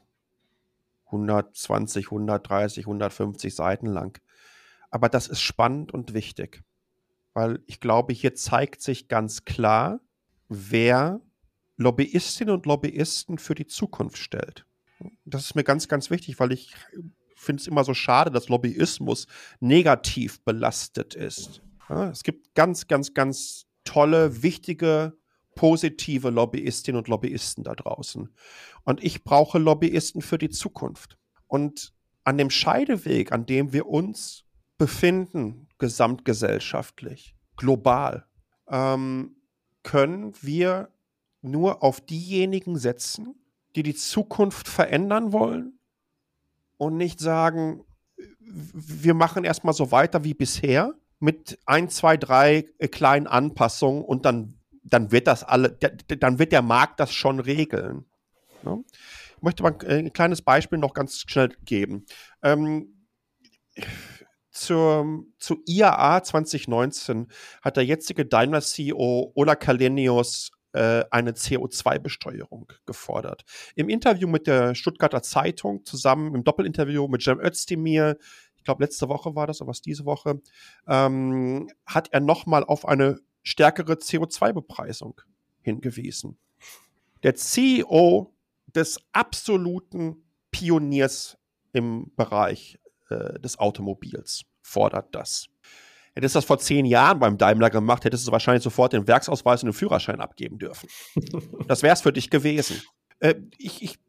120, 1.05 2.05
130, 2.07 2.85
150 2.85 3.55
Seiten 3.55 3.87
lang. 3.87 4.21
Aber 4.91 5.09
das 5.09 5.27
ist 5.27 5.41
spannend 5.41 5.93
und 5.93 6.13
wichtig, 6.13 6.63
weil 7.33 7.61
ich 7.65 7.79
glaube, 7.79 8.13
hier 8.13 8.35
zeigt 8.35 8.81
sich 8.81 9.07
ganz 9.07 9.45
klar, 9.45 9.99
wer 10.47 11.21
Lobbyistinnen 11.77 12.53
und 12.53 12.65
Lobbyisten 12.65 13.37
für 13.37 13.55
die 13.55 13.67
Zukunft 13.67 14.17
stellt. 14.17 14.65
Das 15.25 15.45
ist 15.45 15.55
mir 15.55 15.63
ganz, 15.63 15.87
ganz 15.87 16.09
wichtig, 16.09 16.39
weil 16.39 16.51
ich 16.51 16.75
finde 17.39 17.61
es 17.61 17.67
immer 17.67 17.83
so 17.83 17.93
schade, 17.93 18.31
dass 18.31 18.49
Lobbyismus 18.49 19.27
negativ 19.59 20.43
belastet 20.43 21.15
ist. 21.15 21.61
Ja, 21.89 22.09
es 22.09 22.23
gibt 22.23 22.53
ganz, 22.53 22.87
ganz, 22.87 23.13
ganz 23.13 23.65
tolle, 23.83 24.43
wichtige, 24.43 25.17
positive 25.55 26.29
Lobbyistinnen 26.29 26.99
und 26.99 27.07
Lobbyisten 27.07 27.63
da 27.63 27.75
draußen. 27.75 28.29
Und 28.83 29.03
ich 29.03 29.23
brauche 29.23 29.57
Lobbyisten 29.57 30.21
für 30.21 30.37
die 30.37 30.49
Zukunft. 30.49 31.17
Und 31.47 31.93
an 32.23 32.37
dem 32.37 32.49
Scheideweg, 32.49 33.31
an 33.31 33.45
dem 33.45 33.73
wir 33.73 33.87
uns 33.87 34.45
befinden, 34.77 35.67
gesamtgesellschaftlich, 35.77 37.35
global, 37.55 38.25
ähm, 38.67 39.35
können 39.83 40.33
wir 40.41 40.89
nur 41.41 41.83
auf 41.83 42.01
diejenigen 42.01 42.77
setzen, 42.77 43.35
die 43.75 43.83
die 43.83 43.95
Zukunft 43.95 44.67
verändern 44.67 45.31
wollen 45.31 45.78
und 46.79 46.97
nicht 46.97 47.19
sagen, 47.19 47.83
wir 48.39 49.13
machen 49.13 49.43
erstmal 49.43 49.73
so 49.73 49.91
weiter 49.91 50.23
wie 50.23 50.33
bisher 50.33 50.95
mit 51.19 51.59
ein, 51.65 51.89
zwei, 51.89 52.17
drei 52.17 52.65
äh, 52.79 52.87
kleinen 52.87 53.27
Anpassungen 53.27 54.03
und 54.03 54.25
dann, 54.25 54.55
dann 54.83 55.11
wird 55.11 55.27
das 55.27 55.43
alle, 55.43 55.71
dann 55.71 56.39
wird 56.39 56.53
der 56.53 56.61
Markt 56.61 56.99
das 56.99 57.13
schon 57.13 57.39
regeln. 57.39 58.05
Ne? 58.63 58.83
Ich 59.35 59.43
möchte 59.43 59.61
mal 59.61 59.75
ein 59.87 60.13
kleines 60.13 60.41
Beispiel 60.41 60.79
noch 60.79 60.93
ganz 60.93 61.19
schnell 61.27 61.49
geben. 61.65 62.05
Ähm, 62.41 63.05
zur, 64.51 65.25
zu 65.37 65.61
IAA 65.65 66.23
2019 66.23 67.27
hat 67.61 67.77
der 67.77 67.85
jetzige 67.85 68.25
Daimler-CEO 68.25 69.33
Ola 69.35 69.55
Kalenius 69.55 70.51
äh, 70.51 70.58
eine 70.71 71.31
CO2-Besteuerung 71.31 72.71
gefordert. 72.85 73.43
Im 73.75 73.89
Interview 73.89 74.27
mit 74.27 74.45
der 74.45 74.75
Stuttgarter 74.75 75.23
Zeitung 75.23 75.83
zusammen, 75.83 76.35
im 76.35 76.43
Doppelinterview 76.43 77.07
mit 77.07 77.23
Cem 77.23 77.39
Özdemir, 77.39 78.17
ich 78.55 78.63
glaube 78.63 78.83
letzte 78.83 79.09
Woche 79.09 79.35
war 79.35 79.47
das, 79.47 79.61
aber 79.61 79.69
was 79.69 79.81
diese 79.81 80.05
Woche, 80.05 80.41
ähm, 80.87 81.69
hat 81.85 82.09
er 82.11 82.19
nochmal 82.19 82.63
auf 82.63 82.87
eine 82.87 83.19
stärkere 83.41 83.93
CO2-Bepreisung 83.93 85.21
hingewiesen. 85.61 86.37
Der 87.23 87.35
CEO 87.35 88.33
des 88.67 88.99
absoluten 89.11 90.23
Pioniers 90.51 91.37
im 91.73 92.11
Bereich 92.15 92.79
äh, 93.09 93.39
des 93.39 93.59
Automobils 93.59 94.45
fordert 94.61 95.15
das. 95.15 95.49
Hättest 96.15 96.35
du 96.35 96.37
das 96.37 96.45
vor 96.45 96.59
zehn 96.59 96.85
Jahren 96.85 97.19
beim 97.19 97.37
Daimler 97.37 97.69
gemacht, 97.69 98.05
hättest 98.05 98.27
du 98.27 98.31
wahrscheinlich 98.31 98.63
sofort 98.63 98.93
den 98.93 99.07
Werksausweis 99.07 99.63
und 99.63 99.67
den 99.67 99.73
Führerschein 99.73 100.21
abgeben 100.21 100.57
dürfen. 100.57 100.89
das 101.67 101.83
wäre 101.83 101.93
es 101.93 102.01
für 102.01 102.13
dich 102.13 102.29
gewesen. 102.29 102.81
Äh, 103.19 103.35
ich, 103.57 103.81
ich 103.83 103.99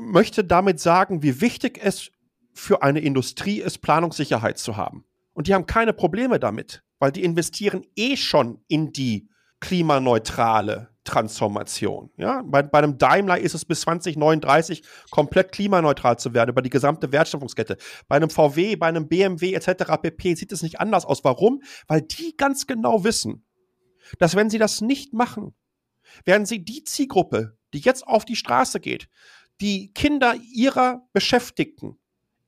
möchte 0.00 0.44
damit 0.44 0.80
sagen, 0.80 1.22
wie 1.22 1.40
wichtig 1.40 1.78
es 1.82 2.10
für 2.54 2.82
eine 2.82 3.00
Industrie 3.00 3.60
ist, 3.60 3.78
Planungssicherheit 3.78 4.58
zu 4.58 4.76
haben. 4.76 5.04
Und 5.32 5.46
die 5.46 5.54
haben 5.54 5.66
keine 5.66 5.92
Probleme 5.92 6.38
damit, 6.38 6.82
weil 6.98 7.12
die 7.12 7.24
investieren 7.24 7.86
eh 7.96 8.16
schon 8.16 8.62
in 8.66 8.92
die 8.92 9.28
klimaneutrale 9.60 10.90
Transformation. 11.10 12.10
Ja? 12.16 12.42
Bei, 12.44 12.62
bei 12.62 12.78
einem 12.78 12.96
Daimler 12.96 13.38
ist 13.38 13.54
es 13.54 13.64
bis 13.64 13.80
2039 13.80 14.82
komplett 15.10 15.50
klimaneutral 15.50 16.18
zu 16.18 16.34
werden 16.34 16.50
über 16.50 16.62
die 16.62 16.70
gesamte 16.70 17.10
Wertschöpfungskette. 17.10 17.76
Bei 18.06 18.16
einem 18.16 18.30
VW, 18.30 18.76
bei 18.76 18.86
einem 18.86 19.08
BMW 19.08 19.54
etc. 19.54 20.00
pp. 20.00 20.34
sieht 20.36 20.52
es 20.52 20.62
nicht 20.62 20.78
anders 20.80 21.04
aus. 21.04 21.24
Warum? 21.24 21.62
Weil 21.88 22.02
die 22.02 22.36
ganz 22.36 22.68
genau 22.68 23.02
wissen, 23.02 23.44
dass 24.18 24.36
wenn 24.36 24.50
sie 24.50 24.58
das 24.58 24.80
nicht 24.80 25.12
machen, 25.12 25.54
werden 26.24 26.46
sie 26.46 26.64
die 26.64 26.84
Zielgruppe, 26.84 27.56
die 27.72 27.80
jetzt 27.80 28.06
auf 28.06 28.24
die 28.24 28.36
Straße 28.36 28.78
geht, 28.78 29.08
die 29.60 29.92
Kinder 29.92 30.36
ihrer 30.52 31.02
Beschäftigten 31.12 31.98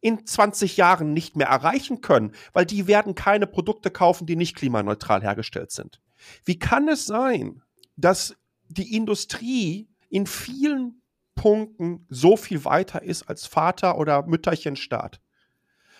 in 0.00 0.24
20 0.26 0.76
Jahren 0.76 1.12
nicht 1.12 1.36
mehr 1.36 1.48
erreichen 1.48 2.00
können, 2.00 2.32
weil 2.52 2.66
die 2.66 2.86
werden 2.86 3.14
keine 3.14 3.46
Produkte 3.46 3.90
kaufen, 3.90 4.26
die 4.26 4.36
nicht 4.36 4.56
klimaneutral 4.56 5.22
hergestellt 5.22 5.72
sind. 5.72 6.00
Wie 6.44 6.58
kann 6.58 6.88
es 6.88 7.06
sein, 7.06 7.62
dass 7.96 8.36
die 8.72 8.96
Industrie 8.96 9.88
in 10.08 10.26
vielen 10.26 11.02
Punkten 11.34 12.06
so 12.08 12.36
viel 12.36 12.64
weiter 12.64 13.02
ist 13.02 13.24
als 13.24 13.46
Vater 13.46 13.98
oder 13.98 14.26
Mütterchenstaat? 14.26 15.20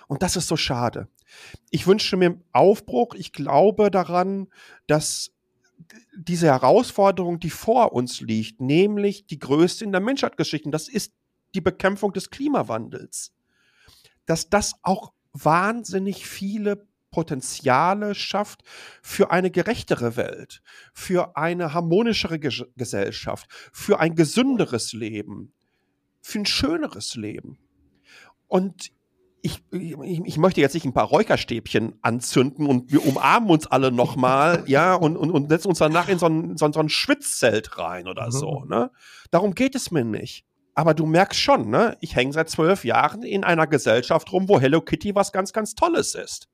Und 0.09 0.23
das 0.23 0.37
ist 0.37 0.49
so 0.49 0.57
schade. 0.57 1.09
Ich 1.71 1.87
wünsche 1.87 2.17
mir 2.17 2.41
Aufbruch. 2.53 3.15
Ich 3.15 3.33
glaube 3.33 3.91
daran, 3.91 4.49
dass 4.87 5.33
diese 6.17 6.47
Herausforderung, 6.47 7.41
die 7.41 7.51
vor 7.51 7.93
uns 7.93 8.21
liegt, 8.21 8.61
nämlich 8.61 9.27
die 9.27 9.39
größte 9.39 9.85
in 9.85 9.93
der 9.93 10.01
Menschheitsgeschichte, 10.01 10.71
das 10.71 10.89
ist 10.89 11.13
die 11.55 11.61
Bekämpfung 11.61 12.13
des 12.13 12.31
Klimawandels, 12.31 13.33
dass 14.27 14.49
das 14.49 14.75
auch 14.83 15.13
wahnsinnig 15.33 16.27
viele 16.27 16.87
Potenziale 17.13 18.17
schafft 18.17 18.63
für 19.03 19.31
eine 19.31 19.53
gerechtere 19.53 20.17
Welt, 20.17 20.63
für 20.93 21.37
eine 21.37 21.73
harmonischere 21.73 22.41
Ge 22.41 22.67
Gesellschaft, 22.77 23.47
für 23.73 24.01
ein 24.01 24.17
gesünderes 24.17 24.93
Leben, 24.93 25.53
für 26.21 26.41
ein 26.41 26.47
schöneres 26.47 27.15
Leben. 27.15 27.59
Und 28.49 28.91
ich, 29.43 29.63
ich, 29.73 29.97
ich, 30.25 30.39
möchte 30.39 30.61
jetzt 30.61 30.75
nicht 30.75 30.85
ein 30.85 30.93
paar 30.93 31.07
Räucherstäbchen 31.07 31.99
anzünden 32.01 32.67
und 32.67 32.93
wir 32.93 33.05
umarmen 33.05 33.51
uns 33.51 33.67
alle 33.67 33.91
nochmal, 33.91 34.63
ja, 34.69 34.95
und, 34.95 35.17
und, 35.17 35.31
und 35.31 35.49
setzen 35.49 35.69
uns 35.69 35.79
danach 35.79 36.09
in 36.09 36.19
so 36.19 36.27
ein, 36.27 36.57
so, 36.57 36.71
so 36.73 36.81
ein 36.81 36.89
Schwitzzelt 36.89 37.77
rein 37.79 38.07
oder 38.07 38.27
mhm. 38.27 38.31
so, 38.33 38.65
ne? 38.65 38.91
Darum 39.31 39.55
geht 39.55 39.75
es 39.75 39.91
mir 39.91 40.05
nicht. 40.05 40.47
Aber 40.75 40.95
du 40.95 41.07
merkst 41.07 41.39
schon, 41.39 41.71
ne? 41.71 41.97
Ich 42.01 42.15
hänge 42.15 42.33
seit 42.33 42.49
zwölf 42.51 42.85
Jahren 42.85 43.23
in 43.23 43.45
einer 43.45 43.67
Gesellschaft 43.67 44.33
rum, 44.33 44.49
wo 44.49 44.61
Hello 44.61 44.81
Kitty 44.81 45.15
was 45.15 45.33
ganz, 45.33 45.53
ganz 45.53 45.75
Tolles 45.75 46.15
ist. 46.15 46.49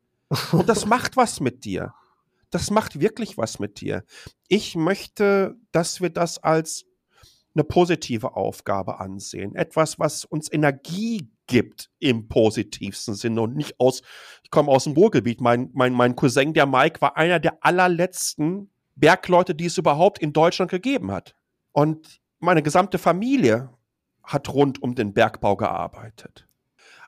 Und 0.53 0.68
das 0.68 0.87
macht 0.87 1.16
was 1.16 1.41
mit 1.41 1.64
dir. 1.64 1.95
Das 2.51 2.70
macht 2.70 3.01
wirklich 3.01 3.37
was 3.37 3.59
mit 3.59 3.81
dir. 3.81 4.05
Ich 4.49 4.74
möchte, 4.74 5.57
dass 5.72 6.01
wir 6.01 6.11
das 6.11 6.39
als 6.39 6.87
eine 7.55 7.64
positive 7.64 8.37
Aufgabe 8.37 9.01
ansehen. 9.01 9.55
Etwas, 9.55 9.99
was 9.99 10.24
uns 10.24 10.51
Energie 10.53 11.31
gibt 11.47 11.91
im 11.99 12.29
positivsten 12.29 13.14
Sinne 13.14 13.41
und 13.43 13.57
nicht 13.57 13.81
aus, 13.81 14.03
ich 14.45 14.51
komme 14.51 14.70
aus 14.70 14.85
dem 14.85 14.93
Ruhrgebiet. 14.93 15.41
Mein, 15.41 15.70
mein, 15.72 15.93
mein 15.93 16.14
Cousin, 16.14 16.55
der 16.55 16.66
Mike, 16.66 17.01
war 17.01 17.16
einer 17.16 17.41
der 17.41 17.59
allerletzten 17.64 18.70
Bergleute, 18.95 19.55
die 19.55 19.66
es 19.66 19.79
überhaupt 19.79 20.20
in 20.20 20.33
Deutschland 20.33 20.70
gegeben 20.70 21.11
hat. 21.11 21.35
Und 21.72 22.20
meine 22.39 22.62
gesamte 22.62 22.99
Familie 22.99 23.70
hat 24.22 24.53
rund 24.53 24.83
um 24.83 24.95
den 24.95 25.14
Bergbau 25.14 25.57
gearbeitet. 25.57 26.47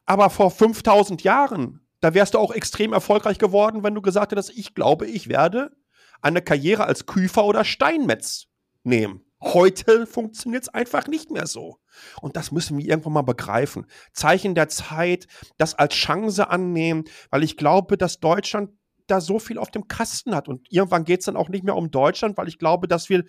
Aber 0.06 0.30
vor 0.30 0.50
5000 0.50 1.22
Jahren 1.22 1.80
da 2.00 2.14
wärst 2.14 2.34
du 2.34 2.38
auch 2.38 2.52
extrem 2.52 2.92
erfolgreich 2.92 3.38
geworden, 3.38 3.82
wenn 3.82 3.94
du 3.94 4.02
gesagt 4.02 4.32
hättest, 4.32 4.50
ich 4.50 4.74
glaube, 4.74 5.06
ich 5.06 5.28
werde 5.28 5.70
eine 6.22 6.42
Karriere 6.42 6.84
als 6.84 7.06
Küfer 7.06 7.44
oder 7.44 7.64
Steinmetz 7.64 8.46
nehmen. 8.82 9.24
Heute 9.42 10.06
funktioniert 10.06 10.64
es 10.64 10.68
einfach 10.68 11.06
nicht 11.06 11.30
mehr 11.30 11.46
so. 11.46 11.78
Und 12.20 12.36
das 12.36 12.52
müssen 12.52 12.76
wir 12.76 12.86
irgendwann 12.86 13.14
mal 13.14 13.22
begreifen. 13.22 13.86
Zeichen 14.12 14.54
der 14.54 14.68
Zeit, 14.68 15.26
das 15.56 15.74
als 15.74 15.94
Chance 15.94 16.50
annehmen, 16.50 17.04
weil 17.30 17.42
ich 17.42 17.56
glaube, 17.56 17.96
dass 17.96 18.20
Deutschland 18.20 18.70
da 19.10 19.20
so 19.20 19.38
viel 19.38 19.58
auf 19.58 19.70
dem 19.70 19.88
Kasten 19.88 20.34
hat. 20.34 20.48
Und 20.48 20.66
irgendwann 20.70 21.04
geht 21.04 21.20
es 21.20 21.26
dann 21.26 21.36
auch 21.36 21.48
nicht 21.48 21.64
mehr 21.64 21.76
um 21.76 21.90
Deutschland, 21.90 22.36
weil 22.36 22.48
ich 22.48 22.58
glaube, 22.58 22.88
dass 22.88 23.08
wir, 23.08 23.24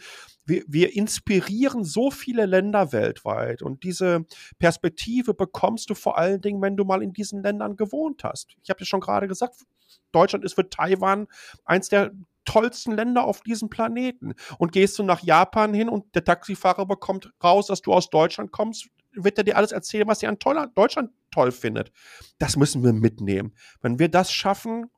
wir, 0.45 0.63
wir 0.67 0.95
inspirieren 0.95 1.83
so 1.83 2.11
viele 2.11 2.45
Länder 2.45 2.91
weltweit. 2.91 3.61
Und 3.61 3.83
diese 3.83 4.25
Perspektive 4.59 5.33
bekommst 5.33 5.89
du 5.89 5.95
vor 5.95 6.17
allen 6.17 6.41
Dingen, 6.41 6.61
wenn 6.61 6.77
du 6.77 6.85
mal 6.85 7.01
in 7.01 7.13
diesen 7.13 7.41
Ländern 7.41 7.75
gewohnt 7.75 8.23
hast. 8.23 8.55
Ich 8.63 8.69
habe 8.69 8.81
ja 8.81 8.85
schon 8.85 9.01
gerade 9.01 9.27
gesagt, 9.27 9.55
Deutschland 10.11 10.45
ist 10.45 10.53
für 10.55 10.69
Taiwan 10.69 11.27
eins 11.65 11.89
der 11.89 12.11
tollsten 12.45 12.91
Länder 12.91 13.23
auf 13.23 13.41
diesem 13.41 13.69
Planeten. 13.69 14.33
Und 14.57 14.71
gehst 14.71 14.97
du 14.99 15.03
nach 15.03 15.21
Japan 15.23 15.73
hin 15.73 15.89
und 15.89 16.15
der 16.15 16.23
Taxifahrer 16.23 16.85
bekommt 16.85 17.31
raus, 17.43 17.67
dass 17.67 17.81
du 17.81 17.93
aus 17.93 18.09
Deutschland 18.09 18.51
kommst, 18.51 18.87
wird 19.13 19.37
er 19.37 19.43
dir 19.43 19.57
alles 19.57 19.71
erzählen, 19.71 20.07
was 20.07 20.23
er 20.23 20.29
an 20.29 20.37
Deutschland 20.75 21.11
toll 21.31 21.51
findet. 21.51 21.91
Das 22.39 22.55
müssen 22.55 22.83
wir 22.83 22.93
mitnehmen. 22.93 23.53
Wenn 23.81 23.99
wir 23.99 24.09
das 24.09 24.31
schaffen, 24.31 24.89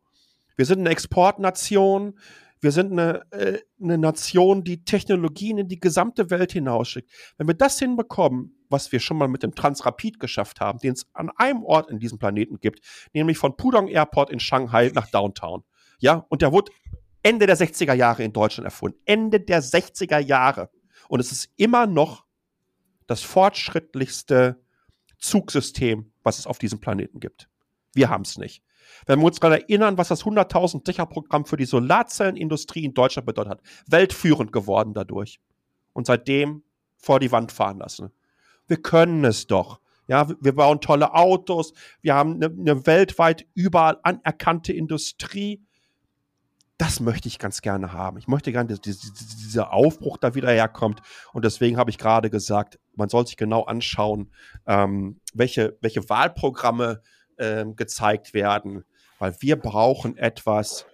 wir 0.56 0.66
sind 0.66 0.80
eine 0.80 0.90
Exportnation, 0.90 2.20
wir 2.64 2.72
sind 2.72 2.94
eine, 2.94 3.30
äh, 3.32 3.60
eine 3.82 3.98
Nation, 3.98 4.64
die 4.64 4.86
Technologien 4.86 5.58
in 5.58 5.68
die 5.68 5.80
gesamte 5.80 6.30
Welt 6.30 6.54
hinausschickt. 6.54 7.12
Wenn 7.38 7.48
wir 7.48 7.56
das 7.56 7.78
hinbekommen, 7.78 8.56
was 8.70 8.92
wir 8.92 9.02
schon 9.02 9.18
mal 9.18 9.28
mit 9.28 9.44
dem 9.44 9.54
Transrapid 9.54 10.20
geschafft 10.20 10.62
haben, 10.62 10.80
den 10.80 10.94
es 10.94 11.06
an 11.14 11.30
einem 11.36 11.64
Ort 11.64 11.92
in 11.92 12.00
diesem 12.00 12.20
Planeten 12.20 12.60
gibt, 12.60 12.80
nämlich 13.14 13.38
von 13.38 13.58
Pudong 13.58 13.90
Airport 13.90 14.30
in 14.30 14.40
Shanghai 14.40 14.92
nach 14.96 15.08
Downtown. 15.08 15.64
Ja, 16.00 16.26
und 16.30 16.42
der 16.42 16.54
wurde 16.54 16.72
Ende 17.22 17.48
der 17.48 17.58
60er 17.58 17.94
Jahre 17.94 18.24
in 18.24 18.34
Deutschland 18.34 18.66
erfunden. 18.66 18.98
Ende 19.06 19.40
der 19.40 19.62
60er 19.62 20.20
Jahre. 20.20 20.70
Und 21.10 21.20
es 21.20 21.32
ist 21.32 21.50
immer 21.58 21.86
noch 21.86 22.26
das 23.08 23.22
fortschrittlichste 23.22 24.62
Zugsystem, 25.20 26.12
was 26.24 26.40
es 26.40 26.48
auf 26.48 26.60
diesem 26.60 26.80
Planeten 26.80 27.20
gibt. 27.20 27.50
Wir 27.94 28.10
haben 28.10 28.24
es 28.24 28.38
nicht. 28.38 28.64
Wenn 29.06 29.20
wir 29.20 29.26
uns 29.26 29.40
daran 29.40 29.60
erinnern, 29.60 29.98
was 29.98 30.10
das 30.10 30.24
100.000 30.24 30.84
Dächerprogramm 30.84 31.46
für 31.46 31.58
die 31.58 31.66
Solarzellenindustrie 31.66 32.86
in 32.86 32.94
Deutschland 32.94 33.26
bedeutet 33.26 33.52
hat, 33.52 33.62
weltführend 33.88 34.52
geworden 34.52 34.94
dadurch. 34.94 35.40
Und 35.94 36.08
seitdem 36.08 36.64
vor 36.98 37.20
die 37.20 37.32
Wand 37.32 37.52
fahren 37.52 37.80
lassen. 37.80 38.12
Wir 38.68 38.78
können 38.78 39.24
es 39.26 39.48
doch. 39.48 39.80
Ja, 40.08 40.28
wir 40.42 40.56
bauen 40.56 40.82
tolle 40.82 41.14
Autos, 41.14 41.74
wir 42.02 42.14
haben 42.14 42.36
eine, 42.36 42.48
eine 42.48 42.86
weltweit 42.86 43.46
überall 43.54 44.00
anerkannte 44.04 44.74
Industrie 44.74 45.64
das 46.78 47.00
möchte 47.00 47.28
ich 47.28 47.40
ganz 47.40 47.62
gerne 47.62 47.94
haben. 47.94 48.18
Ich 48.18 48.28
möchte 48.28 48.52
gerne, 48.52 48.70
dass 48.70 48.82
dieser 48.82 49.72
Aufbruch 49.72 50.18
da 50.18 50.36
wieder 50.36 50.52
herkommt. 50.52 51.02
Und 51.32 51.46
deswegen 51.46 51.78
habe 51.78 51.90
ich 51.92 51.98
gerade 51.98 52.30
gesagt, 52.30 52.80
man 52.96 53.10
soll 53.10 53.28
sich 53.28 53.38
genau 53.38 53.64
anschauen, 53.64 54.34
ähm, 54.66 55.22
welche, 55.34 55.78
welche 55.82 56.10
Wahlprogramme 56.10 57.02
ähm, 57.38 57.76
gezeigt 57.76 58.34
werden, 58.34 58.84
weil 59.20 59.36
wir 59.40 59.56
brauchen 59.56 60.18
etwas, 60.18 60.86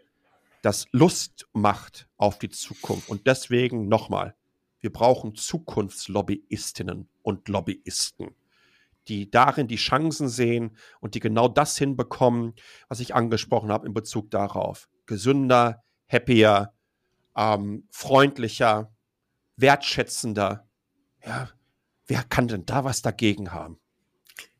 das 0.61 0.87
Lust 0.91 1.47
macht 1.53 2.07
auf 2.17 2.37
die 2.39 2.49
Zukunft. 2.49 3.09
Und 3.09 3.27
deswegen 3.27 3.87
nochmal, 3.87 4.35
wir 4.81 4.91
brauchen 4.91 5.35
Zukunftslobbyistinnen 5.35 7.09
und 7.21 7.47
Lobbyisten, 7.47 8.35
die 9.07 9.29
darin 9.29 9.67
die 9.67 9.77
Chancen 9.77 10.29
sehen 10.29 10.77
und 10.99 11.15
die 11.15 11.19
genau 11.19 11.47
das 11.47 11.77
hinbekommen, 11.77 12.53
was 12.87 12.99
ich 12.99 13.15
angesprochen 13.15 13.71
habe 13.71 13.87
in 13.87 13.93
Bezug 13.93 14.31
darauf 14.31 14.89
gesünder, 15.05 15.83
happier, 16.07 16.71
ähm, 17.35 17.87
freundlicher, 17.89 18.93
wertschätzender. 19.57 20.67
Ja, 21.25 21.49
wer 22.07 22.23
kann 22.23 22.47
denn 22.47 22.65
da 22.65 22.83
was 22.83 23.01
dagegen 23.01 23.51
haben? 23.51 23.79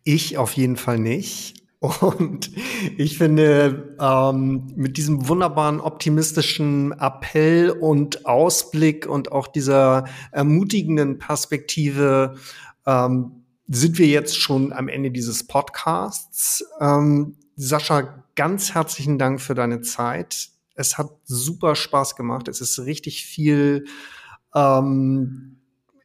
Ich 0.04 0.38
auf 0.38 0.54
jeden 0.54 0.76
Fall 0.78 0.98
nicht. 0.98 1.59
Und 1.80 2.52
ich 2.98 3.18
finde, 3.18 3.96
ähm, 4.02 4.74
mit 4.76 4.98
diesem 4.98 5.30
wunderbaren 5.30 5.80
optimistischen 5.80 6.92
Appell 6.92 7.70
und 7.70 8.26
Ausblick 8.26 9.08
und 9.08 9.32
auch 9.32 9.48
dieser 9.48 10.06
ermutigenden 10.32 11.20
Perspektive 11.20 12.36
ähm, 12.86 13.46
sind 13.68 13.98
wir 13.98 14.08
jetzt 14.08 14.38
schon 14.38 14.74
am 14.74 14.90
Ende 14.90 15.12
dieses 15.12 15.48
Podcasts. 15.48 16.66
Ähm, 16.82 17.38
Sascha, 17.56 18.26
ganz 18.36 18.74
herzlichen 18.74 19.18
Dank 19.18 19.40
für 19.40 19.56
deine 19.56 19.80
Zeit. 19.80 20.50
Es 20.76 20.98
hat 20.98 21.12
super 21.24 21.76
Spaß 21.76 22.18
gemacht. 22.18 22.50
Es 22.50 22.60
ist 22.60 22.80
richtig 22.80 23.26
viel 23.26 23.86
ähm, 24.54 25.59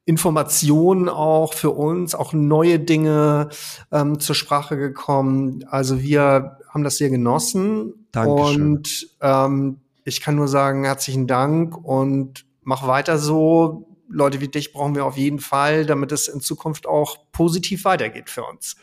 Informationen 0.06 1.08
auch 1.08 1.54
für 1.54 1.70
uns, 1.70 2.14
auch 2.14 2.32
neue 2.32 2.78
Dinge 2.78 3.48
ähm, 3.90 4.20
zur 4.20 4.34
Sprache 4.34 4.76
gekommen. 4.76 5.64
Also 5.68 6.00
wir 6.00 6.58
haben 6.68 6.84
das 6.84 6.98
sehr 6.98 7.10
genossen. 7.10 8.06
Dankeschön. 8.12 8.62
Und 8.62 9.08
ähm, 9.22 9.80
ich 10.04 10.20
kann 10.20 10.36
nur 10.36 10.48
sagen, 10.48 10.84
herzlichen 10.84 11.26
Dank 11.26 11.76
und 11.76 12.44
mach 12.62 12.86
weiter 12.86 13.18
so. 13.18 13.88
Leute 14.06 14.40
wie 14.42 14.48
dich 14.48 14.72
brauchen 14.72 14.94
wir 14.94 15.06
auf 15.06 15.16
jeden 15.16 15.40
Fall, 15.40 15.86
damit 15.86 16.12
es 16.12 16.28
in 16.28 16.40
Zukunft 16.40 16.86
auch 16.86 17.16
positiv 17.32 17.84
weitergeht 17.84 18.28
für 18.28 18.44
uns. 18.44 18.76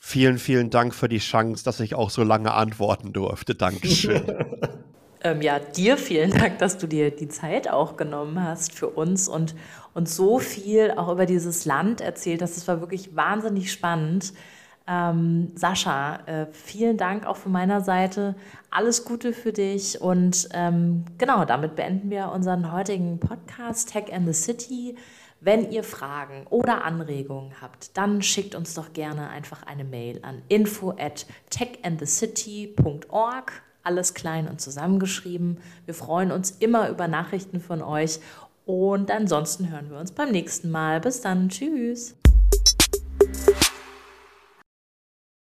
Vielen, 0.00 0.38
vielen 0.38 0.68
Dank 0.68 0.94
für 0.94 1.08
die 1.08 1.18
Chance, 1.18 1.64
dass 1.64 1.80
ich 1.80 1.94
auch 1.94 2.10
so 2.10 2.24
lange 2.24 2.52
antworten 2.52 3.12
durfte. 3.12 3.54
Dankeschön. 3.54 4.24
ähm, 5.24 5.42
ja, 5.42 5.58
dir 5.58 5.96
vielen 5.96 6.30
Dank, 6.30 6.58
dass 6.58 6.78
du 6.78 6.86
dir 6.86 7.10
die 7.10 7.28
Zeit 7.28 7.68
auch 7.68 7.96
genommen 7.96 8.40
hast 8.42 8.72
für 8.72 8.88
uns 8.88 9.28
und 9.28 9.54
uns 9.94 10.14
so 10.14 10.38
viel 10.38 10.92
auch 10.92 11.10
über 11.10 11.26
dieses 11.26 11.64
Land 11.64 12.00
erzählt 12.00 12.42
hast. 12.42 12.56
Das 12.56 12.68
war 12.68 12.80
wirklich 12.80 13.16
wahnsinnig 13.16 13.72
spannend. 13.72 14.32
Ähm, 14.86 15.52
Sascha, 15.54 16.16
äh, 16.26 16.46
vielen 16.52 16.98
Dank 16.98 17.26
auch 17.26 17.36
von 17.36 17.52
meiner 17.52 17.80
Seite. 17.80 18.34
Alles 18.70 19.06
Gute 19.06 19.32
für 19.32 19.52
dich. 19.52 19.98
Und 20.00 20.48
ähm, 20.52 21.06
genau, 21.16 21.46
damit 21.46 21.74
beenden 21.74 22.10
wir 22.10 22.30
unseren 22.30 22.70
heutigen 22.70 23.18
Podcast 23.18 23.92
Tech 23.92 24.12
and 24.12 24.26
the 24.26 24.34
City. 24.34 24.96
Wenn 25.40 25.70
ihr 25.70 25.84
Fragen 25.84 26.46
oder 26.50 26.84
Anregungen 26.84 27.54
habt, 27.62 27.96
dann 27.96 28.20
schickt 28.20 28.54
uns 28.54 28.74
doch 28.74 28.92
gerne 28.92 29.30
einfach 29.30 29.62
eine 29.62 29.84
Mail 29.84 30.20
an 30.22 30.42
info 30.48 30.90
at 30.98 31.24
techandthecity.org 31.50 33.52
alles 33.84 34.14
klein 34.14 34.48
und 34.48 34.60
zusammengeschrieben. 34.60 35.58
Wir 35.84 35.94
freuen 35.94 36.32
uns 36.32 36.50
immer 36.50 36.88
über 36.88 37.08
Nachrichten 37.08 37.60
von 37.60 37.82
euch 37.82 38.20
und 38.66 39.10
ansonsten 39.10 39.70
hören 39.70 39.90
wir 39.90 39.98
uns 39.98 40.12
beim 40.12 40.30
nächsten 40.30 40.70
Mal. 40.70 41.00
Bis 41.00 41.20
dann, 41.20 41.48
tschüss. 41.48 42.16